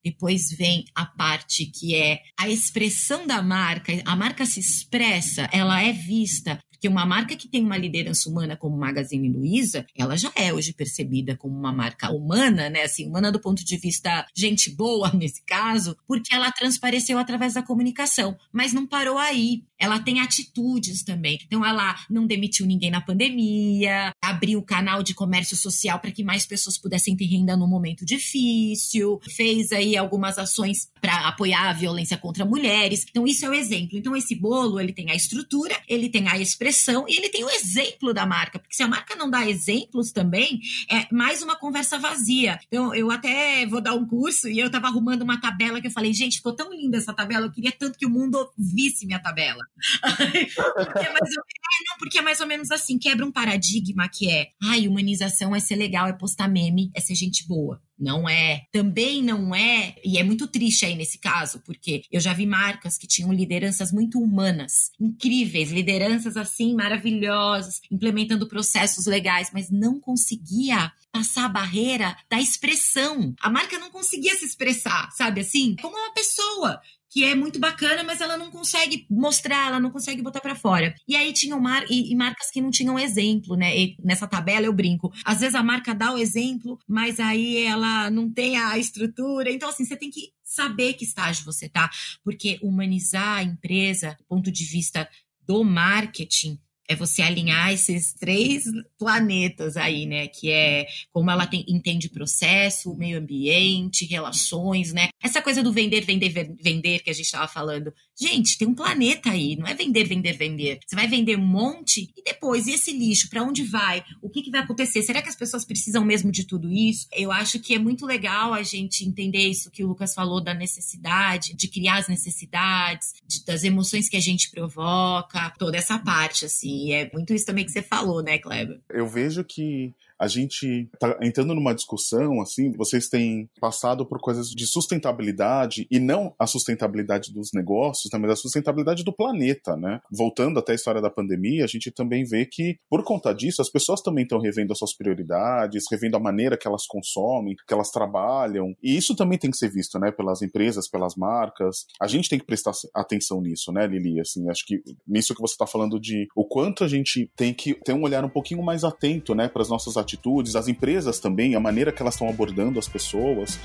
depois 0.03 0.51
vem 0.51 0.85
a 0.93 1.05
parte 1.05 1.65
que 1.65 1.95
é 1.95 2.21
a 2.39 2.47
expressão 2.47 3.25
da 3.25 3.41
marca. 3.41 3.91
A 4.05 4.15
marca 4.15 4.45
se 4.45 4.59
expressa, 4.59 5.49
ela 5.51 5.81
é 5.81 5.91
vista 5.91 6.59
porque 6.85 6.89
uma 6.89 7.05
marca 7.05 7.35
que 7.35 7.47
tem 7.47 7.63
uma 7.63 7.77
liderança 7.77 8.29
humana 8.29 8.55
como 8.55 8.77
Magazine 8.77 9.29
Luiza, 9.29 9.85
ela 9.97 10.15
já 10.15 10.31
é 10.35 10.53
hoje 10.53 10.73
percebida 10.73 11.35
como 11.35 11.57
uma 11.57 11.73
marca 11.73 12.11
humana, 12.11 12.69
né? 12.69 12.83
Assim, 12.83 13.07
humana 13.07 13.31
do 13.31 13.39
ponto 13.39 13.65
de 13.65 13.77
vista 13.77 14.25
gente 14.35 14.69
boa 14.69 15.11
nesse 15.15 15.43
caso, 15.45 15.97
porque 16.07 16.35
ela 16.35 16.51
transpareceu 16.51 17.17
através 17.17 17.53
da 17.53 17.63
comunicação, 17.63 18.37
mas 18.51 18.71
não 18.71 18.85
parou 18.85 19.17
aí. 19.17 19.63
Ela 19.79 19.99
tem 19.99 20.19
atitudes 20.19 21.03
também. 21.03 21.39
Então 21.45 21.65
ela 21.65 21.95
não 22.09 22.25
demitiu 22.25 22.65
ninguém 22.65 22.91
na 22.91 23.01
pandemia, 23.01 24.11
abriu 24.21 24.59
o 24.59 24.63
canal 24.63 25.03
de 25.03 25.13
comércio 25.13 25.55
social 25.55 25.99
para 25.99 26.11
que 26.11 26.23
mais 26.23 26.45
pessoas 26.45 26.77
pudessem 26.77 27.15
ter 27.15 27.25
renda 27.25 27.57
no 27.57 27.67
momento 27.67 28.05
difícil, 28.05 29.19
fez 29.29 29.71
aí 29.71 29.97
algumas 29.97 30.37
ações 30.37 30.89
para 31.01 31.27
apoiar 31.27 31.69
a 31.69 31.73
violência 31.73 32.17
contra 32.17 32.45
mulheres. 32.45 33.05
Então 33.09 33.27
isso 33.27 33.45
é 33.45 33.49
o 33.49 33.53
exemplo. 33.53 33.97
Então 33.97 34.15
esse 34.15 34.35
bolo, 34.35 34.79
ele 34.79 34.93
tem 34.93 35.11
a 35.11 35.15
estrutura, 35.15 35.75
ele 35.87 36.09
tem 36.09 36.27
a 36.27 36.39
expressão 36.39 37.05
e 37.07 37.17
ele 37.17 37.29
tem 37.29 37.43
o 37.43 37.49
exemplo 37.49 38.13
da 38.13 38.25
marca, 38.25 38.59
porque 38.59 38.75
se 38.75 38.83
a 38.83 38.87
marca 38.87 39.15
não 39.15 39.29
dá 39.29 39.47
exemplos 39.47 40.11
também, 40.11 40.59
é 40.89 41.13
mais 41.13 41.41
uma 41.41 41.55
conversa 41.55 41.97
vazia. 41.97 42.59
Então, 42.67 42.93
eu 42.93 43.11
até 43.11 43.65
vou 43.65 43.81
dar 43.81 43.93
um 43.93 44.05
curso 44.05 44.47
e 44.47 44.59
eu 44.59 44.67
estava 44.67 44.87
arrumando 44.87 45.21
uma 45.21 45.39
tabela 45.39 45.81
que 45.81 45.87
eu 45.87 45.91
falei, 45.91 46.13
gente, 46.13 46.37
ficou 46.37 46.53
tão 46.53 46.71
linda 46.71 46.97
essa 46.97 47.13
tabela, 47.13 47.47
eu 47.47 47.51
queria 47.51 47.71
tanto 47.71 47.97
que 47.97 48.05
o 48.05 48.09
mundo 48.09 48.51
visse 48.57 49.05
minha 49.05 49.19
tabela. 49.19 49.64
Porque, 50.01 50.99
é 50.99 51.13
mais 51.13 51.35
ou, 51.35 51.43
é, 51.43 51.83
não, 51.87 51.97
porque 51.99 52.17
é 52.17 52.21
mais 52.21 52.39
ou 52.41 52.47
menos 52.47 52.71
assim, 52.71 52.97
quebra 52.97 53.25
um 53.25 53.31
paradigma 53.31 54.09
que 54.09 54.29
é, 54.29 54.49
ai, 54.63 54.87
humanização 54.87 55.55
é 55.55 55.59
ser 55.59 55.75
legal, 55.75 56.07
é 56.07 56.13
postar 56.13 56.47
meme, 56.47 56.91
é 56.95 56.99
ser 56.99 57.15
gente 57.15 57.47
boa. 57.47 57.81
Não 57.97 58.27
é. 58.27 58.65
Também 58.73 59.23
não 59.23 59.55
é, 59.55 59.95
e 60.03 60.17
é 60.17 60.23
muito 60.23 60.47
triste 60.47 60.85
aí 60.85 60.95
nesse 60.95 61.17
caso, 61.17 61.61
porque 61.65 62.03
eu 62.11 62.19
já 62.19 62.33
vi 62.33 62.45
marcas 62.45 62.97
que 62.97 63.07
tinham 63.07 63.31
lideranças 63.31 63.91
muito 63.91 64.19
humanas, 64.19 64.91
incríveis, 64.99 65.71
lideranças 65.71 66.35
assim 66.35 66.75
maravilhosas, 66.75 67.81
implementando 67.89 68.47
processos 68.47 69.05
legais, 69.05 69.49
mas 69.53 69.69
não 69.69 69.99
conseguia 69.99 70.91
passar 71.11 71.45
a 71.45 71.49
barreira 71.49 72.17
da 72.29 72.39
expressão. 72.39 73.33
A 73.39 73.49
marca 73.49 73.79
não 73.79 73.89
conseguia 73.89 74.35
se 74.35 74.45
expressar, 74.45 75.09
sabe 75.11 75.41
assim? 75.41 75.75
Como 75.81 75.95
uma 75.95 76.13
pessoa 76.13 76.81
que 77.15 77.23
é 77.23 77.33
muito 77.33 77.61
bacana, 77.61 78.03
mas 78.03 78.19
ela 78.19 78.35
não 78.35 78.51
consegue 78.51 79.07
mostrar, 79.09 79.67
ela 79.67 79.79
não 79.79 79.89
consegue 79.89 80.21
botar 80.21 80.41
para 80.41 80.53
fora. 80.53 80.93
E 81.07 81.15
aí 81.15 81.31
tinham 81.31 81.57
mar 81.61 81.85
e, 81.89 82.11
e, 82.11 82.15
marcas 82.15 82.51
que 82.51 82.59
não 82.59 82.69
tinham 82.69 82.99
exemplo, 82.99 83.55
né? 83.55 83.73
E 83.73 83.95
nessa 84.03 84.27
tabela 84.27 84.65
eu 84.65 84.73
brinco. 84.73 85.13
Às 85.23 85.39
vezes 85.39 85.55
a 85.55 85.63
marca 85.63 85.95
dá 85.95 86.13
o 86.13 86.17
exemplo, 86.17 86.77
mas 86.85 87.17
aí 87.17 87.63
ela 87.63 88.09
não 88.09 88.29
tem 88.29 88.57
a 88.57 88.77
estrutura. 88.77 89.49
Então, 89.49 89.69
assim, 89.69 89.85
você 89.85 89.95
tem 89.95 90.09
que 90.09 90.33
saber 90.43 90.91
que 90.95 91.05
estágio 91.05 91.45
você 91.45 91.69
tá, 91.69 91.89
porque 92.21 92.59
humanizar 92.61 93.37
a 93.37 93.43
empresa, 93.43 94.17
do 94.19 94.25
ponto 94.25 94.51
de 94.51 94.65
vista 94.65 95.09
do 95.47 95.63
marketing, 95.63 96.59
é 96.87 96.95
você 96.95 97.21
alinhar 97.21 97.71
esses 97.71 98.13
três 98.13 98.65
planetas 98.97 99.75
aí, 99.77 100.05
né? 100.05 100.27
Que 100.27 100.51
é 100.51 100.87
como 101.11 101.31
ela 101.31 101.47
tem, 101.47 101.65
entende 101.67 102.09
processo, 102.09 102.95
meio 102.95 103.17
ambiente, 103.17 104.05
relações, 104.05 104.93
né? 104.93 105.09
Essa 105.21 105.41
coisa 105.41 105.63
do 105.63 105.71
vender, 105.71 106.01
vender, 106.01 106.29
vender 106.61 106.99
que 106.99 107.09
a 107.09 107.13
gente 107.13 107.25
estava 107.25 107.47
falando. 107.47 107.93
Gente, 108.17 108.57
tem 108.57 108.67
um 108.67 108.73
planeta 108.73 109.29
aí, 109.31 109.55
não 109.55 109.67
é 109.67 109.73
vender, 109.73 110.05
vender, 110.05 110.33
vender. 110.33 110.79
Você 110.85 110.95
vai 110.95 111.07
vender 111.07 111.37
um 111.37 111.45
monte 111.45 112.09
e 112.15 112.23
depois, 112.23 112.65
e 112.65 112.71
esse 112.71 112.91
lixo, 112.91 113.29
para 113.29 113.43
onde 113.43 113.63
vai? 113.63 114.03
O 114.21 114.29
que, 114.29 114.41
que 114.41 114.51
vai 114.51 114.61
acontecer? 114.61 115.01
Será 115.01 115.21
que 115.21 115.29
as 115.29 115.35
pessoas 115.35 115.65
precisam 115.65 116.03
mesmo 116.05 116.31
de 116.31 116.45
tudo 116.45 116.71
isso? 116.71 117.07
Eu 117.11 117.31
acho 117.31 117.59
que 117.59 117.73
é 117.75 117.79
muito 117.79 118.05
legal 118.05 118.53
a 118.53 118.63
gente 118.63 119.05
entender 119.05 119.47
isso 119.47 119.69
que 119.69 119.83
o 119.83 119.87
Lucas 119.87 120.13
falou 120.13 120.41
da 120.41 120.53
necessidade, 120.53 121.53
de 121.53 121.67
criar 121.67 121.97
as 121.97 122.07
necessidades, 122.07 123.13
de, 123.27 123.43
das 123.45 123.63
emoções 123.63 124.07
que 124.07 124.15
a 124.17 124.21
gente 124.21 124.49
provoca, 124.49 125.53
toda 125.57 125.77
essa 125.77 125.99
parte, 125.99 126.45
assim. 126.45 126.87
E 126.87 126.93
é 126.93 127.11
muito 127.13 127.33
isso 127.33 127.45
também 127.45 127.65
que 127.65 127.71
você 127.71 127.81
falou, 127.81 128.23
né, 128.23 128.37
Kleber? 128.37 128.79
Eu 128.89 129.07
vejo 129.07 129.43
que 129.43 129.93
a 130.19 130.27
gente 130.27 130.89
está 130.93 131.17
entrando 131.21 131.53
numa 131.53 131.73
discussão, 131.73 132.41
assim, 132.41 132.71
vocês 132.73 133.07
têm 133.09 133.49
passado 133.59 134.05
por 134.05 134.19
coisas 134.19 134.49
de 134.49 134.65
sustentabilidade 134.65 135.87
e 135.89 135.99
não 135.99 136.33
a 136.39 136.47
sustentabilidade 136.47 137.33
dos 137.33 137.49
negócios, 137.53 138.11
né, 138.11 138.19
mas 138.19 138.31
a 138.31 138.35
sustentabilidade 138.35 139.03
do 139.03 139.13
planeta, 139.13 139.75
né? 139.75 139.99
Voltando 140.11 140.59
até 140.59 140.71
a 140.71 140.75
história 140.75 141.01
da 141.01 141.09
pandemia, 141.09 141.63
a 141.63 141.67
gente 141.67 141.91
também 141.91 142.23
vê 142.23 142.45
que, 142.45 142.77
por 142.89 143.03
conta 143.03 143.33
disso, 143.33 143.61
as 143.61 143.69
pessoas 143.69 144.01
também 144.01 144.23
estão 144.23 144.39
revendo 144.39 144.71
as 144.71 144.79
suas 144.79 144.95
prioridades, 144.95 145.85
revendo 145.91 146.17
a 146.17 146.19
maneira 146.19 146.57
que 146.57 146.67
elas 146.67 146.85
consomem, 146.87 147.55
que 147.67 147.73
elas 147.73 147.91
trabalham, 147.91 148.75
e 148.81 148.95
isso 148.95 149.15
também 149.15 149.37
tem 149.37 149.51
que 149.51 149.57
ser 149.57 149.69
visto, 149.69 149.99
né, 149.99 150.11
pelas 150.11 150.41
empresas, 150.41 150.89
pelas 150.89 151.15
marcas. 151.15 151.85
A 152.01 152.07
gente 152.07 152.29
tem 152.29 152.39
que 152.39 152.45
prestar 152.45 152.71
atenção 152.93 153.41
nisso, 153.41 153.71
né, 153.71 153.87
Lili? 153.87 154.19
Assim, 154.19 154.49
acho 154.49 154.65
que 154.65 154.81
nisso 155.07 155.33
que 155.33 155.41
você 155.41 155.53
está 155.53 155.67
falando 155.67 155.99
de 155.99 156.27
o 156.35 156.45
quanto 156.45 156.83
a 156.83 156.87
gente 156.87 157.29
tem 157.35 157.53
que 157.53 157.73
ter 157.73 157.93
um 157.93 158.03
olhar 158.03 158.23
um 158.23 158.29
pouquinho 158.29 158.63
mais 158.63 158.83
atento, 158.83 159.35
né, 159.35 159.47
para 159.47 159.61
as 159.61 159.69
nossas 159.69 159.97
atitudes, 160.05 160.55
as 160.55 160.67
empresas 160.67 161.19
também, 161.19 161.55
a 161.55 161.59
maneira 161.59 161.91
que 161.91 162.01
elas 162.01 162.13
estão 162.13 162.29
abordando 162.29 162.79
as 162.79 162.87
pessoas. 162.87 163.59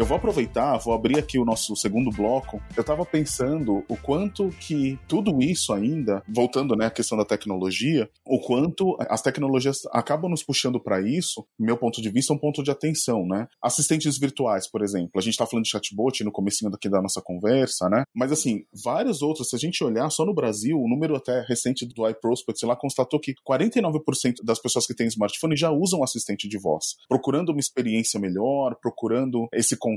Eu 0.00 0.06
vou 0.06 0.16
aproveitar, 0.16 0.78
vou 0.78 0.94
abrir 0.94 1.18
aqui 1.18 1.38
o 1.38 1.44
nosso 1.44 1.76
segundo 1.76 2.10
bloco. 2.10 2.58
Eu 2.74 2.80
estava 2.80 3.04
pensando 3.04 3.84
o 3.86 3.98
quanto 3.98 4.48
que 4.58 4.98
tudo 5.06 5.42
isso 5.42 5.74
ainda, 5.74 6.22
voltando 6.26 6.74
né, 6.74 6.86
à 6.86 6.90
questão 6.90 7.18
da 7.18 7.24
tecnologia, 7.26 8.08
o 8.24 8.40
quanto 8.40 8.96
as 9.10 9.20
tecnologias 9.20 9.82
acabam 9.92 10.30
nos 10.30 10.42
puxando 10.42 10.80
para 10.80 11.06
isso, 11.06 11.46
meu 11.58 11.76
ponto 11.76 12.00
de 12.00 12.08
vista, 12.08 12.32
é 12.32 12.36
um 12.36 12.38
ponto 12.38 12.62
de 12.62 12.70
atenção, 12.70 13.26
né? 13.26 13.46
Assistentes 13.62 14.18
virtuais, 14.18 14.70
por 14.70 14.82
exemplo. 14.82 15.10
A 15.16 15.20
gente 15.20 15.34
está 15.34 15.44
falando 15.44 15.64
de 15.64 15.70
chatbot 15.70 16.24
no 16.24 16.32
comecinho 16.32 16.70
daqui 16.70 16.88
da 16.88 17.02
nossa 17.02 17.20
conversa, 17.20 17.90
né? 17.90 18.04
Mas 18.14 18.32
assim, 18.32 18.64
vários 18.82 19.20
outros, 19.20 19.50
se 19.50 19.56
a 19.56 19.58
gente 19.58 19.84
olhar 19.84 20.08
só 20.08 20.24
no 20.24 20.32
Brasil, 20.32 20.78
o 20.78 20.88
número 20.88 21.14
até 21.14 21.44
recente 21.46 21.86
do 21.86 22.08
iProspect 22.08 22.64
lá 22.64 22.74
constatou 22.74 23.20
que 23.20 23.34
49% 23.46 24.36
das 24.42 24.58
pessoas 24.58 24.86
que 24.86 24.94
têm 24.94 25.08
smartphone 25.08 25.54
já 25.54 25.70
usam 25.70 26.02
assistente 26.02 26.48
de 26.48 26.58
voz, 26.58 26.96
procurando 27.06 27.50
uma 27.50 27.60
experiência 27.60 28.18
melhor, 28.18 28.76
procurando 28.80 29.46
esse 29.52 29.76
contato, 29.76 29.89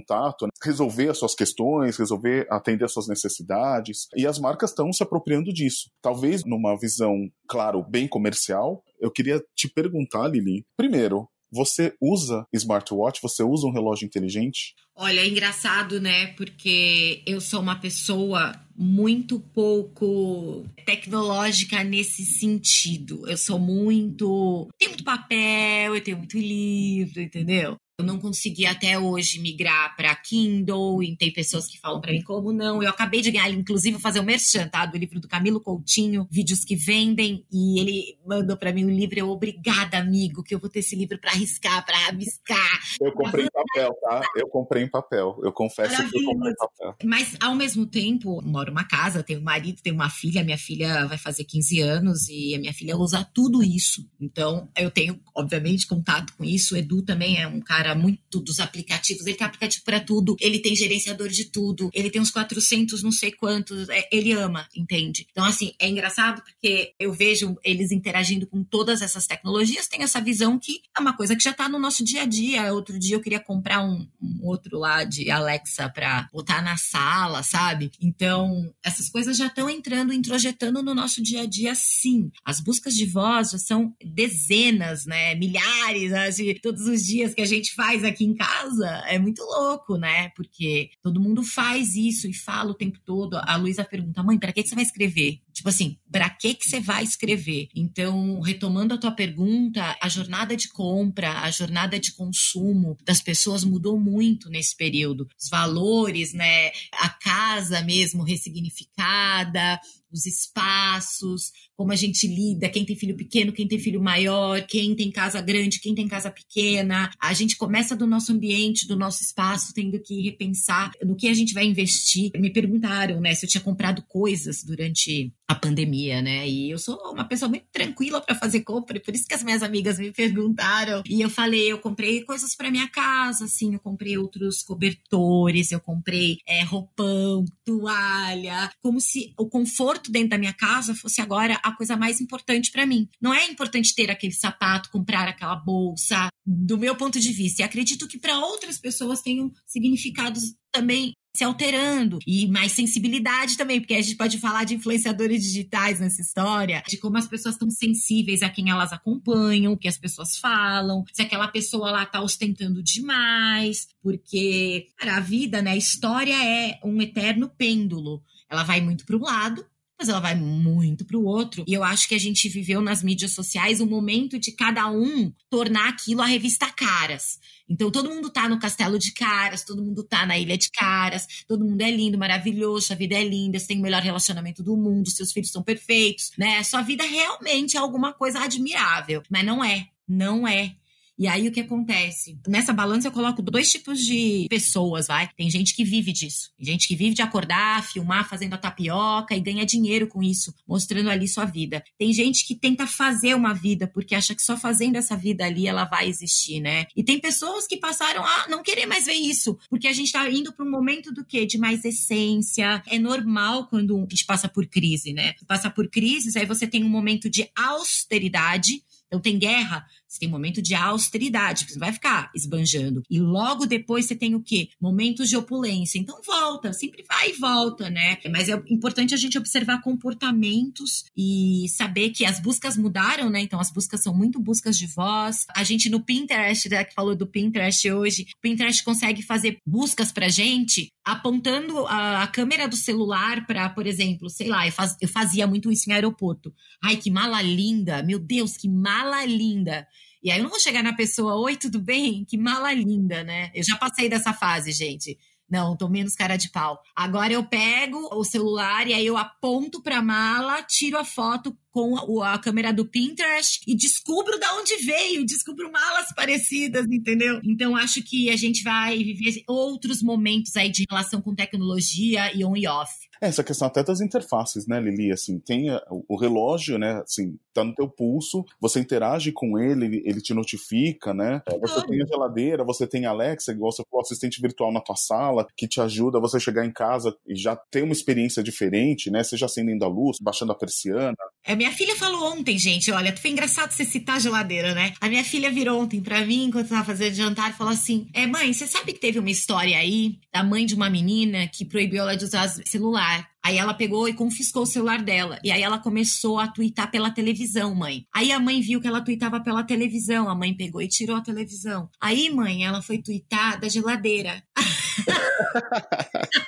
né? 0.45 0.49
resolver 0.63 1.09
as 1.09 1.17
suas 1.17 1.35
questões, 1.35 1.97
resolver 1.97 2.47
atender 2.49 2.85
as 2.85 2.93
suas 2.93 3.07
necessidades. 3.07 4.07
E 4.15 4.25
as 4.25 4.39
marcas 4.39 4.71
estão 4.71 4.91
se 4.91 5.03
apropriando 5.03 5.53
disso. 5.53 5.89
Talvez 6.01 6.43
numa 6.45 6.77
visão, 6.77 7.29
claro, 7.47 7.83
bem 7.83 8.07
comercial. 8.07 8.83
Eu 8.99 9.11
queria 9.11 9.43
te 9.55 9.67
perguntar, 9.67 10.27
Lili, 10.27 10.65
primeiro, 10.77 11.27
você 11.53 11.93
usa 12.01 12.47
smartwatch? 12.51 13.21
Você 13.21 13.43
usa 13.43 13.67
um 13.67 13.71
relógio 13.71 14.07
inteligente? 14.07 14.73
Olha, 14.95 15.19
é 15.19 15.27
engraçado, 15.27 16.01
né? 16.01 16.27
Porque 16.33 17.21
eu 17.27 17.39
sou 17.39 17.61
uma 17.61 17.75
pessoa 17.75 18.59
muito 18.75 19.39
pouco 19.39 20.65
tecnológica 20.83 21.83
nesse 21.83 22.25
sentido. 22.25 23.29
Eu 23.29 23.37
sou 23.37 23.59
muito. 23.59 24.67
Tenho 24.79 24.91
muito 24.91 25.03
papel, 25.03 25.95
eu 25.95 26.03
tenho 26.03 26.17
muito 26.17 26.39
livro, 26.39 27.21
entendeu? 27.21 27.77
Eu 27.99 28.05
não 28.05 28.19
consegui 28.19 28.65
até 28.65 28.97
hoje 28.97 29.39
migrar 29.39 29.95
para 29.95 30.15
Kindle, 30.15 31.03
e 31.03 31.15
tem 31.15 31.31
pessoas 31.31 31.67
que 31.67 31.79
falam 31.79 32.01
para 32.01 32.11
mim 32.11 32.23
como 32.23 32.51
não. 32.51 32.81
Eu 32.81 32.89
acabei 32.89 33.21
de 33.21 33.29
ganhar, 33.29 33.51
inclusive, 33.51 33.99
fazer 33.99 34.17
o 34.17 34.23
um 34.23 34.25
merchan, 34.25 34.67
tá? 34.67 34.83
Do 34.83 34.97
livro 34.97 35.19
do 35.19 35.27
Camilo 35.27 35.61
Coutinho, 35.61 36.27
Vídeos 36.31 36.65
que 36.65 36.75
Vendem, 36.75 37.45
e 37.51 37.79
ele 37.79 38.17
mandou 38.25 38.57
para 38.57 38.73
mim 38.73 38.83
o 38.83 38.87
um 38.87 38.89
livro. 38.89 39.19
Eu, 39.19 39.29
obrigada, 39.29 39.99
amigo, 39.99 40.41
que 40.41 40.55
eu 40.55 40.59
vou 40.59 40.71
ter 40.71 40.79
esse 40.79 40.95
livro 40.95 41.19
para 41.19 41.33
arriscar, 41.33 41.85
para 41.85 41.95
rabiscar. 41.97 42.79
Eu 42.99 43.11
comprei 43.11 43.45
em 43.45 43.51
papel, 43.51 43.95
tá? 44.01 44.21
Eu 44.35 44.47
comprei 44.47 44.83
em 44.83 44.89
papel. 44.89 45.39
Eu 45.43 45.51
confesso 45.51 46.09
que 46.09 46.17
eu 46.17 46.25
comprei 46.25 46.51
em 46.51 46.55
papel. 46.55 46.95
Mas, 47.03 47.37
ao 47.39 47.53
mesmo 47.53 47.85
tempo, 47.85 48.41
moro 48.41 48.71
numa 48.71 48.85
casa, 48.85 49.21
tenho 49.21 49.39
um 49.39 49.43
marido, 49.43 49.83
tenho 49.83 49.95
uma 49.95 50.09
filha. 50.09 50.43
Minha 50.43 50.57
filha 50.57 51.05
vai 51.05 51.19
fazer 51.19 51.43
15 51.43 51.79
anos 51.81 52.27
e 52.27 52.55
a 52.55 52.59
minha 52.59 52.73
filha 52.73 52.97
usa 52.97 53.23
tudo 53.35 53.61
isso. 53.61 54.03
Então, 54.19 54.67
eu 54.75 54.89
tenho, 54.89 55.19
obviamente, 55.35 55.85
contato 55.85 56.33
com 56.35 56.43
isso. 56.43 56.73
O 56.73 56.77
Edu 56.77 57.03
também 57.03 57.39
é 57.39 57.47
um 57.47 57.61
cara 57.61 57.82
cara 57.83 57.95
muito 57.95 58.39
dos 58.39 58.59
aplicativos. 58.59 59.25
Ele 59.25 59.35
tem 59.35 59.45
aplicativo 59.45 59.83
para 59.83 59.99
tudo, 59.99 60.37
ele 60.39 60.59
tem 60.59 60.75
gerenciador 60.75 61.27
de 61.27 61.45
tudo, 61.45 61.89
ele 61.93 62.09
tem 62.09 62.21
uns 62.21 62.31
400 62.31 63.03
não 63.03 63.11
sei 63.11 63.31
quantos, 63.31 63.89
é, 63.89 64.07
ele 64.11 64.31
ama, 64.31 64.67
entende? 64.75 65.27
Então, 65.31 65.43
assim, 65.43 65.73
é 65.77 65.89
engraçado 65.89 66.41
porque 66.41 66.93
eu 66.97 67.11
vejo 67.11 67.57
eles 67.63 67.91
interagindo 67.91 68.47
com 68.47 68.63
todas 68.63 69.01
essas 69.01 69.27
tecnologias, 69.27 69.87
tem 69.87 70.01
essa 70.01 70.21
visão 70.21 70.57
que 70.57 70.81
é 70.95 70.99
uma 70.99 71.15
coisa 71.15 71.35
que 71.35 71.43
já 71.43 71.51
tá 71.51 71.67
no 71.67 71.77
nosso 71.77 72.03
dia 72.03 72.21
a 72.21 72.25
dia. 72.25 72.73
Outro 72.73 72.97
dia 72.97 73.15
eu 73.15 73.21
queria 73.21 73.39
comprar 73.39 73.83
um, 73.83 74.07
um 74.21 74.39
outro 74.43 74.79
lá 74.79 75.03
de 75.03 75.29
Alexa 75.29 75.89
para 75.89 76.29
botar 76.31 76.61
na 76.61 76.77
sala, 76.77 77.43
sabe? 77.43 77.91
Então, 78.01 78.73
essas 78.83 79.09
coisas 79.09 79.35
já 79.35 79.47
estão 79.47 79.69
entrando, 79.69 80.13
introjetando 80.13 80.81
no 80.81 80.95
nosso 80.95 81.21
dia 81.21 81.41
a 81.41 81.45
dia, 81.45 81.75
sim. 81.75 82.31
As 82.45 82.61
buscas 82.61 82.93
de 82.93 83.05
voz 83.05 83.51
já 83.51 83.57
são 83.57 83.93
dezenas, 84.03 85.05
né? 85.05 85.35
Milhares, 85.35 86.13
assim, 86.13 86.53
todos 86.55 86.87
os 86.87 87.03
dias 87.03 87.33
que 87.33 87.41
a 87.41 87.45
gente 87.45 87.72
faz 87.73 88.03
aqui 88.03 88.25
em 88.25 88.35
casa 88.35 88.87
é 89.07 89.17
muito 89.19 89.43
louco, 89.43 89.97
né? 89.97 90.29
Porque 90.29 90.91
todo 91.01 91.19
mundo 91.19 91.43
faz 91.43 91.95
isso 91.95 92.27
e 92.27 92.33
fala 92.33 92.71
o 92.71 92.75
tempo 92.75 92.99
todo. 93.05 93.35
A 93.35 93.55
Luísa 93.55 93.83
pergunta, 93.83 94.23
mãe, 94.23 94.37
para 94.37 94.51
que, 94.51 94.65
você 94.65 94.75
vai 94.75 94.83
escrever? 94.83 95.39
Tipo 95.53 95.69
assim, 95.69 95.97
para 96.11 96.29
que, 96.29 96.55
que 96.55 96.67
você 96.67 96.79
vai 96.79 97.03
escrever? 97.03 97.67
Então, 97.75 98.39
retomando 98.41 98.93
a 98.93 98.97
tua 98.97 99.11
pergunta, 99.11 99.95
a 100.01 100.09
jornada 100.09 100.55
de 100.55 100.67
compra, 100.69 101.41
a 101.41 101.51
jornada 101.51 101.99
de 101.99 102.11
consumo 102.13 102.97
das 103.03 103.21
pessoas 103.21 103.63
mudou 103.63 103.99
muito 103.99 104.49
nesse 104.49 104.75
período. 104.75 105.27
Os 105.39 105.49
valores, 105.49 106.33
né? 106.33 106.71
A 106.93 107.09
casa 107.09 107.81
mesmo 107.81 108.23
ressignificada, 108.23 109.79
os 110.13 110.25
espaços, 110.27 111.51
como 111.75 111.91
a 111.91 111.95
gente 111.95 112.27
lida, 112.27 112.69
quem 112.69 112.85
tem 112.85 112.95
filho 112.95 113.17
pequeno, 113.17 113.51
quem 113.51 113.67
tem 113.67 113.79
filho 113.79 114.01
maior, 114.01 114.61
quem 114.67 114.95
tem 114.95 115.11
casa 115.11 115.41
grande, 115.41 115.79
quem 115.79 115.95
tem 115.95 116.07
casa 116.07 116.29
pequena. 116.29 117.09
A 117.19 117.33
gente 117.33 117.57
começa 117.57 117.95
do 117.95 118.05
nosso 118.05 118.31
ambiente, 118.31 118.87
do 118.87 118.95
nosso 118.95 119.23
espaço, 119.23 119.73
tendo 119.73 119.99
que 119.99 120.21
repensar 120.21 120.91
no 121.03 121.15
que 121.15 121.27
a 121.27 121.33
gente 121.33 121.53
vai 121.53 121.65
investir. 121.65 122.31
Me 122.35 122.51
perguntaram, 122.51 123.19
né, 123.19 123.33
se 123.33 123.45
eu 123.45 123.49
tinha 123.49 123.61
comprado 123.61 124.03
coisas 124.07 124.63
durante 124.63 125.33
a 125.47 125.55
pandemia, 125.55 126.21
né? 126.21 126.47
E 126.47 126.71
eu 126.71 126.77
sou 126.77 126.97
uma 127.11 127.25
pessoa 127.25 127.49
muito 127.49 127.65
tranquila 127.71 128.21
para 128.21 128.35
fazer 128.35 128.61
compra, 128.61 128.99
por 128.99 129.13
isso 129.13 129.27
que 129.27 129.33
as 129.33 129.43
minhas 129.43 129.61
amigas 129.61 129.99
me 129.99 130.11
perguntaram. 130.11 131.03
E 131.05 131.21
eu 131.21 131.29
falei, 131.29 131.71
eu 131.71 131.79
comprei 131.79 132.23
coisas 132.23 132.55
para 132.55 132.71
minha 132.71 132.87
casa, 132.87 133.45
assim, 133.45 133.73
eu 133.73 133.79
comprei 133.79 134.17
outros 134.17 134.63
cobertores, 134.63 135.71
eu 135.71 135.79
comprei 135.79 136.37
é, 136.47 136.63
roupão, 136.63 137.45
toalha, 137.65 138.71
como 138.81 138.99
se 138.99 139.33
o 139.37 139.47
conforto 139.47 140.11
dentro 140.11 140.29
da 140.29 140.37
minha 140.37 140.53
casa 140.53 140.95
fosse 140.95 141.21
agora 141.21 141.59
a 141.63 141.75
coisa 141.75 141.97
mais 141.97 142.21
importante 142.21 142.71
para 142.71 142.85
mim. 142.85 143.09
Não 143.21 143.33
é 143.33 143.45
importante 143.47 143.93
ter 143.93 144.09
aquele 144.09 144.33
sapato, 144.33 144.89
comprar 144.89 145.27
aquela 145.27 145.55
bolsa, 145.55 146.29
do 146.45 146.77
meu 146.77 146.95
ponto 146.95 147.19
de 147.19 147.31
vista. 147.31 147.61
E 147.61 147.65
acredito 147.65 148.07
que 148.07 148.17
para 148.17 148.39
outras 148.39 148.77
pessoas 148.77 149.21
tenham 149.21 149.51
significados 149.65 150.55
também 150.71 151.13
se 151.35 151.43
alterando 151.43 152.19
e 152.27 152.47
mais 152.47 152.71
sensibilidade 152.73 153.57
também, 153.57 153.79
porque 153.79 153.95
a 153.95 154.01
gente 154.01 154.15
pode 154.15 154.37
falar 154.39 154.63
de 154.65 154.75
influenciadores 154.75 155.41
digitais 155.41 155.99
nessa 155.99 156.21
história, 156.21 156.83
de 156.87 156.97
como 156.97 157.17
as 157.17 157.27
pessoas 157.27 157.55
estão 157.55 157.69
sensíveis 157.71 158.43
a 158.43 158.49
quem 158.49 158.69
elas 158.69 158.93
acompanham, 158.93 159.73
o 159.73 159.77
que 159.77 159.87
as 159.87 159.97
pessoas 159.97 160.37
falam, 160.37 161.03
se 161.11 161.21
aquela 161.21 161.47
pessoa 161.47 161.89
lá 161.89 162.05
tá 162.05 162.21
ostentando 162.21 162.83
demais, 162.83 163.87
porque 164.01 164.89
cara, 164.97 165.17
a 165.17 165.19
vida, 165.19 165.61
né, 165.61 165.71
a 165.71 165.77
história 165.77 166.35
é 166.35 166.79
um 166.83 167.01
eterno 167.01 167.49
pêndulo. 167.49 168.23
Ela 168.49 168.63
vai 168.63 168.81
muito 168.81 169.03
para 169.05 169.17
um 169.17 169.21
lado 169.21 169.65
mas 170.03 170.09
ela 170.09 170.19
vai 170.19 170.35
muito 170.35 171.05
para 171.05 171.17
o 171.17 171.23
outro. 171.23 171.63
E 171.65 171.73
eu 171.73 171.81
acho 171.81 172.09
que 172.09 172.15
a 172.15 172.19
gente 172.19 172.49
viveu 172.49 172.81
nas 172.81 173.01
mídias 173.01 173.31
sociais 173.31 173.79
o 173.79 173.87
momento 173.87 174.37
de 174.37 174.51
cada 174.51 174.91
um 174.91 175.31
tornar 175.49 175.87
aquilo 175.87 176.21
a 176.21 176.25
revista 176.25 176.69
Caras. 176.69 177.39
Então 177.69 177.89
todo 177.89 178.09
mundo 178.09 178.29
tá 178.29 178.49
no 178.49 178.59
castelo 178.59 178.99
de 178.99 179.13
Caras, 179.13 179.63
todo 179.63 179.81
mundo 179.81 180.03
tá 180.03 180.25
na 180.25 180.37
ilha 180.37 180.57
de 180.57 180.69
Caras, 180.71 181.25
todo 181.47 181.63
mundo 181.63 181.81
é 181.81 181.89
lindo, 181.89 182.17
maravilhoso, 182.17 182.87
sua 182.87 182.97
vida 182.97 183.15
é 183.15 183.23
linda, 183.23 183.57
você 183.57 183.67
tem 183.67 183.79
o 183.79 183.81
melhor 183.81 184.01
relacionamento 184.01 184.61
do 184.61 184.75
mundo, 184.75 185.09
seus 185.09 185.31
filhos 185.31 185.51
são 185.51 185.63
perfeitos, 185.63 186.31
né? 186.37 186.61
Sua 186.63 186.81
vida 186.81 187.05
realmente 187.05 187.77
é 187.77 187.79
alguma 187.79 188.11
coisa 188.11 188.39
admirável, 188.39 189.23
mas 189.29 189.45
não 189.45 189.63
é, 189.63 189.87
não 190.05 190.45
é. 190.45 190.75
E 191.17 191.27
aí 191.27 191.47
o 191.47 191.51
que 191.51 191.59
acontece? 191.59 192.39
Nessa 192.47 192.73
balança 192.73 193.07
eu 193.07 193.11
coloco 193.11 193.41
dois 193.41 193.71
tipos 193.71 193.99
de 193.99 194.47
pessoas, 194.49 195.07
vai. 195.07 195.29
Tem 195.37 195.49
gente 195.49 195.75
que 195.75 195.83
vive 195.83 196.11
disso. 196.11 196.51
Tem 196.57 196.65
gente 196.65 196.87
que 196.87 196.95
vive 196.95 197.13
de 197.13 197.21
acordar, 197.21 197.83
filmar 197.83 198.27
fazendo 198.27 198.53
a 198.53 198.57
tapioca 198.57 199.35
e 199.35 199.39
ganha 199.39 199.65
dinheiro 199.65 200.07
com 200.07 200.23
isso, 200.23 200.53
mostrando 200.67 201.09
ali 201.09 201.27
sua 201.27 201.45
vida. 201.45 201.83
Tem 201.97 202.11
gente 202.11 202.45
que 202.47 202.55
tenta 202.55 202.87
fazer 202.87 203.35
uma 203.35 203.53
vida 203.53 203.87
porque 203.87 204.15
acha 204.15 204.33
que 204.33 204.41
só 204.41 204.57
fazendo 204.57 204.95
essa 204.95 205.15
vida 205.15 205.45
ali 205.45 205.67
ela 205.67 205.85
vai 205.85 206.07
existir, 206.07 206.59
né? 206.59 206.85
E 206.95 207.03
tem 207.03 207.19
pessoas 207.19 207.67
que 207.67 207.77
passaram 207.77 208.23
a 208.23 208.47
não 208.47 208.63
querer 208.63 208.85
mais 208.85 209.05
ver 209.05 209.13
isso, 209.13 209.57
porque 209.69 209.87
a 209.87 209.93
gente 209.93 210.11
tá 210.11 210.27
indo 210.29 210.51
para 210.51 210.65
um 210.65 210.71
momento 210.71 211.11
do 211.13 211.23
quê? 211.23 211.45
De 211.45 211.57
mais 211.57 211.85
essência. 211.85 212.81
É 212.87 212.97
normal 212.97 213.67
quando 213.67 213.97
a 213.97 214.01
gente 214.09 214.25
passa 214.25 214.49
por 214.49 214.65
crise, 214.65 215.13
né? 215.13 215.35
Passa 215.47 215.69
por 215.69 215.87
crises, 215.89 216.35
aí 216.35 216.45
você 216.45 216.65
tem 216.65 216.83
um 216.83 216.89
momento 216.89 217.29
de 217.29 217.47
austeridade 217.55 218.81
então 219.13 219.21
tem 219.21 219.37
guerra, 219.37 219.85
você 220.13 220.19
tem 220.19 220.29
momento 220.29 220.61
de 220.61 220.75
austeridade, 220.75 221.65
você 221.65 221.73
não 221.73 221.79
vai 221.79 221.91
ficar 221.91 222.29
esbanjando. 222.35 223.01
E 223.09 223.19
logo 223.19 223.65
depois 223.65 224.05
você 224.05 224.15
tem 224.15 224.35
o 224.35 224.41
quê? 224.41 224.69
Momentos 224.79 225.27
de 225.27 225.35
opulência. 225.35 225.97
Então 225.97 226.21
volta, 226.23 226.71
sempre 226.71 227.03
vai 227.07 227.31
e 227.31 227.33
volta, 227.33 227.89
né? 227.89 228.17
Mas 228.29 228.47
é 228.47 228.61
importante 228.67 229.15
a 229.15 229.17
gente 229.17 229.37
observar 229.37 229.81
comportamentos 229.81 231.05
e 231.17 231.65
saber 231.69 232.11
que 232.11 232.25
as 232.25 232.39
buscas 232.39 232.77
mudaram, 232.77 233.27
né? 233.29 233.41
Então 233.41 233.59
as 233.59 233.71
buscas 233.71 234.03
são 234.03 234.13
muito 234.13 234.39
buscas 234.39 234.77
de 234.77 234.85
voz. 234.85 235.47
A 235.55 235.63
gente 235.63 235.89
no 235.89 235.99
Pinterest, 235.99 236.69
né, 236.69 236.83
que 236.83 236.93
falou 236.93 237.15
do 237.15 237.25
Pinterest 237.25 237.89
hoje, 237.89 238.27
o 238.37 238.41
Pinterest 238.41 238.83
consegue 238.83 239.23
fazer 239.23 239.57
buscas 239.65 240.11
pra 240.11 240.29
gente 240.29 240.89
apontando 241.05 241.85
a, 241.87 242.23
a 242.23 242.27
câmera 242.27 242.67
do 242.67 242.75
celular 242.75 243.45
para, 243.45 243.69
por 243.69 243.85
exemplo, 243.85 244.29
sei 244.29 244.47
lá, 244.47 244.65
eu, 244.65 244.71
faz, 244.71 244.95
eu 245.01 245.07
fazia 245.07 245.45
muito 245.45 245.71
isso 245.71 245.89
em 245.89 245.93
aeroporto. 245.93 246.53
Ai, 246.81 246.95
que 246.95 247.11
mala 247.11 247.41
linda! 247.41 248.01
Meu 248.03 248.19
Deus, 248.19 248.55
que 248.55 248.69
mala 248.69 249.25
linda. 249.25 249.87
E 250.23 250.31
aí 250.31 250.39
eu 250.39 250.43
não 250.43 250.49
vou 250.49 250.59
chegar 250.59 250.81
na 250.81 250.93
pessoa, 250.93 251.35
oi, 251.35 251.57
tudo 251.57 251.81
bem? 251.81 252.23
Que 252.23 252.37
mala 252.37 252.73
linda, 252.73 253.23
né? 253.23 253.51
Eu 253.53 253.63
já 253.63 253.75
passei 253.75 254.07
dessa 254.07 254.33
fase, 254.33 254.71
gente. 254.71 255.17
Não, 255.49 255.75
tô 255.75 255.89
menos 255.89 256.15
cara 256.15 256.37
de 256.37 256.49
pau. 256.49 256.79
Agora 256.95 257.33
eu 257.33 257.43
pego 257.43 258.09
o 258.13 258.23
celular 258.23 258.87
e 258.87 258.93
aí 258.93 259.05
eu 259.05 259.17
aponto 259.17 259.83
pra 259.83 260.01
mala, 260.01 260.63
tiro 260.63 260.97
a 260.97 261.03
foto 261.03 261.55
com 261.73 262.21
a, 262.21 262.35
a 262.35 262.39
câmera 262.39 262.71
do 262.71 262.85
Pinterest 262.85 263.61
e 263.67 263.75
descubro 263.75 264.39
de 264.39 264.45
onde 264.45 264.75
veio, 264.85 265.25
descubro 265.25 265.71
malas 265.71 266.13
parecidas, 266.15 266.85
entendeu? 266.85 267.41
Então 267.43 267.75
acho 267.75 268.03
que 268.03 268.29
a 268.29 268.37
gente 268.37 268.63
vai 268.63 268.97
viver 268.97 269.43
outros 269.47 270.03
momentos 270.03 270.55
aí 270.55 270.69
de 270.69 270.85
relação 270.89 271.19
com 271.19 271.33
tecnologia 271.33 272.31
e 272.33 272.45
on 272.45 272.55
e 272.55 272.67
off. 272.67 272.93
É, 273.23 273.27
essa 273.27 273.43
questão 273.43 273.69
até 273.69 273.81
das 273.81 274.01
interfaces, 274.01 274.67
né, 274.67 274.81
Lili? 274.81 275.09
Assim, 275.11 275.39
tem 275.39 275.67
o 275.89 276.17
relógio, 276.17 276.77
né? 276.77 277.01
Assim, 277.01 277.39
tá 277.53 277.63
no 277.63 277.73
teu 277.73 277.87
pulso, 277.87 278.43
você 278.59 278.81
interage 278.81 279.31
com 279.31 279.57
ele, 279.57 280.03
ele 280.05 280.19
te 280.19 280.33
notifica, 280.33 281.13
né? 281.13 281.41
É, 281.45 281.57
você 281.57 281.85
tem 281.87 282.01
a 282.01 282.05
geladeira, 282.05 282.65
você 282.65 282.85
tem 282.85 283.05
a 283.05 283.11
Alexa, 283.11 283.53
igual 283.53 283.71
você 283.71 283.81
falou, 283.89 284.01
assistente 284.01 284.41
virtual 284.41 284.73
na 284.73 284.81
tua 284.81 284.97
sala, 284.97 285.47
que 285.55 285.69
te 285.69 285.79
ajuda 285.79 286.17
a 286.17 286.21
você 286.21 286.37
chegar 286.37 286.65
em 286.65 286.71
casa 286.71 287.15
e 287.25 287.33
já 287.35 287.55
ter 287.55 287.83
uma 287.83 287.93
experiência 287.93 288.43
diferente, 288.43 289.09
né? 289.09 289.23
Seja 289.23 289.45
acendendo 289.45 289.85
a 289.85 289.87
luz, 289.87 290.17
baixando 290.19 290.51
a 290.51 290.55
persiana. 290.55 291.15
É, 291.45 291.55
minha 291.63 291.71
filha 291.71 291.95
falou 291.95 292.33
ontem, 292.33 292.59
gente, 292.59 292.91
olha, 292.91 293.15
foi 293.15 293.31
engraçado 293.31 293.71
você 293.71 293.85
citar 293.85 294.17
a 294.17 294.19
geladeira, 294.19 294.75
né? 294.75 294.93
A 294.99 295.07
minha 295.07 295.23
filha 295.23 295.49
virou 295.49 295.81
ontem 295.81 296.01
pra 296.01 296.25
mim, 296.25 296.45
enquanto 296.45 296.67
tava 296.67 296.83
fazendo 296.83 297.15
jantar, 297.15 297.51
e 297.51 297.53
falou 297.53 297.71
assim: 297.71 298.05
É, 298.13 298.27
mãe, 298.27 298.51
você 298.51 298.67
sabe 298.67 298.91
que 298.91 298.99
teve 298.99 299.17
uma 299.17 299.31
história 299.31 299.77
aí 299.77 300.19
da 300.31 300.43
mãe 300.43 300.65
de 300.65 300.75
uma 300.75 300.89
menina 300.89 301.47
que 301.47 301.63
proibiu 301.63 302.01
ela 302.01 302.17
de 302.17 302.25
usar 302.25 302.49
celular? 302.49 303.32
Aí 303.43 303.57
ela 303.57 303.73
pegou 303.73 304.07
e 304.07 304.13
confiscou 304.13 304.63
o 304.63 304.65
celular 304.65 305.01
dela. 305.01 305.37
E 305.43 305.51
aí 305.51 305.61
ela 305.61 305.77
começou 305.77 306.39
a 306.39 306.47
twittar 306.47 306.89
pela 306.89 307.11
televisão, 307.11 307.75
mãe. 307.75 308.07
Aí 308.13 308.31
a 308.31 308.39
mãe 308.39 308.61
viu 308.61 308.79
que 308.79 308.87
ela 308.87 309.01
tweetava 309.01 309.41
pela 309.41 309.63
televisão. 309.63 310.29
A 310.29 310.35
mãe 310.35 310.55
pegou 310.55 310.81
e 310.81 310.87
tirou 310.87 311.17
a 311.17 311.21
televisão. 311.21 311.89
Aí, 311.99 312.29
mãe, 312.29 312.65
ela 312.65 312.81
foi 312.81 312.99
twittar 312.99 313.59
da 313.59 313.67
geladeira. 313.67 314.41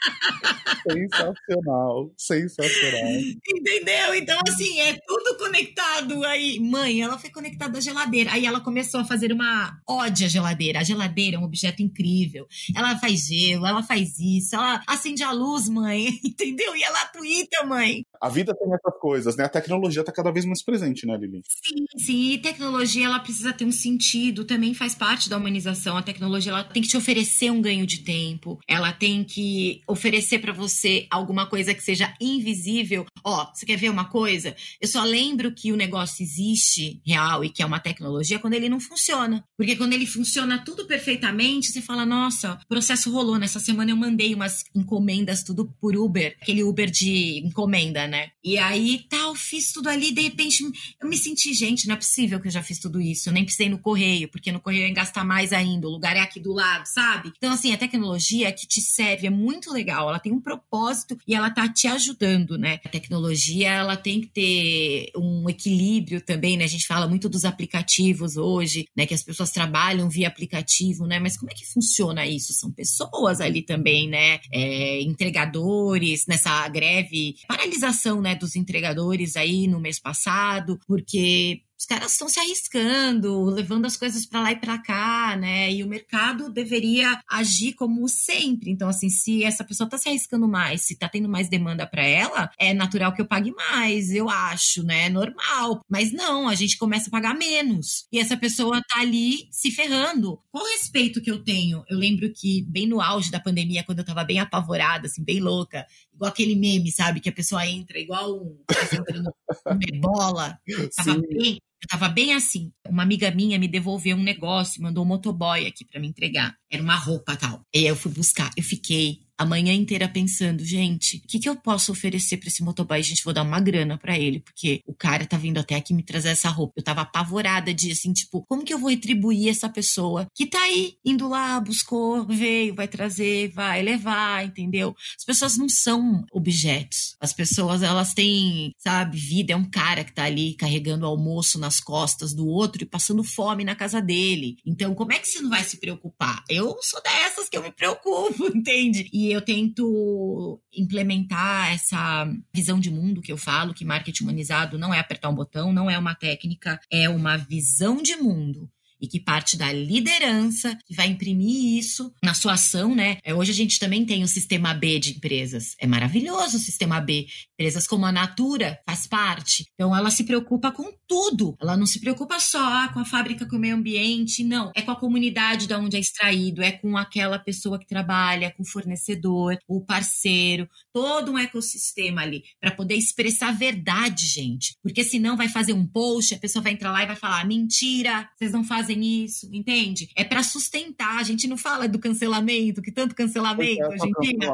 sensacional, 0.86 2.12
sensacional. 2.16 3.12
Entendeu? 3.48 4.16
Então, 4.16 4.40
assim, 4.48 4.80
é 4.80 4.94
tudo 5.06 5.38
conectado 5.38 6.24
aí. 6.26 6.60
Mãe, 6.60 7.02
ela 7.02 7.18
foi 7.18 7.30
conectada 7.30 7.78
à 7.78 7.82
geladeira. 7.82 8.32
Aí 8.32 8.46
ela 8.46 8.62
começou 8.62 9.00
a 9.00 9.06
fazer 9.06 9.32
uma 9.32 9.80
ódio 9.88 10.26
à 10.26 10.30
geladeira. 10.30 10.80
A 10.80 10.84
geladeira 10.84 11.38
é 11.38 11.40
um 11.40 11.44
objeto 11.44 11.82
incrível. 11.82 12.48
Ela 12.76 12.98
faz 12.98 13.28
gelo, 13.28 13.66
ela 13.66 13.82
faz 13.82 14.20
isso, 14.20 14.56
ela 14.56 14.82
acende 14.88 15.24
a 15.24 15.32
luz, 15.32 15.68
mãe. 15.68 16.08
Entendeu? 16.24 16.76
E 16.76 16.84
ela 16.86 17.06
twitta, 17.06 17.66
mãe. 17.66 18.06
A 18.22 18.30
vida 18.30 18.56
tem 18.56 18.68
essas 18.74 19.00
coisas, 19.00 19.36
né? 19.36 19.46
A 19.46 19.50
tecnologia 19.50 20.02
está 20.02 20.12
cada 20.12 20.32
vez 20.32 20.46
mais 20.46 20.64
presente, 20.64 21.06
né, 21.06 21.18
Lili? 21.18 21.42
Sim, 21.48 21.86
sim. 21.98 22.32
E 22.32 22.38
tecnologia, 22.38 23.06
ela 23.06 23.20
precisa 23.20 23.54
ter 23.54 23.66
um 23.66 23.72
sentido, 23.72 24.46
também 24.46 24.74
faz 24.74 24.96
parte 24.96 25.30
da 25.30 25.38
humanização. 25.38 25.98
A 25.98 26.02
tecnologia, 26.02 26.52
ela 26.52 26.64
tem 26.64 26.82
que 26.82 26.88
te 26.88 26.98
oferecer 26.98 27.52
um 27.52 27.62
ganho 27.62 27.86
de 27.86 28.00
tempo. 28.00 28.60
Ela 28.68 28.92
tem 28.92 29.24
que 29.24 29.82
oferecer 29.88 30.40
para 30.40 30.54
você 30.54 31.08
alguma 31.10 31.48
coisa 31.48 31.74
que 31.74 31.84
seja 31.84 32.14
invisível. 32.20 33.06
Ó, 33.24 33.52
você 33.54 33.66
quer 33.66 33.78
ver 33.78 33.90
uma 33.90 34.06
coisa? 34.06 34.56
Eu 34.80 34.88
só 34.88 35.04
lembro 35.04 35.54
que 35.54 35.72
o 35.72 35.78
negócio 35.78 36.24
existe 36.24 37.02
real 37.06 37.44
e 37.44 37.50
que 37.50 37.62
é 37.62 37.66
uma 37.66 37.80
tecnologia 37.80 38.40
quando 38.40 38.54
ele 38.54 38.70
não 38.70 38.80
funciona. 38.80 39.44
Porque 39.58 39.76
quando 39.76 39.94
ele 39.94 40.06
funciona 40.06 40.64
tudo 40.64 40.86
perfeitamente, 40.86 41.72
você 41.72 41.82
fala, 41.82 42.06
nossa, 42.06 42.60
o 42.64 42.68
processo 42.68 43.12
rolou. 43.12 43.38
Nessa 43.38 43.60
semana 43.60 43.92
eu 43.92 43.96
mandei 43.96 44.34
umas 44.34 44.64
encomendas 44.74 45.44
tudo 45.44 45.72
por 45.80 45.96
Uber, 45.96 46.36
aquele 46.42 46.64
Uber 46.64 46.75
de 46.90 47.40
encomenda, 47.46 48.08
né? 48.08 48.30
E 48.44 48.58
aí, 48.58 49.06
tal, 49.10 49.36
fiz 49.36 49.72
tudo 49.72 49.90
ali, 49.90 50.12
de 50.12 50.22
repente 50.22 50.64
eu 51.02 51.10
me 51.10 51.18
senti, 51.18 51.54
gente, 51.54 51.88
não 51.88 51.96
é 51.96 51.98
possível 51.98 52.40
que 52.40 52.48
eu 52.48 52.52
já 52.52 52.62
fiz 52.62 52.80
tudo 52.80 53.02
isso. 53.02 53.30
Eu 53.30 53.34
nem 53.34 53.44
precisei 53.44 53.70
no 53.70 53.80
correio, 53.80 54.30
porque 54.30 54.52
no 54.52 54.60
correio 54.60 54.84
eu 54.84 54.88
ia 54.90 54.94
gastar 54.94 55.24
mais 55.24 55.54
ainda. 55.54 55.88
O 55.88 55.92
lugar 55.92 56.16
é 56.16 56.20
aqui 56.20 56.40
do 56.40 56.54
lado, 56.54 56.86
sabe? 56.86 57.32
Então, 57.38 57.52
assim, 57.52 57.74
a 57.74 57.78
tecnologia 57.78 58.52
que 58.52 58.68
te 58.68 58.82
serve 58.82 59.28
é 59.28 59.30
muito 59.30 59.72
legal. 59.72 60.10
Ela 60.10 60.20
tem 60.20 60.32
um 60.32 60.42
propósito 60.42 61.18
e 61.28 61.34
ela 61.36 61.50
tá 61.50 61.68
te 61.72 61.88
ajudando, 61.88 62.58
né? 62.58 62.80
A 62.86 62.90
tecnologia, 62.90 63.70
ela 63.70 63.96
tem 63.96 64.22
que 64.22 64.28
ter 64.28 65.12
um 65.16 65.50
equilíbrio 65.50 66.22
também, 66.22 66.58
né? 66.58 66.64
A 66.66 66.68
gente 66.68 66.88
fala 66.88 67.08
muito 67.08 67.30
dos 67.30 67.46
aplicativos 67.46 68.38
hoje, 68.38 68.88
né? 68.96 69.06
Que 69.06 69.14
as 69.14 69.24
pessoas 69.24 69.52
trabalham 69.52 70.10
via 70.10 70.28
aplicativo, 70.28 71.06
né? 71.06 71.20
Mas 71.20 71.38
como 71.38 71.52
é 71.52 71.56
que 71.56 71.66
funciona 71.66 72.26
isso? 72.26 72.54
São 72.54 72.72
pessoas 72.72 73.40
ali 73.42 73.62
também, 73.62 74.08
né? 74.10 74.40
É, 74.52 75.02
entregadores 75.02 76.26
nessa 76.28 76.65
greve, 76.68 77.36
paralisação, 77.48 78.22
né? 78.22 78.36
Dos 78.36 78.56
entregadores 78.56 79.36
aí 79.36 79.68
no 79.68 79.80
mês 79.80 80.00
passado, 80.00 80.80
porque 80.88 81.62
os 81.78 81.86
caras 81.86 82.14
estão 82.14 82.30
se 82.30 82.40
arriscando, 82.40 83.44
levando 83.46 83.86
as 83.86 83.98
coisas 83.98 84.26
para 84.26 84.42
lá 84.42 84.52
e 84.54 84.56
para 84.56 84.78
cá, 84.78 85.36
né? 85.36 85.72
E 85.72 85.84
o 85.84 85.88
mercado 85.88 86.50
deveria 86.50 87.20
agir 87.30 87.74
como 87.74 88.08
sempre. 88.08 88.72
Então, 88.72 88.88
assim, 88.88 89.10
se 89.10 89.44
essa 89.44 89.64
pessoa 89.64 89.86
está 89.86 89.98
se 89.98 90.08
arriscando 90.08 90.48
mais, 90.48 90.84
se 90.84 90.94
está 90.94 91.10
tendo 91.10 91.28
mais 91.28 91.50
demanda 91.50 91.86
para 91.86 92.04
ela, 92.04 92.50
é 92.58 92.74
natural 92.74 93.14
que 93.14 93.22
eu 93.22 93.28
pague 93.28 93.52
mais, 93.52 94.12
eu 94.12 94.30
acho, 94.30 94.84
né? 94.84 95.08
É 95.08 95.10
normal. 95.10 95.82
Mas 95.90 96.14
não, 96.14 96.48
a 96.48 96.56
gente 96.56 96.78
começa 96.78 97.10
a 97.10 97.12
pagar 97.12 97.36
menos. 97.36 98.08
E 98.12 98.20
essa 98.20 98.38
pessoa 98.38 98.82
tá 98.88 99.02
ali 99.02 99.48
se 99.52 99.70
ferrando. 99.70 100.40
Qual 100.50 100.64
o 100.64 100.72
respeito 100.72 101.22
que 101.22 101.30
eu 101.30 101.44
tenho? 101.44 101.84
Eu 101.90 101.98
lembro 101.98 102.32
que 102.34 102.64
bem 102.70 102.88
no 102.88 103.02
auge 103.02 103.30
da 103.30 103.40
pandemia, 103.40 103.84
quando 103.84 104.00
eu 104.00 104.06
tava 104.06 104.24
bem 104.24 104.40
apavorada, 104.40 105.08
assim, 105.08 105.24
bem 105.24 105.42
louca, 105.42 105.86
igual 106.16 106.30
aquele 106.30 106.56
meme, 106.56 106.92
sabe? 106.92 107.20
Que 107.20 107.30
a 107.30 107.34
pessoa 107.34 107.68
entra 107.68 108.00
igual 108.00 108.36
um, 108.36 108.58
um 109.68 110.02
bola, 110.02 110.58
tava 110.96 111.14
Sim. 111.14 111.22
bem 111.22 111.60
eu 111.86 111.88
tava 111.88 112.10
bem 112.10 112.34
assim. 112.34 112.72
Uma 112.88 113.04
amiga 113.04 113.30
minha 113.30 113.60
me 113.60 113.68
devolveu 113.68 114.18
um 114.18 114.24
negócio, 114.24 114.82
mandou 114.82 115.04
um 115.04 115.08
motoboy 115.08 115.68
aqui 115.68 115.86
para 115.86 116.00
me 116.00 116.08
entregar. 116.08 116.56
Era 116.70 116.82
uma 116.82 116.96
roupa 116.96 117.36
tal. 117.36 117.62
E 117.74 117.80
aí 117.80 117.86
eu 117.86 117.96
fui 117.96 118.12
buscar. 118.12 118.50
Eu 118.58 118.64
fiquei 118.64 119.20
a 119.38 119.46
manhã 119.46 119.74
inteira 119.74 120.08
pensando, 120.08 120.64
gente, 120.64 121.18
o 121.18 121.28
que, 121.28 121.40
que 121.40 121.50
eu 121.50 121.56
posso 121.56 121.92
oferecer 121.92 122.38
para 122.38 122.48
esse 122.48 122.64
motoboy? 122.64 123.02
Gente, 123.04 123.24
vou 123.24 123.34
dar 123.34 123.44
uma 123.44 123.60
grana 123.60 123.98
para 123.98 124.18
ele, 124.18 124.40
porque 124.40 124.82
o 124.86 124.94
cara 124.94 125.26
tá 125.26 125.38
vindo 125.38 125.60
até 125.60 125.76
aqui 125.76 125.94
me 125.94 126.04
trazer 126.04 126.30
essa 126.30 126.50
roupa. 126.50 126.74
Eu 126.78 126.84
tava 126.84 127.02
apavorada 127.02 127.74
de 127.74 127.92
assim, 127.92 128.14
tipo, 128.14 128.44
como 128.48 128.64
que 128.64 128.74
eu 128.74 128.80
vou 128.80 128.90
retribuir 128.90 129.50
essa 129.50 129.68
pessoa 129.68 130.28
que 130.34 130.46
tá 130.46 130.60
aí, 130.60 130.96
indo 131.04 131.28
lá, 131.28 131.60
buscou, 131.60 132.26
veio, 132.26 132.74
vai 132.74 132.88
trazer, 132.88 133.52
vai 133.52 133.82
levar, 133.82 134.46
entendeu? 134.46 134.96
As 135.18 135.26
pessoas 135.26 135.58
não 135.58 135.68
são 135.68 136.26
objetos. 136.32 137.16
As 137.20 137.34
pessoas, 137.34 137.82
elas 137.82 138.14
têm, 138.14 138.72
sabe, 138.78 139.18
vida. 139.18 139.54
É 139.54 139.56
um 139.56 139.70
cara 139.70 140.04
que 140.04 140.14
tá 140.14 140.24
ali 140.24 140.56
carregando 140.56 141.06
almoço 141.06 141.60
nas 141.60 141.80
costas 141.80 142.34
do 142.34 142.48
outro 142.48 142.84
e 142.84 142.88
passando 142.88 143.24
fome 143.24 143.64
na 143.64 143.76
casa 143.76 144.02
dele. 144.02 144.58
Então, 144.66 144.96
como 144.96 145.12
é 145.12 145.20
que 145.20 145.28
você 145.28 145.42
não 145.42 145.50
vai 145.50 145.64
se 145.64 145.78
preocupar? 145.78 146.44
Eu 146.50 146.78
sou 146.82 147.02
dessas 147.02 147.50
que 147.50 147.58
eu 147.58 147.64
me 147.64 147.72
preocupo, 147.72 148.46
entende? 148.56 149.10
E 149.12 149.25
eu 149.32 149.42
tento 149.42 150.62
implementar 150.74 151.74
essa 151.74 152.28
visão 152.54 152.80
de 152.80 152.90
mundo 152.90 153.22
que 153.22 153.32
eu 153.32 153.38
falo, 153.38 153.74
que 153.74 153.86
marketing 153.86 154.24
humanizado 154.24 154.78
não 154.78 154.94
é 154.94 155.00
apertar 155.00 155.30
um 155.30 155.36
botão, 155.36 155.72
não 155.72 155.90
é 155.90 155.98
uma 155.98 156.16
técnica, 156.16 156.80
é 156.92 157.10
uma 157.10 157.38
visão 157.38 158.02
de 158.02 158.16
mundo. 158.16 158.70
E 159.06 159.08
que 159.08 159.20
parte 159.20 159.56
da 159.56 159.72
liderança, 159.72 160.78
que 160.86 160.96
vai 160.96 161.08
imprimir 161.08 161.78
isso 161.78 162.12
na 162.24 162.34
sua 162.34 162.54
ação, 162.54 162.96
né? 162.96 163.18
É, 163.24 163.34
hoje 163.34 163.52
a 163.52 163.56
gente 163.56 163.80
também 163.80 164.04
tem 164.04 164.24
o 164.24 164.28
sistema 164.28 164.74
B 164.74 165.00
de 165.00 165.12
empresas. 165.12 165.76
É 165.80 165.86
maravilhoso 165.86 166.58
o 166.58 166.60
sistema 166.60 167.00
B. 167.00 167.28
Empresas 167.54 167.88
como 167.88 168.06
a 168.06 168.12
Natura 168.12 168.80
faz 168.86 169.06
parte. 169.06 169.66
Então 169.74 169.96
ela 169.96 170.10
se 170.10 170.24
preocupa 170.24 170.72
com 170.72 170.92
tudo. 171.08 171.56
Ela 171.62 171.78
não 171.78 171.86
se 171.86 172.00
preocupa 172.00 172.40
só 172.40 172.92
com 172.92 173.00
a 173.00 173.06
fábrica, 173.06 173.48
com 173.48 173.56
o 173.56 173.60
meio 173.60 173.76
ambiente, 173.76 174.44
não. 174.44 174.72
É 174.76 174.82
com 174.82 174.92
a 174.92 175.00
comunidade 175.00 175.68
da 175.68 175.78
onde 175.78 175.98
é 175.98 176.00
extraído, 176.00 176.64
é 176.64 176.72
com 176.72 176.98
aquela 176.98 177.38
pessoa 177.38 177.78
que 177.78 177.86
trabalha, 177.86 178.52
com 178.52 178.64
o 178.64 178.68
fornecedor, 178.68 179.58
o 179.68 179.86
parceiro, 179.86 180.68
todo 180.92 181.32
um 181.32 181.38
ecossistema 181.38 182.22
ali 182.22 182.44
para 182.60 182.72
poder 182.72 182.96
expressar 182.96 183.50
a 183.50 183.52
verdade, 183.52 184.28
gente. 184.28 184.76
Porque 184.82 185.04
senão 185.04 185.38
vai 185.38 185.48
fazer 185.48 185.74
um 185.74 185.86
post, 185.86 186.34
a 186.34 186.40
pessoa 186.40 186.64
vai 186.64 186.74
entrar 186.74 186.92
lá 186.92 187.04
e 187.04 187.08
vai 187.08 187.16
falar: 187.16 187.46
"Mentira, 187.46 188.28
vocês 188.36 188.52
não 188.52 188.64
fazem 188.64 188.95
isso", 189.04 189.50
entende? 189.54 190.10
É 190.16 190.24
para 190.24 190.44
sustentar. 190.44 191.20
A 191.20 191.24
gente 191.24 191.48
não 191.48 191.58
fala 191.58 191.88
do 191.88 192.00
cancelamento, 192.00 192.82
que 192.82 192.92
tanto 192.92 193.16
cancelamento 193.16 193.82
é, 193.82 193.88
hoje 193.88 194.08
em 194.08 194.22
dia. 194.22 194.54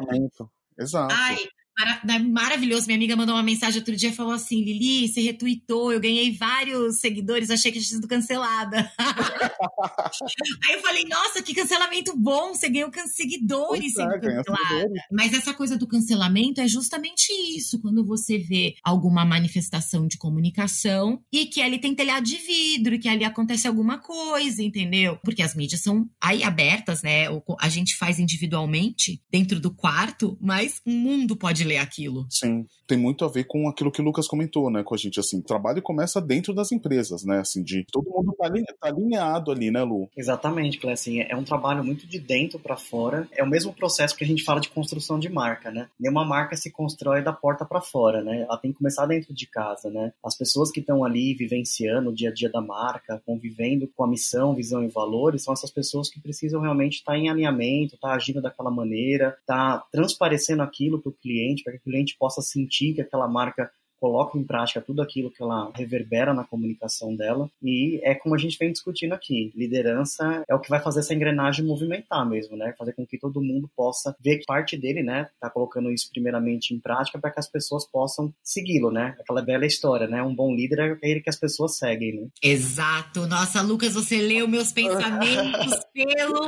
Exato. 0.77 1.13
Ai, 1.15 1.37
maravilhoso. 2.29 2.85
Minha 2.85 2.97
amiga 2.97 3.15
mandou 3.15 3.35
uma 3.35 3.43
mensagem 3.43 3.79
outro 3.79 3.95
dia 3.95 4.09
e 4.09 4.15
falou 4.15 4.33
assim: 4.33 4.63
Lili, 4.63 5.07
você 5.07 5.21
retweetou, 5.21 5.91
eu 5.91 5.99
ganhei 5.99 6.35
vários 6.35 6.99
seguidores, 6.99 7.49
achei 7.49 7.71
que 7.71 7.79
tinha 7.79 7.95
sido 7.95 8.07
cancelada. 8.07 8.91
Aí 10.67 10.75
eu 10.75 10.81
falei: 10.81 11.05
nossa, 11.05 11.41
que 11.41 11.53
cancelamento 11.53 12.15
bom, 12.17 12.53
você 12.53 12.69
ganhou 12.69 12.91
seguidores 13.07 13.93
sendo 13.93 14.13
é, 14.13 14.19
cancelada. 14.19 14.89
Mas 15.11 15.33
essa 15.33 15.53
coisa 15.53 15.77
do 15.77 15.87
cancelamento 15.87 16.61
é 16.61 16.67
justamente 16.67 17.31
isso, 17.55 17.79
quando 17.81 18.05
você 18.05 18.37
vê 18.37 18.75
alguma 18.83 19.25
manifestação 19.25 20.07
de 20.07 20.17
comunicação 20.17 21.21
e 21.31 21.45
que 21.45 21.61
ali 21.61 21.79
tem 21.79 21.95
telhado 21.95 22.25
de 22.25 22.37
vidro, 22.37 22.99
que 22.99 23.07
ali 23.07 23.23
acontece 23.23 23.67
alguma 23.67 23.97
coisa, 23.97 24.61
entendeu? 24.61 25.17
Porque 25.23 25.41
as 25.41 25.55
mídias 25.55 25.81
são 25.81 26.09
aí 26.21 26.43
abertas, 26.43 27.01
né? 27.01 27.27
A 27.59 27.69
gente 27.69 27.95
faz 27.95 28.19
individualmente 28.19 29.21
dentro 29.29 29.59
do 29.59 29.73
quarto, 29.73 30.37
mas 30.41 30.81
o 30.85 30.91
mundo 30.91 31.35
pode 31.35 31.60
ler 31.63 31.77
aquilo. 31.77 32.25
Sim, 32.29 32.65
tem 32.87 32.97
muito 32.97 33.23
a 33.23 33.27
ver 33.27 33.45
com 33.45 33.67
aquilo 33.67 33.91
que 33.91 34.01
o 34.01 34.03
Lucas 34.03 34.27
comentou, 34.27 34.69
né, 34.69 34.83
com 34.83 34.93
a 34.93 34.97
gente, 34.97 35.19
assim, 35.19 35.39
o 35.39 35.43
trabalho 35.43 35.81
começa 35.81 36.21
dentro 36.21 36.53
das 36.53 36.71
empresas, 36.71 37.23
né, 37.23 37.39
assim, 37.39 37.63
de 37.63 37.85
todo 37.91 38.09
mundo 38.09 38.33
tá, 38.37 38.49
tá 38.49 38.87
alinhado 38.89 39.51
ali, 39.51 39.71
né, 39.71 39.81
Lu? 39.83 40.09
Exatamente, 40.15 40.77
Clé, 40.77 40.93
assim, 40.93 41.21
é 41.21 41.35
um 41.35 41.43
trabalho 41.43 41.83
muito 41.83 42.05
de 42.05 42.19
dentro 42.19 42.59
para 42.59 42.75
fora, 42.75 43.27
é 43.31 43.43
o 43.43 43.49
mesmo 43.49 43.73
processo 43.73 44.15
que 44.15 44.23
a 44.23 44.27
gente 44.27 44.43
fala 44.43 44.59
de 44.59 44.69
construção 44.69 45.19
de 45.19 45.29
marca, 45.29 45.71
né, 45.71 45.87
nenhuma 45.99 46.25
marca 46.25 46.55
se 46.55 46.71
constrói 46.71 47.23
da 47.23 47.33
porta 47.33 47.65
para 47.65 47.81
fora, 47.81 48.21
né, 48.21 48.41
ela 48.41 48.57
tem 48.57 48.71
que 48.71 48.77
começar 48.77 49.05
dentro 49.05 49.33
de 49.33 49.47
casa, 49.47 49.89
né, 49.89 50.11
as 50.25 50.37
pessoas 50.37 50.71
que 50.71 50.79
estão 50.79 51.03
ali 51.03 51.33
vivenciando 51.33 52.09
o 52.09 52.13
dia 52.13 52.29
a 52.29 52.33
dia 52.33 52.49
da 52.49 52.61
marca, 52.61 53.21
convivendo 53.25 53.89
com 53.95 54.03
a 54.03 54.07
missão, 54.07 54.55
visão 54.55 54.83
e 54.83 54.87
valores, 54.87 55.43
são 55.43 55.53
essas 55.53 55.71
pessoas 55.71 56.09
que 56.09 56.19
precisam 56.19 56.61
realmente 56.61 56.95
estar 56.95 57.13
tá 57.13 57.17
em 57.17 57.29
alinhamento, 57.29 57.95
estar 57.95 58.09
tá 58.09 58.15
agindo 58.15 58.41
daquela 58.41 58.71
maneira, 58.71 59.37
tá 59.45 59.83
transparecendo 59.91 60.61
aquilo 60.61 61.01
para 61.01 61.09
o 61.09 61.13
cliente, 61.13 61.50
para 61.63 61.73
que 61.73 61.79
o 61.79 61.81
cliente 61.81 62.15
possa 62.17 62.41
sentir 62.41 62.93
que 62.93 63.01
aquela 63.01 63.27
marca 63.27 63.71
coloca 64.01 64.35
em 64.35 64.43
prática 64.43 64.81
tudo 64.81 64.99
aquilo 64.99 65.29
que 65.29 65.43
ela 65.43 65.71
reverbera 65.75 66.33
na 66.33 66.43
comunicação 66.43 67.15
dela. 67.15 67.47
E 67.61 68.01
é 68.03 68.15
como 68.15 68.33
a 68.33 68.37
gente 68.37 68.57
vem 68.57 68.71
discutindo 68.71 69.13
aqui: 69.13 69.53
liderança 69.55 70.43
é 70.49 70.55
o 70.55 70.59
que 70.59 70.69
vai 70.69 70.79
fazer 70.79 71.01
essa 71.01 71.13
engrenagem 71.13 71.63
movimentar 71.63 72.27
mesmo, 72.27 72.57
né? 72.57 72.73
Fazer 72.77 72.93
com 72.93 73.05
que 73.05 73.19
todo 73.19 73.39
mundo 73.41 73.69
possa 73.75 74.15
ver 74.19 74.39
que 74.39 74.45
parte 74.45 74.75
dele, 74.75 75.03
né, 75.03 75.29
tá 75.39 75.49
colocando 75.49 75.91
isso 75.91 76.09
primeiramente 76.11 76.73
em 76.73 76.79
prática 76.79 77.19
para 77.19 77.29
que 77.29 77.39
as 77.39 77.47
pessoas 77.47 77.85
possam 77.85 78.33
segui-lo, 78.43 78.89
né? 78.89 79.15
Aquela 79.19 79.43
bela 79.43 79.67
história, 79.67 80.07
né? 80.07 80.23
Um 80.23 80.33
bom 80.33 80.55
líder 80.55 80.79
é 80.79 80.91
aquele 80.93 81.21
que 81.21 81.29
as 81.29 81.37
pessoas 81.37 81.77
seguem, 81.77 82.21
né? 82.21 82.27
Exato. 82.41 83.27
Nossa, 83.27 83.61
Lucas, 83.61 83.93
você 83.93 84.17
leu 84.17 84.47
meus 84.47 84.71
pensamentos 84.73 85.79
pelo, 85.93 86.47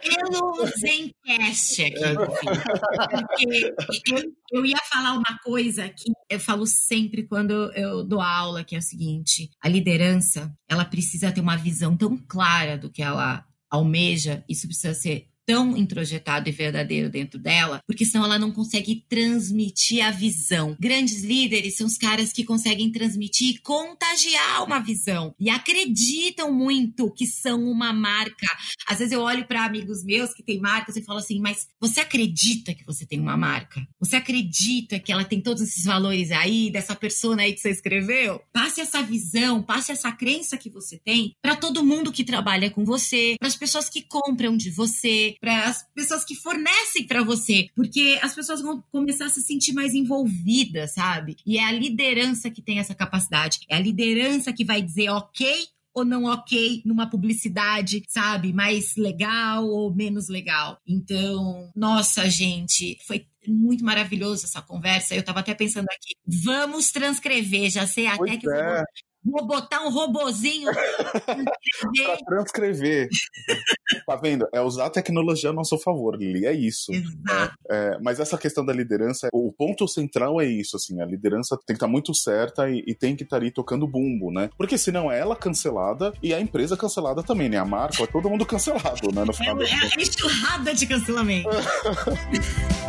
pelo 0.00 0.66
Zencast 0.78 1.82
aqui. 1.82 2.14
Porque 3.86 4.14
eu, 4.14 4.32
eu 4.52 4.64
ia 4.64 4.78
falar 4.90 5.12
uma 5.12 5.38
coisa 5.44 5.88
que 5.88 6.10
eu 6.30 6.40
falo 6.40 6.66
sempre 6.66 6.93
sempre 6.94 7.24
quando 7.24 7.72
eu 7.72 8.04
dou 8.04 8.20
aula, 8.20 8.62
que 8.62 8.76
é 8.76 8.78
o 8.78 8.82
seguinte: 8.82 9.50
a 9.60 9.68
liderança, 9.68 10.54
ela 10.68 10.84
precisa 10.84 11.32
ter 11.32 11.40
uma 11.40 11.56
visão 11.56 11.96
tão 11.96 12.16
clara 12.16 12.78
do 12.78 12.90
que 12.90 13.02
ela 13.02 13.44
almeja, 13.68 14.44
isso 14.48 14.68
precisa 14.68 14.94
ser 14.94 15.26
tão 15.46 15.76
introjetado 15.76 16.48
e 16.48 16.52
verdadeiro 16.52 17.08
dentro 17.10 17.38
dela, 17.38 17.80
porque 17.86 18.04
senão 18.04 18.24
ela 18.24 18.38
não 18.38 18.50
consegue 18.50 19.04
transmitir 19.08 20.04
a 20.04 20.10
visão. 20.10 20.76
Grandes 20.80 21.22
líderes 21.22 21.76
são 21.76 21.86
os 21.86 21.96
caras 21.96 22.32
que 22.32 22.44
conseguem 22.44 22.90
transmitir 22.90 23.54
e 23.54 23.58
contagiar 23.58 24.64
uma 24.64 24.78
visão 24.78 25.34
e 25.38 25.50
acreditam 25.50 26.52
muito 26.52 27.10
que 27.12 27.26
são 27.26 27.62
uma 27.64 27.92
marca. 27.92 28.46
Às 28.86 28.98
vezes 28.98 29.12
eu 29.12 29.20
olho 29.20 29.46
para 29.46 29.64
amigos 29.64 30.04
meus 30.04 30.32
que 30.32 30.42
têm 30.42 30.60
marcas 30.60 30.96
e 30.96 31.02
falo 31.02 31.18
assim: 31.18 31.40
"Mas 31.40 31.68
você 31.80 32.00
acredita 32.00 32.74
que 32.74 32.84
você 32.84 33.06
tem 33.06 33.20
uma 33.20 33.36
marca? 33.36 33.86
Você 34.00 34.16
acredita 34.16 34.98
que 34.98 35.12
ela 35.12 35.24
tem 35.24 35.40
todos 35.40 35.62
esses 35.62 35.84
valores 35.84 36.30
aí 36.30 36.70
dessa 36.70 36.94
persona 36.94 37.42
aí 37.42 37.52
que 37.52 37.60
você 37.60 37.70
escreveu? 37.70 38.40
Passe 38.52 38.80
essa 38.80 39.02
visão, 39.02 39.62
passe 39.62 39.92
essa 39.92 40.12
crença 40.12 40.56
que 40.56 40.70
você 40.70 40.98
tem 40.98 41.34
para 41.42 41.56
todo 41.56 41.84
mundo 41.84 42.12
que 42.12 42.24
trabalha 42.24 42.70
com 42.70 42.84
você, 42.84 43.36
para 43.38 43.48
as 43.48 43.56
pessoas 43.56 43.88
que 43.88 44.02
compram 44.02 44.56
de 44.56 44.70
você, 44.70 45.33
para 45.40 45.64
as 45.64 45.84
pessoas 45.94 46.24
que 46.24 46.34
fornecem 46.34 47.06
para 47.06 47.22
você, 47.22 47.68
porque 47.74 48.18
as 48.22 48.34
pessoas 48.34 48.60
vão 48.60 48.82
começar 48.90 49.26
a 49.26 49.30
se 49.30 49.42
sentir 49.42 49.72
mais 49.72 49.94
envolvidas, 49.94 50.94
sabe? 50.94 51.36
E 51.46 51.58
é 51.58 51.64
a 51.64 51.72
liderança 51.72 52.50
que 52.50 52.62
tem 52.62 52.78
essa 52.78 52.94
capacidade, 52.94 53.60
é 53.68 53.76
a 53.76 53.80
liderança 53.80 54.52
que 54.52 54.64
vai 54.64 54.82
dizer 54.82 55.10
ok 55.10 55.68
ou 55.94 56.04
não 56.04 56.24
ok 56.24 56.82
numa 56.84 57.08
publicidade, 57.08 58.02
sabe? 58.08 58.52
Mais 58.52 58.96
legal 58.96 59.64
ou 59.66 59.94
menos 59.94 60.28
legal. 60.28 60.80
Então, 60.86 61.70
nossa, 61.74 62.28
gente, 62.28 62.98
foi 63.06 63.26
muito 63.46 63.84
maravilhoso 63.84 64.44
essa 64.44 64.60
conversa. 64.60 65.14
Eu 65.14 65.20
estava 65.20 65.40
até 65.40 65.54
pensando 65.54 65.86
aqui, 65.86 66.16
vamos 66.26 66.90
transcrever, 66.90 67.70
já 67.70 67.86
sei 67.86 68.06
até 68.06 68.16
pois 68.16 68.38
que 68.38 68.50
é. 68.50 68.76
vou 68.76 68.84
Vou 69.24 69.46
botar 69.46 69.82
um 69.82 69.90
robozinho 69.90 70.70
para 70.72 72.16
transcrever. 72.26 73.08
tá 74.06 74.16
vendo? 74.16 74.46
É 74.52 74.60
usar 74.60 74.86
a 74.86 74.90
tecnologia 74.90 75.50
a 75.50 75.52
nosso 75.52 75.78
favor, 75.78 76.16
Lili. 76.16 76.46
É 76.46 76.52
isso. 76.52 76.92
Exato. 76.92 77.54
É, 77.70 77.84
é, 77.84 77.98
mas 78.00 78.20
essa 78.20 78.38
questão 78.38 78.64
da 78.64 78.72
liderança, 78.72 79.28
o 79.32 79.52
ponto 79.52 79.86
central 79.88 80.40
é 80.40 80.46
isso, 80.46 80.76
assim. 80.76 81.00
A 81.00 81.04
liderança 81.04 81.56
tem 81.56 81.66
que 81.66 81.72
estar 81.74 81.86
tá 81.86 81.92
muito 81.92 82.14
certa 82.14 82.68
e, 82.70 82.84
e 82.86 82.94
tem 82.94 83.16
que 83.16 83.22
estar 83.22 83.36
tá 83.36 83.42
ali 83.42 83.50
tocando 83.50 83.86
bumbo, 83.86 84.30
né? 84.30 84.50
Porque 84.56 84.78
senão 84.78 85.10
é 85.10 85.18
ela 85.18 85.36
cancelada 85.36 86.12
e 86.22 86.32
a 86.32 86.40
empresa 86.40 86.76
cancelada 86.76 87.22
também, 87.22 87.48
né? 87.48 87.58
A 87.58 87.64
marca, 87.64 88.02
é 88.02 88.06
todo 88.06 88.30
mundo 88.30 88.46
cancelado, 88.46 89.12
né? 89.12 89.24
No 89.24 89.32
final 89.32 89.60
é, 89.60 89.64
é 89.64 89.74
a 89.74 90.02
enxurrada 90.02 90.74
de 90.74 90.86
cancelamento. 90.86 91.48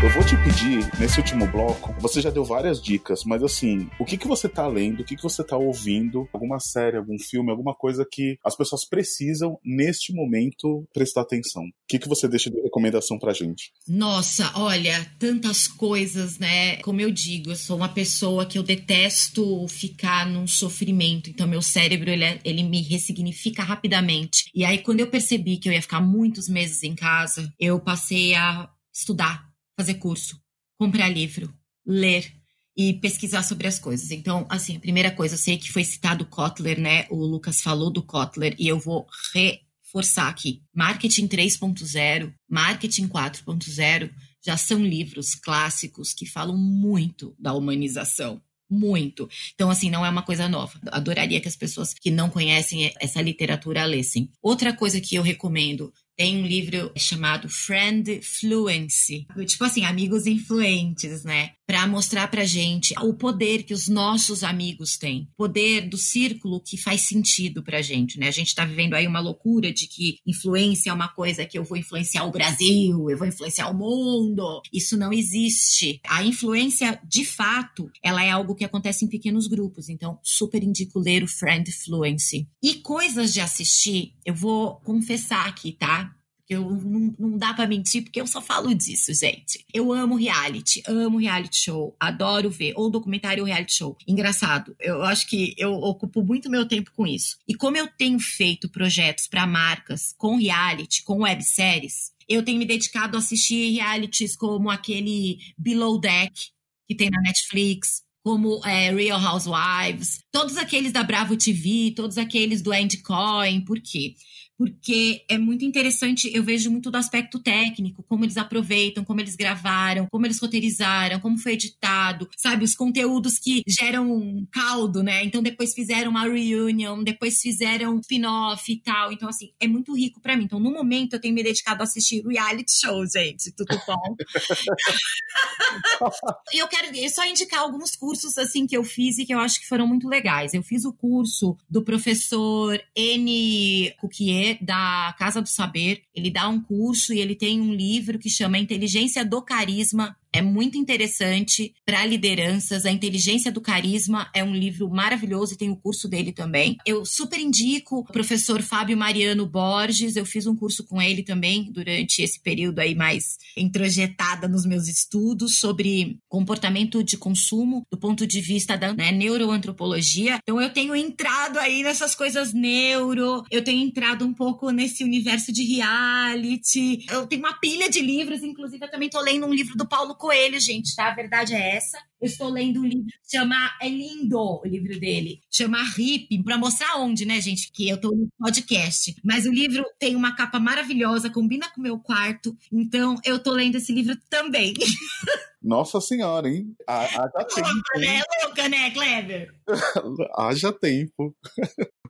Eu 0.00 0.08
vou 0.10 0.24
te 0.24 0.36
pedir, 0.36 0.88
nesse 1.00 1.18
último 1.18 1.44
bloco, 1.48 1.92
você 2.00 2.20
já 2.20 2.30
deu 2.30 2.44
várias 2.44 2.80
dicas, 2.80 3.24
mas 3.24 3.42
assim, 3.42 3.90
o 3.98 4.04
que, 4.04 4.16
que 4.16 4.28
você 4.28 4.48
tá 4.48 4.64
lendo, 4.64 5.00
o 5.00 5.04
que, 5.04 5.16
que 5.16 5.22
você 5.22 5.42
tá 5.42 5.56
ouvindo, 5.56 6.28
alguma 6.32 6.60
série, 6.60 6.96
algum 6.96 7.18
filme, 7.18 7.50
alguma 7.50 7.74
coisa 7.74 8.06
que 8.08 8.38
as 8.44 8.56
pessoas 8.56 8.88
precisam, 8.88 9.58
neste 9.64 10.14
momento, 10.14 10.86
prestar 10.94 11.22
atenção? 11.22 11.64
O 11.64 11.70
que, 11.88 11.98
que 11.98 12.08
você 12.08 12.28
deixa 12.28 12.48
de 12.48 12.60
recomendação 12.60 13.18
pra 13.18 13.32
gente? 13.32 13.72
Nossa, 13.88 14.52
olha, 14.54 15.04
tantas 15.18 15.66
coisas, 15.66 16.38
né? 16.38 16.76
Como 16.76 17.00
eu 17.00 17.10
digo, 17.10 17.50
eu 17.50 17.56
sou 17.56 17.76
uma 17.76 17.88
pessoa 17.88 18.46
que 18.46 18.56
eu 18.56 18.62
detesto 18.62 19.66
ficar 19.66 20.24
num 20.28 20.46
sofrimento, 20.46 21.28
então 21.28 21.48
meu 21.48 21.60
cérebro, 21.60 22.08
ele, 22.08 22.22
é, 22.22 22.38
ele 22.44 22.62
me 22.62 22.82
ressignifica 22.82 23.64
rapidamente. 23.64 24.44
E 24.54 24.64
aí, 24.64 24.78
quando 24.78 25.00
eu 25.00 25.08
percebi 25.08 25.56
que 25.56 25.68
eu 25.68 25.72
ia 25.72 25.82
ficar 25.82 26.00
muitos 26.00 26.48
meses 26.48 26.84
em 26.84 26.94
casa, 26.94 27.52
eu 27.58 27.80
passei 27.80 28.36
a 28.36 28.70
estudar 28.94 29.47
fazer 29.78 29.94
curso, 29.94 30.42
comprar 30.76 31.08
livro, 31.08 31.54
ler 31.86 32.34
e 32.76 32.94
pesquisar 32.94 33.44
sobre 33.44 33.68
as 33.68 33.78
coisas. 33.78 34.10
Então, 34.10 34.44
assim, 34.50 34.76
a 34.76 34.80
primeira 34.80 35.12
coisa, 35.12 35.36
eu 35.36 35.38
sei 35.38 35.56
que 35.56 35.70
foi 35.70 35.84
citado 35.84 36.26
Kotler, 36.26 36.80
né? 36.80 37.06
O 37.10 37.24
Lucas 37.24 37.60
falou 37.60 37.88
do 37.88 38.02
Kotler 38.02 38.56
e 38.58 38.66
eu 38.66 38.80
vou 38.80 39.06
reforçar 39.32 40.28
aqui. 40.28 40.64
Marketing 40.74 41.28
3.0, 41.28 42.34
Marketing 42.50 43.06
4.0 43.06 44.10
já 44.44 44.56
são 44.56 44.84
livros 44.84 45.36
clássicos 45.36 46.12
que 46.12 46.26
falam 46.26 46.56
muito 46.56 47.36
da 47.38 47.54
humanização 47.54 48.42
muito. 48.70 49.28
Então, 49.54 49.70
assim, 49.70 49.90
não 49.90 50.04
é 50.04 50.10
uma 50.10 50.22
coisa 50.22 50.48
nova. 50.48 50.78
Adoraria 50.88 51.40
que 51.40 51.48
as 51.48 51.56
pessoas 51.56 51.94
que 51.94 52.10
não 52.10 52.28
conhecem 52.28 52.92
essa 53.00 53.22
literatura 53.22 53.84
lessem. 53.84 54.30
Outra 54.42 54.74
coisa 54.74 55.00
que 55.00 55.14
eu 55.14 55.22
recomendo. 55.22 55.92
Tem 56.18 56.36
um 56.36 56.44
livro 56.44 56.90
chamado 56.98 57.48
Friend 57.48 58.20
Fluency. 58.22 59.24
Tipo 59.46 59.62
assim, 59.62 59.84
amigos 59.84 60.26
influentes, 60.26 61.22
né? 61.22 61.52
Para 61.68 61.86
mostrar 61.86 62.28
pra 62.28 62.46
gente 62.46 62.94
o 63.02 63.12
poder 63.12 63.62
que 63.62 63.74
os 63.74 63.88
nossos 63.88 64.42
amigos 64.42 64.96
têm, 64.96 65.28
poder 65.36 65.86
do 65.86 65.98
círculo 65.98 66.62
que 66.62 66.78
faz 66.78 67.02
sentido 67.02 67.62
pra 67.62 67.82
gente, 67.82 68.18
né? 68.18 68.26
A 68.26 68.30
gente 68.30 68.54
tá 68.54 68.64
vivendo 68.64 68.94
aí 68.94 69.06
uma 69.06 69.20
loucura 69.20 69.70
de 69.70 69.86
que 69.86 70.16
influência 70.26 70.88
é 70.88 70.92
uma 70.94 71.08
coisa 71.08 71.44
que 71.44 71.58
eu 71.58 71.64
vou 71.64 71.76
influenciar 71.76 72.24
o 72.24 72.30
Brasil, 72.30 73.10
eu 73.10 73.18
vou 73.18 73.26
influenciar 73.26 73.68
o 73.68 73.76
mundo. 73.76 74.62
Isso 74.72 74.96
não 74.96 75.12
existe. 75.12 76.00
A 76.08 76.24
influência, 76.24 76.98
de 77.06 77.26
fato, 77.26 77.90
ela 78.02 78.24
é 78.24 78.30
algo 78.30 78.54
que 78.54 78.64
acontece 78.64 79.04
em 79.04 79.08
pequenos 79.08 79.46
grupos, 79.46 79.90
então 79.90 80.18
super 80.22 80.62
indico 80.62 80.98
ler 80.98 81.22
o 81.22 81.28
Friend 81.28 81.70
Fluency. 81.70 82.48
E 82.62 82.76
coisas 82.76 83.30
de 83.30 83.40
assistir, 83.40 84.14
eu 84.24 84.34
vou 84.34 84.76
confessar 84.76 85.46
aqui, 85.46 85.72
tá? 85.72 86.14
Eu 86.48 86.70
não, 86.70 87.14
não 87.18 87.38
dá 87.38 87.52
para 87.52 87.66
mentir, 87.66 88.04
porque 88.04 88.20
eu 88.20 88.26
só 88.26 88.40
falo 88.40 88.74
disso, 88.74 89.12
gente. 89.12 89.64
Eu 89.72 89.92
amo 89.92 90.16
reality, 90.16 90.82
amo 90.86 91.18
reality 91.18 91.58
show, 91.58 91.94
adoro 92.00 92.50
ver, 92.50 92.72
ou 92.74 92.90
documentário 92.90 93.42
ou 93.42 93.46
reality 93.46 93.74
show. 93.74 93.96
Engraçado, 94.06 94.74
eu 94.80 95.02
acho 95.02 95.26
que 95.26 95.54
eu 95.58 95.74
ocupo 95.74 96.22
muito 96.22 96.50
meu 96.50 96.66
tempo 96.66 96.90
com 96.96 97.06
isso. 97.06 97.36
E 97.46 97.54
como 97.54 97.76
eu 97.76 97.86
tenho 97.86 98.18
feito 98.18 98.68
projetos 98.68 99.28
para 99.28 99.46
marcas 99.46 100.14
com 100.16 100.36
reality, 100.36 101.02
com 101.02 101.22
webséries, 101.22 102.12
eu 102.28 102.42
tenho 102.42 102.58
me 102.58 102.66
dedicado 102.66 103.16
a 103.16 103.20
assistir 103.20 103.72
realities 103.72 104.36
como 104.36 104.70
aquele 104.70 105.38
Below 105.56 105.98
Deck, 106.00 106.50
que 106.86 106.94
tem 106.94 107.10
na 107.10 107.20
Netflix, 107.20 108.02
como 108.22 108.60
é, 108.66 108.92
Real 108.94 109.20
Housewives, 109.20 110.20
todos 110.30 110.58
aqueles 110.58 110.92
da 110.92 111.02
Bravo 111.02 111.36
TV, 111.36 111.92
todos 111.96 112.18
aqueles 112.18 112.60
do 112.60 112.74
Endcoin, 112.74 113.62
por 113.62 113.80
quê? 113.80 114.14
Porque 114.58 115.24
é 115.28 115.38
muito 115.38 115.64
interessante, 115.64 116.28
eu 116.34 116.42
vejo 116.42 116.68
muito 116.68 116.90
do 116.90 116.96
aspecto 116.96 117.38
técnico, 117.38 118.02
como 118.02 118.24
eles 118.24 118.36
aproveitam, 118.36 119.04
como 119.04 119.20
eles 119.20 119.36
gravaram, 119.36 120.08
como 120.10 120.26
eles 120.26 120.40
roteirizaram, 120.40 121.20
como 121.20 121.38
foi 121.38 121.52
editado, 121.52 122.28
sabe? 122.36 122.64
Os 122.64 122.74
conteúdos 122.74 123.38
que 123.38 123.62
geram 123.68 124.10
um 124.10 124.44
caldo, 124.50 125.00
né? 125.00 125.24
Então 125.24 125.40
depois 125.40 125.72
fizeram 125.72 126.10
uma 126.10 126.24
reunion, 126.24 127.04
depois 127.04 127.40
fizeram 127.40 127.94
um 127.94 128.00
spin-off 128.00 128.72
e 128.72 128.80
tal. 128.80 129.12
Então, 129.12 129.28
assim, 129.28 129.52
é 129.60 129.68
muito 129.68 129.94
rico 129.94 130.20
para 130.20 130.36
mim. 130.36 130.44
Então, 130.44 130.58
no 130.58 130.72
momento, 130.72 131.12
eu 131.12 131.20
tenho 131.20 131.34
me 131.34 131.44
dedicado 131.44 131.82
a 131.82 131.84
assistir 131.84 132.26
reality 132.26 132.72
show, 132.72 133.06
gente. 133.06 133.52
Tudo 133.52 133.78
bom? 133.86 134.16
e 136.52 136.58
eu 136.58 136.66
quero 136.66 136.88
só 137.10 137.24
indicar 137.24 137.60
alguns 137.60 137.94
cursos, 137.94 138.36
assim, 138.38 138.66
que 138.66 138.76
eu 138.76 138.82
fiz 138.82 139.18
e 139.18 139.26
que 139.26 139.32
eu 139.32 139.38
acho 139.38 139.60
que 139.60 139.68
foram 139.68 139.86
muito 139.86 140.08
legais. 140.08 140.54
Eu 140.54 140.62
fiz 140.62 140.84
o 140.84 140.92
curso 140.92 141.56
do 141.70 141.84
professor 141.84 142.80
N. 142.96 143.92
Cuquier, 144.00 144.47
da 144.54 145.14
Casa 145.18 145.42
do 145.42 145.48
Saber. 145.48 146.02
Ele 146.14 146.30
dá 146.30 146.48
um 146.48 146.60
curso 146.60 147.12
e 147.12 147.20
ele 147.20 147.34
tem 147.34 147.60
um 147.60 147.74
livro 147.74 148.18
que 148.18 148.30
chama 148.30 148.58
Inteligência 148.58 149.24
do 149.24 149.42
Carisma 149.42 150.16
é 150.32 150.42
muito 150.42 150.76
interessante 150.76 151.74
para 151.84 152.04
lideranças. 152.04 152.84
A 152.84 152.90
Inteligência 152.90 153.50
do 153.50 153.60
Carisma 153.60 154.30
é 154.34 154.44
um 154.44 154.54
livro 154.54 154.88
maravilhoso 154.88 155.54
e 155.54 155.56
tem 155.56 155.70
o 155.70 155.76
curso 155.76 156.08
dele 156.08 156.32
também. 156.32 156.76
Eu 156.86 157.04
super 157.04 157.38
indico 157.38 157.98
o 157.98 158.04
professor 158.04 158.62
Fábio 158.62 158.96
Mariano 158.96 159.46
Borges. 159.46 160.16
Eu 160.16 160.26
fiz 160.26 160.46
um 160.46 160.56
curso 160.56 160.86
com 160.86 161.00
ele 161.00 161.22
também 161.22 161.70
durante 161.72 162.22
esse 162.22 162.40
período 162.40 162.78
aí 162.78 162.94
mais 162.94 163.38
introjetada 163.56 164.46
nos 164.48 164.66
meus 164.66 164.88
estudos 164.88 165.58
sobre 165.58 166.18
comportamento 166.28 167.02
de 167.02 167.16
consumo 167.16 167.86
do 167.90 167.98
ponto 167.98 168.26
de 168.26 168.40
vista 168.40 168.76
da 168.76 168.92
né, 168.92 169.12
neuroantropologia. 169.12 170.38
Então 170.42 170.60
eu 170.60 170.72
tenho 170.72 170.94
entrado 170.94 171.58
aí 171.58 171.82
nessas 171.82 172.14
coisas 172.14 172.52
neuro, 172.52 173.42
eu 173.50 173.62
tenho 173.62 173.82
entrado 173.86 174.24
um 174.24 174.34
pouco 174.34 174.70
nesse 174.70 175.04
universo 175.04 175.52
de 175.52 175.62
reality. 175.64 177.06
Eu 177.10 177.26
tenho 177.26 177.42
uma 177.42 177.58
pilha 177.58 177.88
de 177.88 178.00
livros, 178.00 178.42
inclusive 178.42 178.84
eu 178.84 178.90
também 178.90 179.08
tô 179.08 179.20
lendo 179.20 179.46
um 179.46 179.54
livro 179.54 179.76
do 179.76 179.88
Paulo 179.88 180.14
Coelho, 180.18 180.60
gente, 180.60 180.94
tá? 180.94 181.10
A 181.10 181.14
verdade 181.14 181.54
é 181.54 181.76
essa. 181.76 181.98
Eu 182.20 182.26
estou 182.26 182.48
lendo 182.48 182.80
um 182.80 182.84
livro 182.84 183.06
que 183.06 183.36
chama. 183.36 183.54
É 183.80 183.88
lindo 183.88 184.38
o 184.38 184.62
livro 184.66 184.98
dele. 184.98 185.40
Chama 185.50 185.78
Hip, 185.96 186.42
para 186.42 186.58
mostrar 186.58 186.96
onde, 186.96 187.24
né, 187.24 187.40
gente? 187.40 187.70
Que 187.72 187.88
eu 187.88 188.00
tô 188.00 188.10
no 188.10 188.28
podcast. 188.38 189.14
Mas 189.24 189.46
o 189.46 189.52
livro 189.52 189.84
tem 189.98 190.16
uma 190.16 190.34
capa 190.34 190.58
maravilhosa, 190.58 191.30
combina 191.30 191.70
com 191.70 191.80
o 191.80 191.84
meu 191.84 191.98
quarto. 191.98 192.56
Então, 192.72 193.14
eu 193.24 193.38
tô 193.38 193.52
lendo 193.52 193.76
esse 193.76 193.92
livro 193.92 194.16
também. 194.28 194.74
Nossa 195.62 196.00
senhora, 196.00 196.48
hein? 196.48 196.74
Haja 196.86 197.28
tempo. 197.54 197.68
Louca, 197.68 197.98
né? 197.98 198.22
Louca, 198.42 198.68
né, 198.68 198.90
Kleber? 198.90 199.54
Haja 200.36 200.72
tempo. 200.72 201.36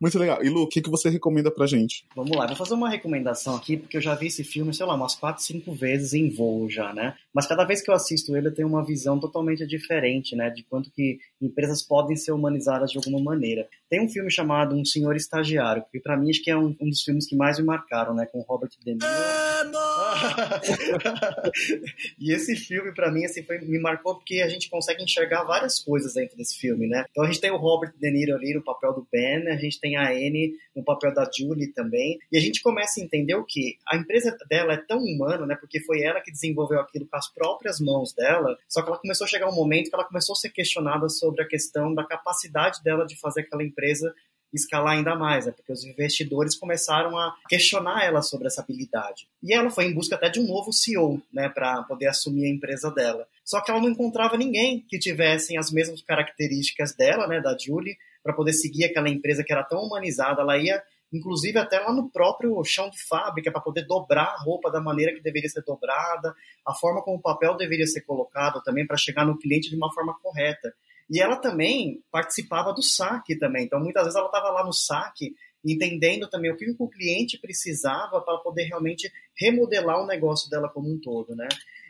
Muito 0.00 0.18
legal. 0.18 0.42
E 0.42 0.48
Lu, 0.48 0.62
o 0.62 0.68
que, 0.68 0.80
que 0.80 0.90
você 0.90 1.08
recomenda 1.08 1.50
pra 1.50 1.66
gente? 1.66 2.04
Vamos 2.14 2.36
lá, 2.36 2.46
vou 2.46 2.56
fazer 2.56 2.74
uma 2.74 2.88
recomendação 2.88 3.56
aqui, 3.56 3.76
porque 3.76 3.96
eu 3.96 4.00
já 4.00 4.14
vi 4.14 4.26
esse 4.26 4.44
filme, 4.44 4.74
sei 4.74 4.86
lá, 4.86 4.94
umas 4.94 5.14
4, 5.14 5.42
5 5.42 5.72
vezes 5.72 6.14
em 6.14 6.30
voo 6.30 6.68
já, 6.68 6.92
né? 6.92 7.14
Mas 7.34 7.46
cada 7.46 7.64
vez 7.64 7.82
que 7.82 7.90
eu 7.90 7.94
assisto 7.94 8.36
ele, 8.36 8.48
eu 8.48 8.54
tenho 8.54 8.68
uma 8.68 8.84
visão 8.84 9.18
totalmente 9.18 9.66
diferente, 9.66 10.36
né? 10.36 10.50
De 10.50 10.62
quanto 10.62 10.90
que 10.90 11.18
empresas 11.40 11.82
podem 11.82 12.16
ser 12.16 12.32
humanizadas 12.32 12.90
de 12.90 12.98
alguma 12.98 13.20
maneira. 13.20 13.68
Tem 13.88 14.04
um 14.04 14.08
filme 14.08 14.30
chamado 14.30 14.76
Um 14.76 14.84
Senhor 14.84 15.16
Estagiário, 15.16 15.84
que 15.90 15.98
para 15.98 16.16
mim 16.16 16.30
acho 16.30 16.42
que 16.42 16.50
é 16.50 16.56
um, 16.56 16.74
um, 16.80 16.88
dos 16.88 17.02
filmes 17.02 17.26
que 17.26 17.36
mais 17.36 17.58
me 17.58 17.64
marcaram, 17.64 18.14
né? 18.14 18.26
Com 18.26 18.40
Robert 18.40 18.70
De 18.84 18.92
Niro. 18.92 18.98
e 22.18 22.32
esse 22.32 22.54
filme, 22.54 22.92
para 22.92 23.10
mim, 23.10 23.24
assim, 23.24 23.42
foi, 23.42 23.58
me 23.60 23.78
marcou 23.78 24.14
porque 24.14 24.40
a 24.40 24.48
gente 24.48 24.68
consegue 24.68 25.02
enxergar 25.02 25.44
várias 25.44 25.78
coisas 25.78 26.14
dentro 26.14 26.36
desse 26.36 26.58
filme, 26.58 26.86
né? 26.86 27.04
Então 27.10 27.24
a 27.24 27.26
gente 27.26 27.40
tem 27.40 27.50
o 27.50 27.56
Robert 27.56 27.92
De 27.98 28.10
Niro 28.10 28.34
ali 28.34 28.54
no 28.54 28.62
papel 28.62 28.92
do 28.92 29.06
Ben, 29.10 29.48
a 29.48 29.56
gente 29.56 29.80
tem 29.80 29.87
a 29.96 30.10
Anne 30.10 30.54
no 30.74 30.84
papel 30.84 31.12
da 31.12 31.28
Julie 31.32 31.72
também, 31.72 32.18
e 32.30 32.38
a 32.38 32.40
gente 32.40 32.62
começa 32.62 33.00
a 33.00 33.04
entender 33.04 33.34
o 33.34 33.44
que 33.44 33.76
a 33.86 33.96
empresa 33.96 34.36
dela 34.48 34.74
é 34.74 34.76
tão 34.76 34.98
humana, 34.98 35.46
né? 35.46 35.56
Porque 35.56 35.80
foi 35.80 36.02
ela 36.02 36.20
que 36.20 36.32
desenvolveu 36.32 36.80
aquilo 36.80 37.06
com 37.06 37.16
as 37.16 37.32
próprias 37.32 37.80
mãos 37.80 38.12
dela, 38.12 38.56
só 38.68 38.82
que 38.82 38.88
ela 38.88 38.98
começou 38.98 39.24
a 39.24 39.28
chegar 39.28 39.48
um 39.48 39.54
momento 39.54 39.88
que 39.88 39.94
ela 39.94 40.04
começou 40.04 40.32
a 40.32 40.36
ser 40.36 40.50
questionada 40.50 41.08
sobre 41.08 41.42
a 41.42 41.48
questão 41.48 41.94
da 41.94 42.04
capacidade 42.04 42.82
dela 42.82 43.06
de 43.06 43.18
fazer 43.18 43.42
aquela 43.42 43.64
empresa 43.64 44.14
escalar 44.52 44.94
ainda 44.96 45.14
mais, 45.14 45.46
né? 45.46 45.52
porque 45.52 45.72
os 45.72 45.84
investidores 45.84 46.56
começaram 46.56 47.16
a 47.18 47.34
questionar 47.48 48.04
ela 48.04 48.22
sobre 48.22 48.46
essa 48.46 48.62
habilidade. 48.62 49.28
E 49.42 49.52
ela 49.52 49.70
foi 49.70 49.84
em 49.84 49.94
busca 49.94 50.14
até 50.14 50.28
de 50.28 50.40
um 50.40 50.46
novo 50.46 50.72
CEO, 50.72 51.20
né, 51.32 51.48
para 51.48 51.82
poder 51.82 52.06
assumir 52.06 52.46
a 52.46 52.50
empresa 52.50 52.90
dela. 52.90 53.26
Só 53.44 53.60
que 53.60 53.70
ela 53.70 53.80
não 53.80 53.90
encontrava 53.90 54.36
ninguém 54.36 54.84
que 54.88 54.98
tivessem 54.98 55.58
as 55.58 55.70
mesmas 55.70 56.02
características 56.02 56.94
dela, 56.94 57.26
né, 57.26 57.40
da 57.40 57.56
Julie, 57.58 57.96
para 58.28 58.36
poder 58.36 58.52
seguir 58.52 58.84
aquela 58.84 59.08
empresa 59.08 59.42
que 59.42 59.50
era 59.50 59.64
tão 59.64 59.80
humanizada. 59.80 60.42
Ela 60.42 60.58
ia, 60.58 60.82
inclusive, 61.10 61.58
até 61.58 61.78
lá 61.78 61.90
no 61.94 62.10
próprio 62.10 62.62
chão 62.62 62.90
de 62.90 63.02
fábrica 63.08 63.50
para 63.50 63.62
poder 63.62 63.86
dobrar 63.86 64.26
a 64.26 64.42
roupa 64.42 64.70
da 64.70 64.82
maneira 64.82 65.14
que 65.14 65.22
deveria 65.22 65.48
ser 65.48 65.62
dobrada, 65.62 66.34
a 66.66 66.74
forma 66.74 67.02
como 67.02 67.16
o 67.16 67.22
papel 67.22 67.56
deveria 67.56 67.86
ser 67.86 68.02
colocado 68.02 68.62
também 68.62 68.86
para 68.86 68.98
chegar 68.98 69.24
no 69.24 69.38
cliente 69.38 69.70
de 69.70 69.76
uma 69.76 69.90
forma 69.94 70.14
correta. 70.22 70.74
E 71.10 71.22
ela 71.22 71.36
também 71.36 72.02
participava 72.12 72.74
do 72.74 72.82
saque 72.82 73.34
também. 73.38 73.64
Então, 73.64 73.80
muitas 73.80 74.02
vezes 74.02 74.16
ela 74.18 74.26
estava 74.26 74.50
lá 74.50 74.62
no 74.62 74.74
saque, 74.74 75.34
entendendo 75.64 76.28
também 76.28 76.52
o 76.52 76.56
que 76.56 76.66
o 76.78 76.88
cliente 76.88 77.38
precisava 77.38 78.20
para 78.20 78.36
poder 78.38 78.64
realmente 78.64 79.10
remodelar 79.40 80.02
o 80.02 80.06
negócio 80.06 80.50
dela 80.50 80.68
como 80.68 80.92
um 80.92 81.00
todo, 81.00 81.34
né? 81.34 81.48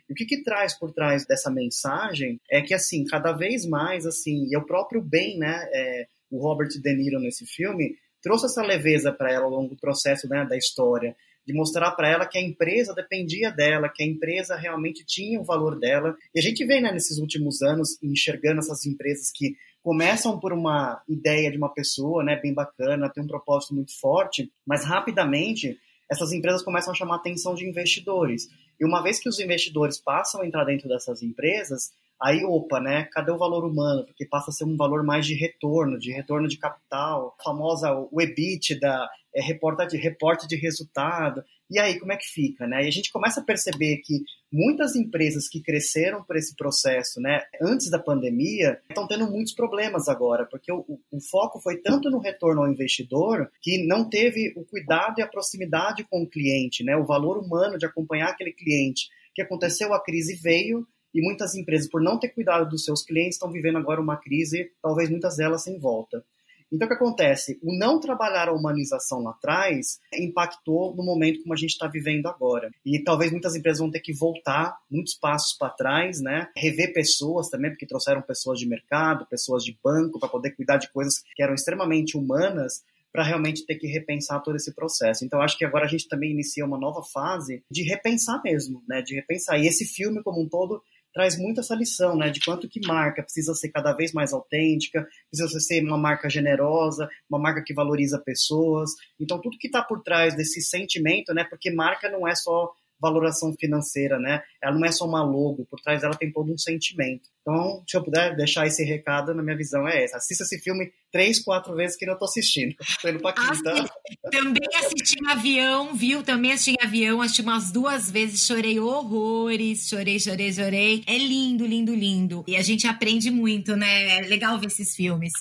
E 0.09 0.13
o 0.13 0.15
que, 0.15 0.25
que 0.25 0.43
traz 0.43 0.73
por 0.79 0.93
trás 0.93 1.27
dessa 1.27 1.51
mensagem 1.51 2.41
é 2.49 2.63
que, 2.63 2.73
assim, 2.73 3.05
cada 3.05 3.33
vez 3.33 3.67
mais, 3.67 4.07
assim, 4.07 4.47
e 4.49 4.57
o 4.57 4.65
próprio 4.65 5.03
bem, 5.03 5.37
né, 5.37 5.69
é, 5.71 6.07
o 6.31 6.39
Robert 6.39 6.69
De 6.69 6.95
Niro 6.95 7.21
nesse 7.21 7.47
filme, 7.47 7.97
trouxe 8.23 8.47
essa 8.47 8.63
leveza 8.63 9.13
para 9.13 9.33
ela 9.33 9.45
ao 9.45 9.51
longo 9.51 9.71
do 9.71 9.81
processo 9.81 10.29
né, 10.29 10.45
da 10.49 10.57
história, 10.57 11.17
de 11.47 11.55
mostrar 11.55 11.93
para 11.93 12.11
ela 12.11 12.27
que 12.27 12.37
a 12.37 12.43
empresa 12.43 12.95
dependia 12.95 13.51
dela, 13.51 13.89
que 13.89 14.03
a 14.03 14.07
empresa 14.07 14.55
realmente 14.55 15.05
tinha 15.07 15.41
o 15.41 15.45
valor 15.45 15.79
dela. 15.79 16.15
E 16.35 16.39
a 16.39 16.43
gente 16.43 16.65
vê 16.67 16.81
né, 16.81 16.93
nesses 16.93 17.19
últimos 17.19 17.63
anos 17.63 17.97
enxergando 18.03 18.59
essas 18.59 18.85
empresas 18.85 19.31
que 19.35 19.57
começam 19.83 20.39
por 20.39 20.53
uma 20.53 21.03
ideia 21.09 21.51
de 21.51 21.57
uma 21.57 21.73
pessoa, 21.73 22.23
né, 22.23 22.37
bem 22.37 22.53
bacana, 22.53 23.09
tem 23.09 23.23
um 23.23 23.29
propósito 23.29 23.75
muito 23.75 23.99
forte, 23.99 24.53
mas 24.67 24.85
rapidamente 24.85 25.79
essas 26.11 26.33
empresas 26.33 26.63
começam 26.63 26.93
a 26.93 26.97
chamar 26.97 27.15
a 27.15 27.19
atenção 27.19 27.55
de 27.55 27.67
investidores. 27.67 28.49
E 28.79 28.85
uma 28.85 29.03
vez 29.03 29.19
que 29.19 29.29
os 29.29 29.39
investidores 29.41 29.99
passam 29.99 30.43
a 30.43 30.47
entrar 30.47 30.65
dentro 30.65 30.89
dessas 30.89 31.23
empresas, 31.23 31.91
aí, 32.21 32.45
opa, 32.45 32.81
né? 32.81 33.09
Cadê 33.13 33.31
o 33.31 33.39
valor 33.39 33.65
humano? 33.65 34.05
Porque 34.05 34.27
passa 34.27 34.51
a 34.51 34.53
ser 34.53 34.65
um 34.65 34.77
valor 34.77 35.05
mais 35.05 35.27
de 35.27 35.35
retorno, 35.35 35.99
de 35.99 36.13
retorno 36.13 36.49
de 36.49 36.59
capital, 36.59 37.37
famosa 37.43 37.93
o 37.93 38.21
EBITDA, 38.21 39.09
é, 39.35 39.43
reporta 39.43 39.87
de, 39.87 39.97
reporte 39.97 40.49
de 40.49 40.57
resultado. 40.57 41.45
E 41.71 41.79
aí, 41.79 41.99
como 41.99 42.13
é 42.13 42.17
que 42.17 42.27
fica? 42.27 42.67
Né? 42.67 42.85
E 42.85 42.89
a 42.89 42.91
gente 42.91 43.13
começa 43.13 43.41
a 43.41 43.45
perceber 43.45 43.99
que 43.99 44.25
muitas 44.51 44.97
empresas 44.97 45.49
que 45.49 45.63
cresceram 45.63 46.25
por 46.25 46.37
esse 46.37 46.57
processo 46.57 47.21
né, 47.21 47.43
antes 47.61 47.91
da 47.91 47.99
pandemia 47.99 48.81
estão 48.89 49.07
tendo 49.07 49.31
muitos 49.31 49.53
problemas 49.53 50.09
agora, 50.09 50.47
porque 50.47 50.73
o, 50.73 50.99
o, 51.11 51.21
foco 51.21 51.61
foi 51.61 51.77
tanto 51.77 52.11
no 52.11 52.19
retorno 52.19 52.63
ao 52.63 52.73
investidor 52.73 53.51
que 53.61 53.87
não 53.87 54.09
teve 54.09 54.55
o 54.57 54.65
cuidado 54.65 55.19
e 55.19 55.23
a 55.23 55.27
proximidade 55.27 56.05
com 56.11 56.23
o 56.23 56.29
cliente, 56.29 56.83
né, 56.83 56.97
o 56.97 57.05
valor 57.05 57.37
humano 57.37 57.77
de 57.77 57.85
acompanhar 57.85 58.31
aquele 58.31 58.53
cliente. 58.53 59.09
O 59.31 59.35
que 59.35 59.43
aconteceu? 59.43 59.93
A 59.93 60.03
crise 60.03 60.35
veio 60.35 60.87
e 61.15 61.23
muitas 61.23 61.55
empresas, 61.55 61.89
por 61.89 62.03
não 62.03 62.19
ter 62.19 62.29
cuidado 62.29 62.69
dos 62.69 62.85
seus 62.85 63.03
clientes, 63.03 63.35
estão 63.35 63.51
vivendo 63.51 63.79
agora 63.79 64.01
uma 64.01 64.17
crise, 64.17 64.71
talvez 64.83 65.11
muitas 65.11 65.37
delas 65.37 65.63
sem 65.63 65.79
volta. 65.79 66.25
Então, 66.71 66.87
o 66.87 66.89
que 66.89 66.95
acontece? 66.95 67.59
O 67.63 67.77
não 67.77 67.99
trabalhar 67.99 68.49
a 68.49 68.53
humanização 68.53 69.23
lá 69.23 69.31
atrás 69.31 69.99
impactou 70.13 70.95
no 70.95 71.03
momento 71.03 71.41
como 71.41 71.55
a 71.55 71.57
gente 71.57 71.71
está 71.71 71.89
vivendo 71.89 72.27
agora. 72.27 72.71
E 72.85 73.03
talvez 73.03 73.33
muitas 73.33 73.57
empresas 73.57 73.81
vão 73.81 73.91
ter 73.91 74.01
que 74.01 74.13
voltar 74.13 74.77
muitos 74.91 75.15
passos 75.15 75.57
para 75.57 75.71
trás, 75.71 76.21
né? 76.21 76.49
Rever 76.55 76.93
pessoas 76.93 77.49
também, 77.49 77.71
porque 77.71 77.87
trouxeram 77.87 78.21
pessoas 78.21 78.59
de 78.59 78.69
mercado, 78.69 79.27
pessoas 79.27 79.65
de 79.65 79.79
banco, 79.83 80.21
para 80.21 80.29
poder 80.29 80.51
cuidar 80.51 80.77
de 80.77 80.93
coisas 80.93 81.23
que 81.35 81.43
eram 81.43 81.55
extremamente 81.55 82.19
humanas 82.19 82.83
para 83.11 83.23
realmente 83.23 83.65
ter 83.65 83.77
que 83.77 83.87
repensar 83.87 84.43
todo 84.43 84.57
esse 84.57 84.75
processo. 84.75 85.25
Então 85.25 85.41
acho 85.41 85.57
que 85.57 85.65
agora 85.65 85.87
a 85.87 85.89
gente 85.89 86.07
também 86.07 86.31
inicia 86.31 86.65
uma 86.65 86.79
nova 86.79 87.03
fase 87.03 87.65
de 87.71 87.83
repensar 87.83 88.41
mesmo, 88.45 88.83
né? 88.87 89.01
De 89.01 89.15
repensar. 89.15 89.59
E 89.59 89.67
esse 89.67 89.87
filme 89.87 90.23
como 90.23 90.43
um 90.43 90.49
todo 90.49 90.83
traz 91.19 91.37
muito 91.37 91.59
essa 91.59 91.75
lição, 91.75 92.17
né, 92.17 92.31
de 92.31 92.39
quanto 92.39 92.69
que 92.69 92.79
marca 92.87 93.25
precisa 93.25 93.53
ser 93.53 93.71
cada 93.71 93.93
vez 93.93 94.13
mais 94.13 94.33
autêntica, 94.33 95.05
precisa 95.29 95.59
ser 95.59 95.83
uma 95.83 95.99
marca 95.99 96.31
generosa, 96.31 97.09
uma 97.29 97.41
marca 97.41 97.61
que 97.61 97.75
valoriza 97.75 98.23
pessoas. 98.25 98.93
Então 99.19 99.41
tudo 99.41 99.59
que 99.59 99.67
está 99.67 99.83
por 99.83 100.01
trás 100.01 100.37
desse 100.37 100.63
sentimento, 100.63 101.35
né, 101.35 101.43
porque 101.51 101.73
marca 101.73 102.09
não 102.09 102.29
é 102.29 102.37
só 102.37 102.73
valoração 103.01 103.55
financeira, 103.59 104.19
né? 104.19 104.43
Ela 104.63 104.75
não 104.75 104.85
é 104.85 104.93
só 104.93 105.07
uma 105.07 105.23
logo, 105.23 105.67
por 105.71 105.81
trás 105.81 106.01
dela 106.01 106.17
tem 106.17 106.33
todo 106.33 106.53
um 106.53 106.59
sentimento. 106.59 107.29
Então, 107.41 107.83
se 107.89 107.97
eu 107.97 108.05
puder 108.05 108.37
deixar 108.37 108.67
esse 108.67 108.85
recado, 108.85 109.35
na 109.35 109.43
minha 109.43 109.57
visão 109.57 109.87
é 109.89 110.05
essa. 110.05 110.19
Assista 110.19 110.45
esse 110.45 110.59
filme 110.59 110.93
três, 111.11 111.41
quatro 111.41 111.75
vezes 111.75 111.97
que 111.97 112.09
eu 112.09 112.19
tô 112.19 112.25
assistindo. 112.25 112.75
Tô 113.01 113.09
indo 113.09 113.21
pra 113.21 113.33
quinta. 113.33 113.73
Ah, 113.73 114.31
também 114.31 114.69
assisti 114.77 115.17
em 115.23 115.31
avião, 115.31 115.95
viu? 115.95 116.23
Também 116.23 116.53
assisti 116.53 116.73
em 116.73 116.87
avião, 116.87 117.23
assisti 117.23 117.43
umas 117.43 117.73
duas 117.73 118.11
vezes, 118.11 118.47
chorei 118.47 118.79
horrores, 118.79 119.89
chorei, 119.89 120.19
chorei, 120.19 120.53
chorei. 120.53 121.05
É 121.07 121.17
lindo, 121.17 121.65
lindo, 121.65 121.95
lindo. 121.95 122.45
E 122.47 122.57
a 122.57 122.63
gente 122.63 122.87
aprende 122.87 123.31
muito, 123.31 123.77
né? 123.77 124.19
É 124.19 124.21
legal 124.23 124.59
ver 124.59 124.67
esses 124.67 124.95
filmes. 124.95 125.33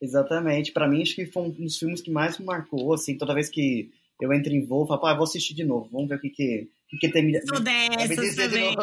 Exatamente. 0.00 0.72
Para 0.72 0.88
mim, 0.88 1.02
acho 1.02 1.14
que 1.14 1.26
foi 1.26 1.42
um 1.42 1.50
dos 1.50 1.76
filmes 1.76 2.00
que 2.00 2.10
mais 2.10 2.38
me 2.38 2.44
marcou, 2.44 2.92
assim, 2.94 3.16
toda 3.18 3.34
vez 3.34 3.48
que 3.48 3.90
eu 4.20 4.32
entro 4.32 4.52
em 4.52 4.64
voo, 4.64 4.86
falo, 4.86 5.00
pá, 5.00 5.14
vou 5.14 5.24
assistir 5.24 5.54
de 5.54 5.64
novo, 5.64 5.88
vamos 5.92 6.08
ver 6.08 6.16
o 6.16 6.20
que 6.20 6.30
que 6.30 6.68
que 6.98 7.10
tem 7.10 7.30
Sou 7.46 7.60
dessas 7.60 8.34
também. 8.34 8.74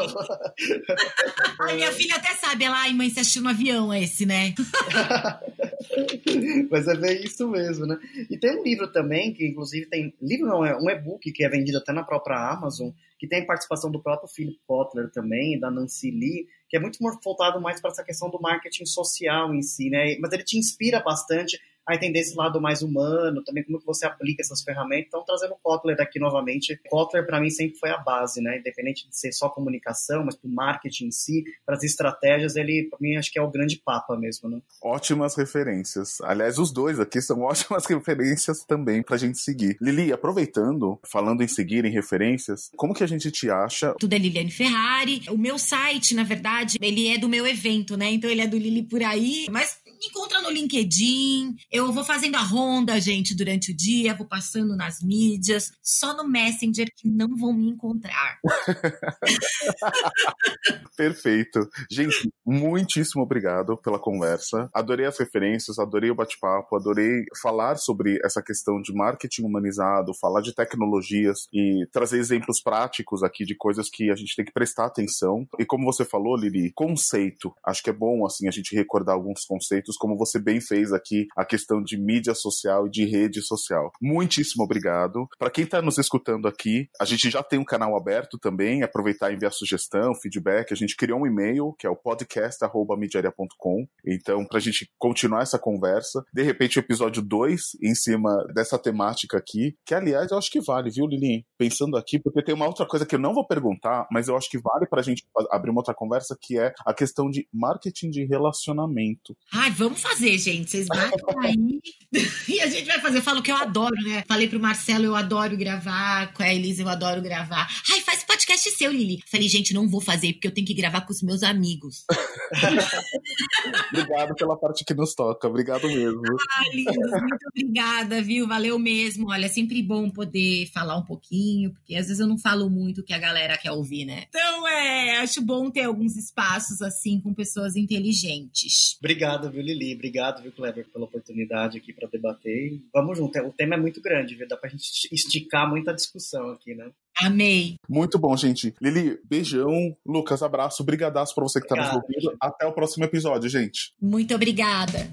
a 1.60 1.74
minha 1.74 1.92
filha 1.92 2.16
até 2.16 2.36
sabe, 2.36 2.64
ela, 2.64 2.84
ai 2.84 2.94
mãe, 2.94 3.10
você 3.10 3.22
assistiu 3.22 3.42
no 3.42 3.50
avião 3.50 3.92
esse, 3.92 4.28
né? 4.28 4.54
Mas 6.70 6.88
é 6.88 6.96
bem 6.96 7.24
isso 7.24 7.50
mesmo, 7.50 7.88
né? 7.88 7.98
E 8.30 8.38
tem 8.38 8.60
um 8.60 8.64
livro 8.64 8.92
também, 8.92 9.34
que 9.34 9.48
inclusive 9.48 9.88
tem. 9.88 10.14
Livro 10.22 10.46
não, 10.46 10.64
é 10.64 10.78
um 10.78 10.88
e-book 10.90 11.32
que 11.32 11.44
é 11.44 11.50
vendido 11.50 11.80
até 11.80 11.92
na 11.92 12.04
própria 12.04 12.52
Amazon, 12.52 12.92
que 13.18 13.28
tem 13.28 13.44
participação 13.46 13.92
do 13.92 14.02
próprio 14.02 14.30
Philip 14.30 14.60
Kotler 14.68 15.10
também, 15.10 15.60
da 15.60 15.72
Nancy 15.72 16.12
Lee, 16.12 16.48
que 16.70 16.78
é 16.78 16.80
muito 16.80 17.00
voltado 17.24 17.60
mais 17.60 17.82
para 17.82 17.90
essa 17.90 18.04
questão 18.04 18.30
do 18.30 18.40
marketing 18.40 18.86
social 18.86 19.52
em 19.54 19.64
si, 19.64 19.90
né? 19.90 20.16
Mas 20.20 20.32
ele 20.32 20.44
te 20.44 20.60
inspira 20.60 21.00
bastante 21.00 21.60
a 21.88 21.96
entender 21.96 22.20
esse 22.20 22.36
lado 22.36 22.60
mais 22.60 22.82
humano, 22.82 23.44
também 23.44 23.64
como 23.64 23.80
que 23.80 23.86
você 23.86 24.06
aplica 24.06 24.42
essas 24.42 24.62
ferramentas. 24.62 25.08
Então, 25.08 25.24
trazendo 25.24 25.54
o 25.54 25.58
Kotler 25.62 26.00
aqui 26.00 26.20
novamente. 26.20 26.80
Kotler, 26.90 27.26
para 27.26 27.40
mim, 27.40 27.50
sempre 27.50 27.78
foi 27.78 27.90
a 27.90 27.98
base, 27.98 28.42
né? 28.42 28.60
Independente 28.60 29.08
de 29.08 29.18
ser 29.18 29.32
só 29.32 29.50
comunicação, 29.50 30.24
mas 30.26 30.36
para 30.36 30.48
o 30.48 30.54
marketing 30.54 31.08
em 31.08 31.12
si, 31.12 31.44
para 31.66 31.76
as 31.76 31.84
estratégias, 31.84 32.56
ele, 32.56 32.88
para 32.90 33.00
mim, 33.00 33.16
acho 33.16 33.32
que 33.32 33.38
é 33.38 33.42
o 33.42 33.50
grande 33.50 33.78
papa 33.84 34.18
mesmo, 34.18 34.50
né? 34.50 34.60
Ótimas 34.82 35.36
referências. 35.36 36.20
Aliás, 36.22 36.58
os 36.58 36.72
dois 36.72 37.00
aqui 37.00 37.22
são 37.22 37.42
ótimas 37.44 37.86
referências 37.86 38.64
também 38.64 39.04
para 39.04 39.16
a 39.16 39.20
gente 39.20 39.38
seguir. 39.38 39.78
Lili, 39.80 40.12
aproveitando, 40.12 41.00
falando 41.06 41.44
em 41.44 41.48
seguir 41.48 41.86
em 41.86 41.92
referências, 41.92 42.72
como 42.76 42.94
que 42.94 43.04
a 43.04 43.08
gente 43.08 43.32
te 43.32 43.50
acha? 43.50 43.94
Tudo 44.00 44.14
é 44.14 44.18
Liliane 44.18 44.52
Ferrari. 44.52 45.22
O 45.30 45.38
meu 45.38 45.60
site, 45.60 46.16
na 46.16 46.24
verdade, 46.24 46.78
ele 46.82 47.08
é 47.08 47.18
do 47.18 47.30
meu 47.30 47.46
evento, 47.46 47.96
né? 47.96 48.12
Então 48.12 48.30
ele 48.30 48.42
é 48.42 48.48
do 48.48 48.58
Lili 48.58 48.84
por 48.84 49.04
aí, 49.04 49.46
mas 49.50 49.78
me 50.00 50.08
encontra 50.08 50.41
no 50.41 50.50
LinkedIn. 50.50 51.56
Eu 51.72 51.91
vou 51.91 52.04
fazendo 52.04 52.36
a 52.36 52.41
ronda, 52.41 53.00
gente, 53.00 53.36
durante 53.36 53.72
o 53.72 53.76
dia, 53.76 54.16
vou 54.16 54.28
passando 54.28 54.76
nas 54.76 55.02
mídias, 55.02 55.72
só 55.82 56.16
no 56.16 56.28
Messenger 56.28 56.88
que 56.96 57.10
não 57.10 57.36
vão 57.36 57.54
me 57.54 57.70
encontrar. 57.70 58.39
Perfeito. 60.96 61.70
Gente, 61.89 62.32
muitíssimo 62.46 63.24
obrigado 63.24 63.78
pela 63.78 64.00
conversa. 64.00 64.70
Adorei 64.74 65.06
as 65.06 65.18
referências, 65.18 65.80
adorei 65.80 66.10
o 66.10 66.16
bate-papo, 66.16 66.76
adorei 66.76 67.26
falar 67.41 67.78
sobre 67.78 68.20
essa 68.24 68.41
questão 68.41 68.82
de 68.82 68.93
marketing 68.93 69.43
humanizado, 69.43 70.14
falar 70.14 70.41
de 70.41 70.54
tecnologias 70.54 71.48
e 71.54 71.86
trazer 71.91 72.18
exemplos 72.18 72.62
práticos 72.62 73.24
aqui 73.24 73.46
de 73.46 73.56
coisas 73.56 73.89
que 73.89 74.10
a 74.10 74.16
gente 74.16 74.36
tem 74.36 74.46
que 74.46 74.54
prestar 74.54 74.86
atenção. 74.86 75.48
E 75.60 75.66
como 75.66 75.86
você 75.86 76.06
falou, 76.06 76.38
Lili, 76.38 76.72
conceito. 76.74 77.54
Acho 77.64 77.84
que 77.84 77.89
é 77.89 77.93
bom 77.93 78.26
assim 78.26 78.48
a 78.48 78.52
gente 78.52 78.76
recordar 78.76 79.16
alguns 79.16 79.46
conceitos 79.46 79.85
como 79.98 80.18
você 80.18 80.40
bem 80.40 80.60
fez 80.60 80.92
aqui, 80.92 81.28
a 81.38 81.46
questão 81.46 81.82
de 81.82 81.98
mídia 81.98 82.34
social 82.34 82.88
e 82.88 82.90
de 82.90 83.06
rede 83.06 83.42
social. 83.42 83.92
Muitíssimo 84.02 84.64
obrigado. 84.64 85.28
Para 85.38 85.52
quem 85.52 85.64
está 85.64 85.82
nos 85.82 85.98
escutando 85.98 86.48
aqui, 86.48 86.90
a 87.00 87.06
gente 87.06 87.30
já 87.30 87.44
tem 87.44 87.60
um 87.60 87.66
canal 87.66 87.96
aberto 87.96 88.40
também, 88.40 88.82
aproveitar 88.84 89.32
e 89.32 89.36
enviar 89.36 89.52
sugestão, 89.52 90.16
feedback. 90.16 90.72
A 90.72 90.76
gente 90.76 90.96
criou 90.96 91.20
um 91.20 91.28
e-mail, 91.28 91.76
que 91.78 91.86
é 91.86 91.90
o 91.90 91.96
podcast.mediaria.com. 91.96 93.88
Então, 94.06 94.46
para 94.46 94.58
a 94.58 94.62
gente 94.62 94.90
continuar 94.98 95.44
essa 95.44 95.60
conversa, 95.60 96.24
de 96.34 96.42
repente 96.42 96.80
o 96.80 96.82
episódio 96.82 97.22
2, 97.22 97.78
em 97.84 97.94
cima 97.94 98.46
dessa 98.54 98.78
temática 98.80 99.38
aqui, 99.38 99.76
que 99.86 99.94
aliás 99.94 100.32
eu 100.32 100.38
acho 100.38 100.52
que 100.52 100.62
vale, 100.62 100.90
viu, 100.90 101.06
Lili? 101.06 101.46
Pensando 101.58 101.98
aqui, 101.98 102.20
porque 102.20 102.44
tem 102.44 102.56
uma 102.56 102.68
outra 102.68 102.86
coisa 102.86 103.06
que 103.06 103.16
eu 103.16 103.20
não 103.20 103.34
vou 103.34 103.46
perguntar, 103.46 104.08
mas 104.12 104.28
eu 104.28 104.36
acho 104.36 104.50
que 104.50 104.58
vale 104.58 104.86
para 104.88 105.00
a 105.00 105.04
gente 105.04 105.26
abrir 105.52 105.72
uma 105.72 105.80
outra 105.80 105.94
conversa, 105.94 106.38
que 106.40 106.58
é 106.58 106.74
a 106.86 106.94
questão 106.94 107.30
de 107.30 107.48
marketing 107.54 108.10
de 108.10 108.26
relacionamento. 108.26 109.36
Ai, 109.54 109.72
vamos 109.76 110.02
fazer, 110.02 110.38
gente. 110.38 110.72
Vocês 110.72 110.88
batem 110.88 111.20
aí 111.44 111.80
e 112.48 112.62
a 112.62 112.68
gente 112.68 112.86
vai 112.86 113.00
fazer. 113.00 113.18
Eu 113.20 113.22
falo 113.22 113.42
que 113.42 113.52
eu 113.52 113.56
adoro, 113.56 113.96
né? 114.04 114.24
Falei 114.28 114.48
pro 114.48 114.60
Marcelo, 114.60 115.06
eu 115.06 115.16
adoro 115.16 115.58
gravar. 115.58 116.34
Com 116.34 116.44
a 116.44 116.54
Elisa, 116.54 116.82
eu 116.82 116.90
adoro 116.90 117.22
gravar. 117.22 117.68
Ai, 117.92 118.02
faz 118.02 118.24
podcast 118.24 118.72
seu, 118.72 118.92
Lili. 118.92 119.20
Falei, 119.30 119.48
gente, 119.48 119.74
não 119.74 119.88
vou 119.88 120.02
fazer 120.02 120.34
porque 120.34 120.48
eu 120.48 120.54
tenho 120.54 120.66
que 120.66 120.74
gravar 120.74 121.02
com 121.02 121.12
os 121.12 121.22
meus 121.22 121.44
amigos. 121.44 122.06
Obrigado 123.92 124.36
pela 124.36 124.58
parte 124.58 124.86
que 124.86 124.94
nos 124.94 125.14
toca. 125.14 125.48
Obrigado 125.48 125.88
mesmo. 125.88 126.22
Ai, 126.58 126.70
lindos, 126.74 126.96
muito 126.96 127.48
obrigada, 127.50 128.22
viu? 128.22 128.48
Valeu 128.48 128.80
mesmo. 128.80 129.30
Olha, 129.30 129.46
é 129.46 129.50
sempre 129.50 129.82
bom 129.84 130.10
poder 130.10 130.68
falar 130.74 130.98
um 130.98 131.04
pouquinho, 131.04 131.74
porque 131.74 131.96
às 131.96 132.08
vezes 132.08 132.20
eu 132.20 132.28
não 132.28 132.38
falo 132.38 132.70
muito 132.70 133.02
o 133.02 133.04
que 133.04 133.14
a 133.14 133.20
galera 133.20 133.58
quer 133.58 133.72
ouvir, 133.72 134.06
né? 134.06 134.26
Então, 134.30 134.68
é, 134.68 135.18
acho 135.18 135.42
bom 135.42 135.70
ter 135.70 135.84
alguns 135.84 136.16
espaços 136.16 136.82
assim 136.82 137.20
com 137.20 137.34
pessoas 137.34 137.76
inteligentes. 137.76 138.98
Obrigado, 139.00 139.52
viu, 139.52 139.62
Lili? 139.66 139.95
Obrigado, 139.95 140.41
viu, 140.41 140.51
Kleber, 140.51 140.86
pela 140.91 141.05
oportunidade 141.05 141.78
aqui 141.78 141.91
para 141.93 142.07
debater. 142.07 142.80
vamos 142.93 143.18
junto. 143.18 143.39
O 143.39 143.51
tema 143.51 143.76
é 143.76 143.78
muito 143.80 144.01
grande, 144.01 144.36
viu? 144.36 144.47
Dá 144.47 144.55
pra 144.55 144.70
gente 144.70 144.84
esticar 145.11 145.70
muita 145.70 145.93
discussão 145.93 146.51
aqui, 146.51 146.76
né? 146.76 146.89
Amei. 147.22 147.76
Muito 147.89 148.20
bom, 148.20 148.36
gente. 148.36 148.74
Lili, 148.82 149.18
beijão. 149.28 149.95
Lucas, 150.05 150.43
abraço. 150.43 150.84
Brigadaço 150.84 151.34
pra 151.34 151.43
você 151.43 151.61
que 151.61 151.68
tá 151.68 151.76
nos 151.76 151.95
ouvindo. 151.95 152.36
Até 152.41 152.66
o 152.66 152.74
próximo 152.74 153.05
episódio, 153.05 153.49
gente. 153.49 153.93
Muito 154.01 154.36
obrigada. 154.36 155.09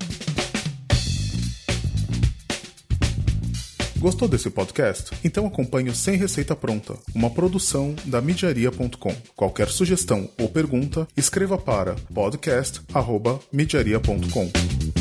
Gostou 4.02 4.26
desse 4.26 4.50
podcast? 4.50 5.12
Então 5.22 5.46
acompanhe 5.46 5.88
o 5.88 5.94
Sem 5.94 6.16
Receita 6.16 6.56
Pronta, 6.56 6.94
uma 7.14 7.30
produção 7.30 7.94
da 8.04 8.20
midiaria.com. 8.20 9.14
Qualquer 9.36 9.68
sugestão 9.68 10.28
ou 10.40 10.48
pergunta, 10.48 11.06
escreva 11.16 11.56
para 11.56 11.94
podcast@midiaria.com. 12.12 14.91